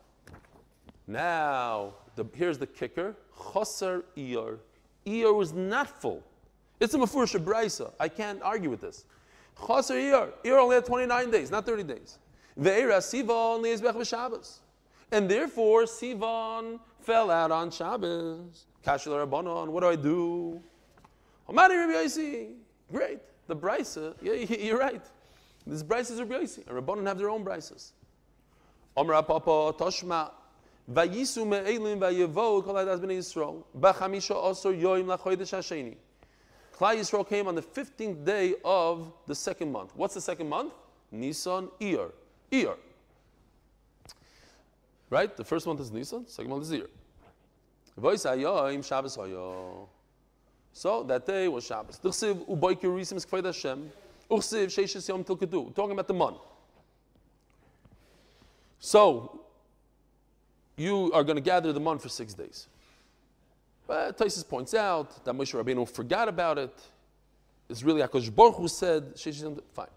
Now, 1.08 1.94
the, 2.22 2.38
here's 2.38 2.58
the 2.58 2.68
kicker. 2.68 3.16
Chosar 3.38 4.04
Ior. 4.18 4.60
Ior 5.06 5.34
was 5.34 5.54
not 5.54 6.02
full. 6.02 6.24
It's 6.80 6.94
a 6.94 6.98
Mefurish 6.98 7.38
Brisa. 7.44 7.92
I 8.00 8.08
can't 8.08 8.42
argue 8.42 8.70
with 8.70 8.82
this. 8.82 9.06
Chosar 9.58 9.96
Ior. 9.96 10.30
Ior 10.44 10.60
only 10.60 10.76
had 10.76 10.86
29 10.86 11.32
days, 11.32 11.52
not 11.52 11.66
30 11.66 11.84
days. 11.84 12.20
Ve'era 12.60 12.98
Sivan 13.00 13.64
Liois 13.64 13.82
b'Shabbos. 13.82 14.60
And 15.12 15.30
therefore, 15.30 15.84
Sivan 15.84 16.80
fell 17.00 17.32
out 17.32 17.52
on 17.52 17.72
Shabbos. 17.72 18.66
Kashil 18.84 19.14
Rabbanon, 19.14 19.68
what 19.68 19.82
do 19.82 19.88
I 19.88 19.96
do? 19.96 20.62
Omani 21.50 21.70
Rabbi 21.70 21.94
Yossi. 21.94 22.54
Great. 22.92 23.20
The 23.48 23.56
Brisa, 23.56 24.16
yeah, 24.22 24.34
you're 24.34 24.78
right. 24.78 25.04
This 25.68 25.84
Brisa 25.84 26.12
is 26.12 26.20
Rabbi 26.20 26.36
Yossi. 26.36 26.68
And 26.68 26.78
Rabbanon 26.78 27.06
have 27.08 27.18
their 27.18 27.30
own 27.30 27.44
Brisas. 27.44 27.92
Omra 28.98 29.26
Papa 29.26 29.74
Toshma. 29.78 30.32
Vayisu 30.92 31.46
me'elim 31.48 32.00
vayevo 32.00 32.64
kol 32.64 32.76
hadas 32.76 33.00
b'nei 33.00 33.18
Yisrael. 33.18 33.64
B'chamisha 33.80 34.36
osor 34.36 34.74
yoim 34.80 35.06
lachodesh 35.06 35.54
hasheni. 35.54 35.96
Klal 36.76 36.98
Yisrael 36.98 37.28
came 37.28 37.48
on 37.48 37.56
the 37.56 37.62
15th 37.62 38.26
day 38.26 38.56
of 38.66 39.14
the 39.28 39.36
second 39.36 39.72
month. 39.72 39.96
What's 39.96 40.16
the 40.16 40.22
second 40.22 40.50
month? 40.50 40.74
Nisan 41.12 41.70
Iyar. 41.80 42.12
Iyar. 42.52 42.78
Right? 45.10 45.36
The 45.36 45.44
first 45.44 45.68
month 45.68 45.82
is 45.82 45.92
Nisan, 45.92 46.26
second 46.28 46.50
month 46.50 46.64
is 46.64 46.72
Iyar. 46.72 46.88
So 50.74 51.04
that 51.04 51.26
day 51.26 51.50
was 51.50 51.66
Shabbos. 51.66 52.00
Talking 52.00 52.46
about 55.92 56.08
the 56.08 56.14
month. 56.14 56.38
So 58.80 59.41
you 60.78 61.12
are 61.14 61.24
going 61.24 61.36
to 61.36 61.42
gather 61.42 61.74
the 61.74 61.80
month 61.80 62.02
for 62.02 62.10
six 62.10 62.34
days. 62.34 62.68
But 63.88 64.18
Taisus 64.18 64.48
points 64.48 64.74
out 64.74 65.24
that 65.26 65.36
Moshe 65.36 65.54
Rabbeinu 65.54 65.90
forgot 65.90 66.30
about 66.30 66.58
it. 66.58 66.74
It's 67.70 67.84
really 67.84 68.02
Akash 68.02 68.34
Baruch 68.34 68.56
who 68.56 68.68
said, 68.68 69.20
fine. 69.74 69.88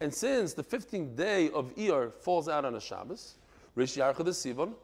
And 0.00 0.14
since 0.14 0.52
the 0.54 0.62
15th 0.62 1.16
day 1.16 1.50
of 1.50 1.74
Iyar 1.76 2.12
falls 2.14 2.48
out 2.48 2.64
on 2.64 2.74
a 2.74 2.80
Shabbos, 2.80 3.34
Rish 3.74 3.96
Yarcha 3.96 4.24
Sivan. 4.24 4.74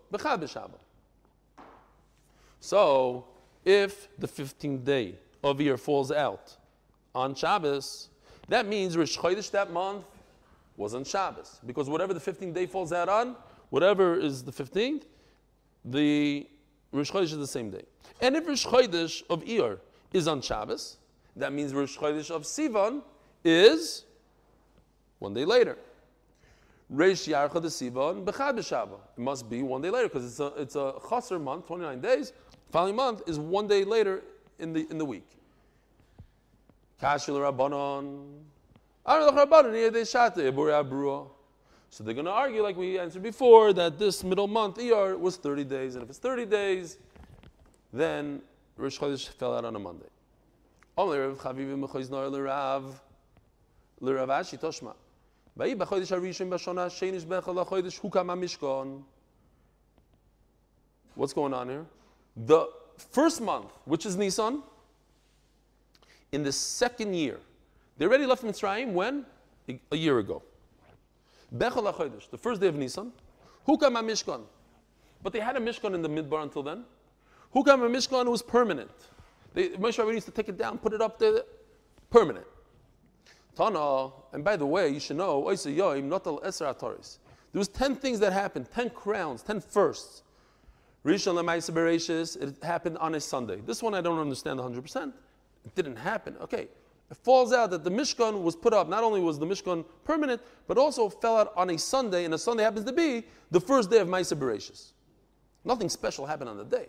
So, 2.60 3.24
if 3.64 4.08
the 4.18 4.28
15th 4.28 4.84
day 4.84 5.14
of 5.42 5.60
year 5.60 5.76
falls 5.76 6.12
out 6.12 6.56
on 7.14 7.34
Shabbos, 7.34 8.08
that 8.48 8.66
means 8.66 8.96
Rish 8.96 9.16
Chodesh 9.18 9.50
that 9.52 9.72
month 9.72 10.04
was 10.80 10.94
on 10.94 11.04
Shabbos. 11.04 11.60
Because 11.66 11.88
whatever 11.88 12.14
the 12.14 12.20
15th 12.20 12.54
day 12.54 12.66
falls 12.66 12.92
out 12.92 13.08
on, 13.08 13.36
whatever 13.68 14.18
is 14.18 14.42
the 14.42 14.50
15th, 14.50 15.02
the 15.84 16.48
Rish 16.90 17.12
Chodesh 17.12 17.24
is 17.24 17.36
the 17.36 17.46
same 17.46 17.70
day. 17.70 17.84
And 18.20 18.34
if 18.34 18.48
Rish 18.48 18.66
Chodesh 18.66 19.22
of 19.28 19.44
Iyar 19.44 19.78
is 20.12 20.26
on 20.26 20.40
Shabbos, 20.40 20.96
that 21.36 21.52
means 21.52 21.74
Rish 21.74 21.98
Chodesh 21.98 22.30
of 22.30 22.42
Sivan 22.42 23.02
is 23.44 24.04
one 25.18 25.34
day 25.34 25.44
later. 25.44 25.76
Reish 26.92 27.28
Yarcha 27.28 27.62
the 27.62 27.68
Sivan 27.68 28.24
Bechad. 28.24 28.58
It 28.58 29.20
must 29.20 29.48
be 29.48 29.62
one 29.62 29.82
day 29.82 29.90
later 29.90 30.08
because 30.08 30.24
it's 30.24 30.40
a 30.40 30.46
it's 30.60 30.74
a 30.74 30.94
chaser 31.08 31.38
month, 31.38 31.66
29 31.66 32.00
days. 32.00 32.32
Following 32.72 32.96
month 32.96 33.22
is 33.28 33.38
one 33.38 33.68
day 33.68 33.84
later 33.84 34.24
in 34.58 34.72
the 34.72 34.88
in 34.90 34.98
the 34.98 35.04
week. 35.04 35.28
Kashil 37.00 37.36
Rabbanon. 37.36 38.40
So 41.90 42.04
they're 42.04 42.14
going 42.14 42.26
to 42.26 42.32
argue, 42.32 42.62
like 42.62 42.76
we 42.76 42.98
answered 42.98 43.22
before, 43.22 43.72
that 43.72 43.98
this 43.98 44.22
middle 44.22 44.46
month, 44.46 44.76
Iyar, 44.76 45.18
was 45.18 45.36
30 45.36 45.64
days. 45.64 45.94
And 45.96 46.04
if 46.04 46.10
it's 46.10 46.18
30 46.18 46.46
days, 46.46 46.98
then 47.92 48.40
Rosh 48.76 48.98
Chodesh 48.98 49.28
fell 49.28 49.56
out 49.56 49.64
on 49.64 49.74
a 49.74 49.78
Monday. 49.78 50.06
What's 61.14 61.32
going 61.32 61.52
on 61.52 61.68
here? 61.68 61.86
The 62.36 62.68
first 62.96 63.40
month, 63.40 63.72
which 63.84 64.06
is 64.06 64.16
Nisan, 64.16 64.62
in 66.32 66.42
the 66.44 66.52
second 66.52 67.14
year, 67.14 67.40
they 68.00 68.06
already 68.06 68.24
left 68.24 68.42
Mitzrayim 68.42 68.94
when? 68.94 69.26
A 69.92 69.96
year 69.96 70.20
ago. 70.20 70.42
Bechol 71.54 71.92
HaChodesh, 71.92 72.30
the 72.30 72.38
first 72.38 72.58
day 72.58 72.66
of 72.66 72.74
Nisan, 72.74 73.12
Hukam 73.68 73.92
Mishkan. 73.92 74.40
But 75.22 75.34
they 75.34 75.40
had 75.40 75.54
a 75.58 75.60
Mishkan 75.60 75.94
in 75.94 76.00
the 76.00 76.08
Midbar 76.08 76.42
until 76.42 76.62
then. 76.62 76.84
Hukam 77.54 77.80
Mishkan 77.90 78.24
was 78.24 78.40
permanent. 78.40 78.90
They, 79.52 79.68
Moshe 79.70 80.02
Rabbeinu 80.02 80.14
used 80.14 80.24
to 80.24 80.32
take 80.32 80.48
it 80.48 80.56
down, 80.56 80.78
put 80.78 80.94
it 80.94 81.02
up 81.02 81.18
there, 81.18 81.42
permanent. 82.08 82.46
Tana, 83.54 84.12
and 84.32 84.42
by 84.42 84.56
the 84.56 84.64
way, 84.64 84.88
you 84.88 84.98
should 84.98 85.18
know, 85.18 85.44
there 85.44 85.58
was 87.52 87.68
10 87.68 87.96
things 87.96 88.18
that 88.20 88.32
happened, 88.32 88.70
10 88.74 88.90
crowns, 88.90 89.42
10 89.42 89.60
firsts. 89.60 90.22
Rishon 91.04 91.34
Lemaisa 91.34 92.42
it 92.42 92.64
happened 92.64 92.96
on 92.96 93.14
a 93.14 93.20
Sunday. 93.20 93.60
This 93.60 93.82
one 93.82 93.92
I 93.92 94.00
don't 94.00 94.18
understand 94.18 94.58
100%. 94.58 95.12
It 95.66 95.74
didn't 95.74 95.96
happen. 95.96 96.38
Okay. 96.40 96.68
It 97.10 97.16
falls 97.16 97.52
out 97.52 97.70
that 97.70 97.82
the 97.82 97.90
Mishkan 97.90 98.42
was 98.42 98.54
put 98.54 98.72
up, 98.72 98.88
not 98.88 99.02
only 99.02 99.20
was 99.20 99.38
the 99.38 99.46
Mishkan 99.46 99.84
permanent, 100.04 100.40
but 100.68 100.78
also 100.78 101.08
fell 101.08 101.38
out 101.38 101.52
on 101.56 101.70
a 101.70 101.78
Sunday, 101.78 102.24
and 102.24 102.32
a 102.34 102.38
Sunday 102.38 102.62
happens 102.62 102.84
to 102.84 102.92
be 102.92 103.24
the 103.50 103.60
first 103.60 103.90
day 103.90 103.98
of 103.98 104.06
Maisa 104.06 104.38
Bereshis. 104.38 104.92
Nothing 105.64 105.88
special 105.88 106.24
happened 106.24 106.48
on 106.48 106.56
the 106.56 106.64
day. 106.64 106.88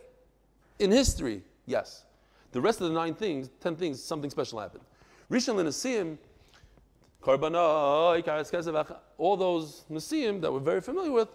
In 0.78 0.92
history, 0.92 1.42
yes. 1.66 2.04
The 2.52 2.60
rest 2.60 2.80
of 2.80 2.88
the 2.88 2.94
nine 2.94 3.14
things, 3.14 3.50
ten 3.60 3.74
things, 3.74 4.02
something 4.02 4.30
special 4.30 4.60
happened. 4.60 4.84
Rishon 5.30 5.56
Lenasim, 5.56 6.18
all 9.18 9.36
those 9.36 9.84
Nasiim 9.90 10.40
that 10.40 10.52
we're 10.52 10.60
very 10.60 10.80
familiar 10.80 11.12
with 11.12 11.28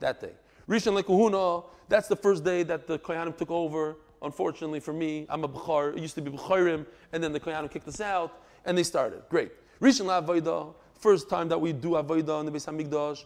that 0.00 0.20
day. 0.20 0.32
Rishon 0.68 1.00
LeKuhuna, 1.00 1.64
that's 1.88 2.08
the 2.08 2.16
first 2.16 2.44
day 2.44 2.62
that 2.64 2.86
the 2.86 2.98
Koyanim 2.98 3.36
took 3.36 3.50
over. 3.50 3.96
Unfortunately 4.22 4.80
for 4.80 4.92
me, 4.92 5.26
I'm 5.28 5.44
a 5.44 5.48
Bukhar, 5.48 5.96
it 5.96 6.00
used 6.00 6.14
to 6.16 6.20
be 6.20 6.30
Bukharim, 6.30 6.86
and 7.12 7.22
then 7.22 7.32
the 7.32 7.40
Koyanim 7.40 7.70
kicked 7.70 7.88
us 7.88 8.00
out, 8.00 8.42
and 8.64 8.76
they 8.76 8.82
started. 8.82 9.22
Great. 9.28 9.52
Rishon 9.80 10.06
LaAvodah, 10.06 10.74
first 10.98 11.30
time 11.30 11.48
that 11.48 11.60
we 11.60 11.72
do 11.72 11.90
Avodah 11.90 12.40
in 12.40 12.46
the 12.46 12.52
Beis 12.52 12.66
HaMikdash. 12.66 13.24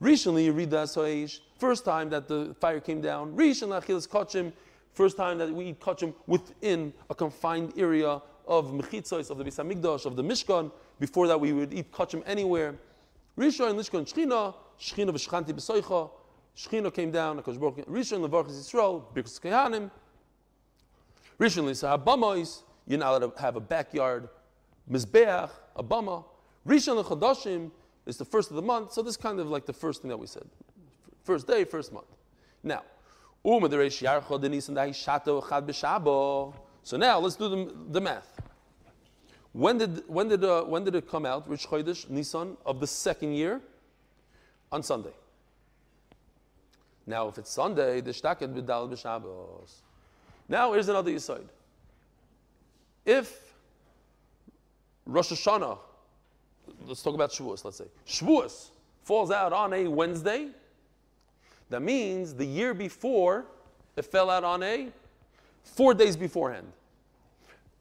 Recently, 0.00 0.44
you 0.44 0.52
read 0.52 0.70
the 0.70 0.76
Asoish, 0.76 1.40
first 1.58 1.84
time 1.84 2.08
that 2.10 2.28
the 2.28 2.54
fire 2.60 2.78
came 2.78 3.00
down. 3.00 3.34
Rishon 3.34 3.68
LaAchilas 3.68 4.08
Kachim, 4.08 4.52
first 4.92 5.16
time 5.16 5.38
that 5.38 5.50
we 5.50 5.66
eat 5.66 5.80
Kachim 5.80 6.14
within 6.26 6.92
a 7.10 7.14
confined 7.14 7.72
area 7.76 8.22
of 8.46 8.72
Mechitzos, 8.72 9.30
of 9.30 9.38
the 9.38 9.44
Beis 9.44 9.56
HaMikdash, 9.56 10.06
of 10.06 10.14
the 10.14 10.22
Mishkan. 10.22 10.70
Before 11.00 11.26
that, 11.26 11.40
we 11.40 11.52
would 11.52 11.72
eat 11.72 11.92
kachim 11.92 12.22
anywhere. 12.26 12.74
Rishon 13.36 13.74
Lishkon 13.74 14.04
Shchina, 14.10 14.54
Shchina 14.80 15.10
v'Shchanti 15.10 15.52
b'Soicha. 15.52 16.10
Shchina 16.56 16.92
came 16.92 17.10
down, 17.10 17.40
Hakadosh 17.40 17.60
Baruch 17.60 17.86
Rishon 17.86 18.26
Levarchas 18.26 18.58
Yisrael, 18.58 19.04
Birkus 19.14 19.40
Rishon 21.38 21.66
Lisa 21.66 21.86
Habamois, 21.86 22.62
you're 22.86 22.98
not 22.98 23.14
allowed 23.14 23.36
to 23.36 23.40
have 23.40 23.56
a 23.56 23.60
backyard 23.60 24.28
Mizbeach, 24.90 25.50
a 25.76 25.84
Bama. 25.84 26.24
Rishon 26.66 27.02
Chodashim 27.04 27.70
is 28.06 28.16
the 28.16 28.24
first 28.24 28.50
of 28.50 28.56
the 28.56 28.62
month, 28.62 28.92
so 28.92 29.02
this 29.02 29.12
is 29.12 29.16
kind 29.16 29.38
of 29.38 29.48
like 29.48 29.66
the 29.66 29.72
first 29.72 30.02
thing 30.02 30.08
that 30.08 30.16
we 30.16 30.26
said. 30.26 30.46
First 31.22 31.46
day, 31.46 31.64
first 31.64 31.92
month. 31.92 32.06
Now, 32.62 32.82
so 33.44 33.58
now 36.96 37.18
let's 37.18 37.36
do 37.36 37.48
the, 37.48 37.74
the 37.90 38.00
math. 38.00 38.40
When 39.52 39.78
did, 39.78 40.02
when, 40.06 40.28
did, 40.28 40.44
uh, 40.44 40.64
when 40.64 40.84
did 40.84 40.94
it 40.94 41.08
come 41.08 41.24
out, 41.24 41.48
Rish 41.48 41.66
Chodesh, 41.66 42.10
Nisan, 42.10 42.56
of 42.66 42.80
the 42.80 42.86
second 42.86 43.34
year? 43.34 43.60
On 44.70 44.82
Sunday. 44.82 45.14
Now, 47.06 47.28
if 47.28 47.38
it's 47.38 47.50
Sunday, 47.50 48.02
the 48.02 48.10
shtaket 48.10 48.54
b'dal 48.54 48.90
b'Shabbos. 48.90 49.80
Now, 50.48 50.72
here's 50.72 50.88
another 50.88 51.12
aside. 51.12 51.48
If 53.04 53.54
Rosh 55.04 55.32
Hashanah, 55.32 55.78
let's 56.86 57.02
talk 57.02 57.14
about 57.14 57.30
Shavuos, 57.30 57.64
let's 57.64 57.78
say. 57.78 57.86
Shavuos 58.06 58.70
falls 59.02 59.30
out 59.30 59.52
on 59.52 59.72
a 59.72 59.88
Wednesday, 59.88 60.48
that 61.70 61.82
means 61.82 62.34
the 62.34 62.44
year 62.44 62.74
before 62.74 63.44
it 63.96 64.04
fell 64.04 64.30
out 64.30 64.44
on 64.44 64.62
a 64.62 64.88
four 65.62 65.94
days 65.94 66.16
beforehand. 66.16 66.66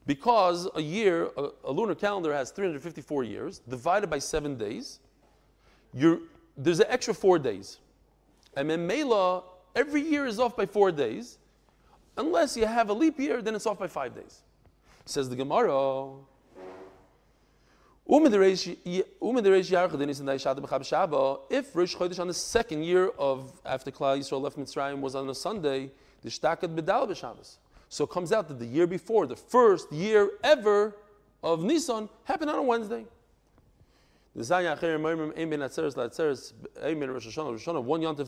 Because 0.05 0.70
a 0.76 0.82
year, 0.82 1.30
a, 1.38 1.49
a 1.65 1.72
lunar 1.72 1.95
calendar 1.95 2.34
has 2.34 2.51
354 2.51 3.24
years, 3.24 3.59
divided 3.68 4.09
by 4.09 4.20
seven 4.20 4.57
days, 4.57 4.99
there's 5.93 6.80
an 6.80 6.86
extra 6.89 7.13
four 7.13 7.38
days. 7.38 7.80
And 8.55 8.70
then 8.70 8.88
Mela, 8.88 9.43
every 9.76 10.01
year 10.01 10.26
is 10.26 10.39
off 10.39 10.55
by 10.55 10.65
four 10.65 10.91
days. 10.91 11.38
Unless 12.18 12.57
you 12.57 12.65
have 12.65 12.89
a 12.89 12.93
leap 12.93 13.20
year, 13.20 13.41
then 13.41 13.55
it's 13.55 13.65
off 13.65 13.80
by 13.80 13.88
five 13.88 14.15
days. 14.15 14.41
Says 15.05 15.30
the 15.30 15.36
Gemara. 15.36 16.09
If 18.09 18.24
Rosh 21.76 21.95
Chodesh 21.95 22.20
on 22.20 22.28
the 22.28 22.34
second 22.34 22.84
year 22.84 23.09
of 23.20 23.51
after 23.65 23.91
Klal 23.91 24.18
Yisrael 24.18 24.41
left 24.41 24.57
Mitzrayim 24.57 25.01
was 25.01 25.13
on 25.13 25.30
a 25.30 25.36
Sunday, 25.36 25.91
the 26.22 26.30
shtakad 26.30 26.74
bedal 26.74 27.05
b'Shabbos. 27.07 27.57
So 27.89 28.05
it 28.05 28.09
comes 28.09 28.32
out 28.32 28.47
that 28.47 28.59
the 28.59 28.65
year 28.65 28.88
before, 28.88 29.28
the 29.28 29.36
first 29.36 29.91
year 29.91 30.32
ever 30.43 30.95
of 31.43 31.63
Nisan, 31.63 32.07
happened 32.24 32.49
on 32.49 32.59
a 32.59 32.63
Wednesday. 32.63 33.05
One 34.34 34.45
yontif 34.45 34.80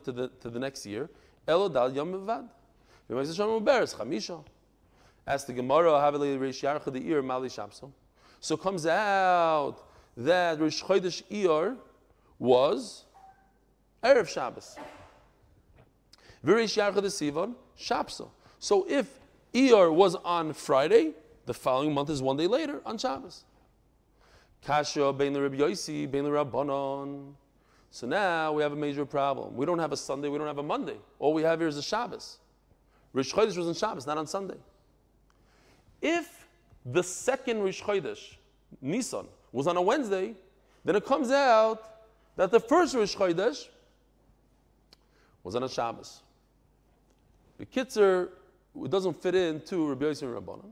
to 0.04 0.12
the 0.12 0.28
to 0.42 0.50
the 0.50 0.60
next 0.60 0.86
year. 0.86 1.10
Elo 1.48 1.70
Dal 1.70 1.94
Yom 1.94 2.12
Mevad. 2.14 2.50
Ask 3.12 3.38
the 5.48 5.54
Gemara. 5.54 6.14
So 8.42 8.56
it 8.56 8.62
comes 8.62 8.86
out 8.86 9.76
that 10.16 10.60
Rosh 10.60 10.84
Chodesh 10.84 11.24
Iyar 11.32 11.78
was 12.38 13.06
Erev 14.04 14.28
Shabbos. 14.28 14.78
Yarcha 16.46 16.96
the 16.96 17.02
Sivan 17.02 17.56
Shapso. 17.78 18.30
So 18.60 18.86
if 18.88 19.20
Iyar 19.54 19.94
was 19.94 20.16
on 20.16 20.54
Friday, 20.54 21.14
the 21.46 21.54
following 21.54 21.94
month 21.94 22.10
is 22.10 22.22
one 22.22 22.38
day 22.38 22.48
later 22.48 22.82
on 22.86 22.98
Shabbos. 22.98 23.44
Kasha 24.64 25.02
Rabbi 25.02 25.30
Yosi 25.30 26.10
Rabbanon. 26.10 27.34
So 27.92 28.06
now 28.06 28.54
we 28.54 28.62
have 28.62 28.74
a 28.74 28.76
major 28.76 29.06
problem. 29.06 29.56
We 29.56 29.66
don't 29.66 29.80
have 29.80 29.92
a 29.92 29.98
Sunday, 29.98 30.30
we 30.30 30.38
don't 30.38 30.48
have 30.48 30.60
a 30.60 30.64
Monday. 30.64 30.98
All 31.18 31.34
we 31.34 31.42
have 31.42 31.60
here 31.60 31.68
is 31.68 31.78
a 31.78 31.82
Shabbos. 31.82 32.38
Rish 33.14 33.34
Chodesh 33.34 33.58
was 33.58 33.68
on 33.68 33.74
Shabbos, 33.74 34.06
not 34.06 34.18
on 34.18 34.28
Sunday. 34.28 34.58
If 36.02 36.48
the 36.86 37.04
second 37.04 37.62
Rish 37.62 37.82
Chodesh, 37.82 38.36
Nisan, 38.82 39.28
was 39.52 39.68
on 39.68 39.78
a 39.78 39.82
Wednesday, 39.82 40.36
then 40.86 40.96
it 40.96 41.06
comes 41.06 41.32
out 41.32 41.84
that 42.36 42.52
the 42.52 42.60
first 42.60 42.96
Rish 42.96 43.16
Chodesh 43.16 43.68
was 45.44 45.56
on 45.56 45.64
a 45.64 45.70
Shabbos. 45.70 46.22
The 47.58 47.66
Kitzer, 47.66 48.30
it 48.84 48.92
doesnent 48.92 49.22
fit 49.22 49.36
into 49.36 49.90
Rabbi 49.90 50.06
Yossi 50.06 50.24
and 50.24 50.34
Rabbanon. 50.34 50.72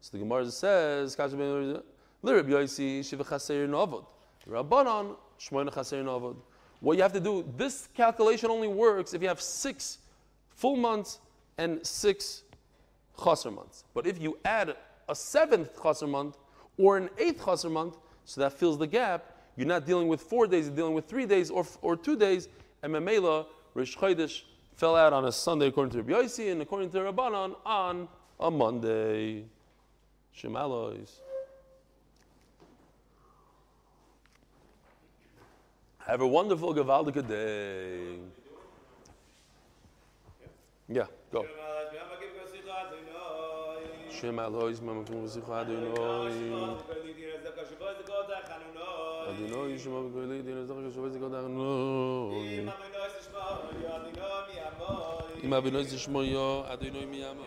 So 0.00 0.10
the 0.12 0.18
Gemara 0.18 0.50
says, 0.50 1.18
L'Rabbi 1.18 2.50
Yossi 2.50 3.08
shiva 3.08 3.24
chaser 3.24 3.66
novod. 3.66 4.04
Rabbanon 4.48 5.16
shmoyna 5.40 5.74
chaser 5.74 6.02
novod. 6.02 6.36
What 6.80 6.96
you 6.96 7.02
have 7.02 7.12
to 7.12 7.20
do, 7.20 7.44
this 7.56 7.88
calculation 7.94 8.50
only 8.50 8.68
works 8.68 9.14
if 9.14 9.22
you 9.22 9.28
have 9.28 9.40
six 9.40 9.98
full 10.50 10.76
months 10.76 11.18
and 11.58 11.84
six 11.86 12.44
chaser 13.22 13.50
months. 13.50 13.84
But 13.94 14.06
if 14.06 14.20
you 14.20 14.38
add 14.44 14.76
a 15.08 15.14
seventh 15.14 15.82
chaser 15.82 16.06
month 16.06 16.38
or 16.78 16.96
an 16.96 17.10
eighth 17.18 17.44
chaser 17.44 17.68
month, 17.68 17.96
so 18.24 18.40
that 18.40 18.52
fills 18.52 18.78
the 18.78 18.86
gap, 18.86 19.34
you're 19.56 19.66
not 19.66 19.84
dealing 19.84 20.08
with 20.08 20.20
four 20.20 20.46
days, 20.46 20.66
you're 20.66 20.76
dealing 20.76 20.94
with 20.94 21.06
three 21.06 21.26
days 21.26 21.50
or, 21.50 21.66
or 21.82 21.96
two 21.96 22.16
days, 22.16 22.48
and 22.82 22.92
Memela, 22.92 23.46
Rish 23.74 23.96
Chodesh, 23.96 24.42
fell 24.76 24.94
out 24.94 25.12
on 25.12 25.24
a 25.24 25.32
Sunday 25.32 25.66
according 25.66 25.90
to 25.92 26.02
Rabbi 26.02 26.22
Yossi, 26.22 26.52
and 26.52 26.62
according 26.62 26.90
to 26.90 26.98
Rabbanon, 26.98 27.56
on 27.66 28.08
a 28.38 28.50
Monday. 28.50 29.44
Shemalois. 30.36 31.10
Have 36.06 36.20
a 36.20 36.26
wonderful, 36.26 36.72
gewaldige 36.72 37.26
day. 37.26 38.18
Yeah, 40.88 41.06
go. 41.32 41.44
שמע 44.10 44.48
לאיז 44.48 44.80
מאמע 44.80 45.06
קומט 45.06 45.26
זי 45.26 45.40
קוה 45.40 45.64
דוי 45.64 45.76
נוי 45.76 46.32
אדי 49.28 49.50
נוי 49.50 49.78
שמע 49.78 50.00
בגולי 50.00 50.42
די 50.42 50.54
נזר 50.54 50.74
קש 50.74 50.94
שובז 50.94 51.16
גוד 51.16 51.34
אר 51.34 51.46
נוי 51.46 52.66
אימא 55.42 55.60
בי 55.60 55.70
נוי 55.70 55.84
שמע 55.84 56.24
יא 56.24 56.38
אדי 56.72 56.90
נוי 56.90 57.04
מי 57.04 57.24
אמא 57.30 57.44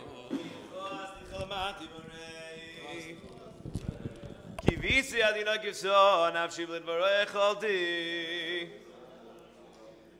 כי 4.66 4.76
ויסי 4.80 5.28
אדי 5.28 5.44
נוי 5.44 5.58
קיסו 5.58 6.28
נפשי 6.34 6.66
בלי 6.66 6.78
דברי 6.78 7.26
חלטי 7.26 7.66
אדי 7.66 8.68
נוי 8.68 8.81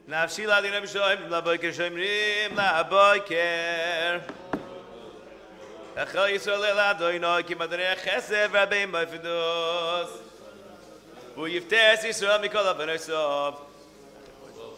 נפשי 0.09 0.47
לה 0.47 0.61
דינה 0.61 0.81
בשוים, 0.81 1.19
לבויקר 1.31 1.73
שאומרים 1.73 2.57
לבויקר. 2.57 4.19
אחר 5.95 6.27
ישראל 6.27 6.65
אל 6.65 6.79
אדוי 6.79 7.19
נוי, 7.19 7.45
כי 7.45 7.55
מדרי 7.55 7.89
החסב 7.89 8.51
רבים 8.53 8.93
בפדוס. 8.93 9.13
יפדוס. 9.15 10.19
הוא 11.35 11.49
יפתס 11.49 12.05
ישראל 12.05 12.43
מכל 12.43 12.59
אבנוי 12.59 12.99
סוף. 12.99 13.72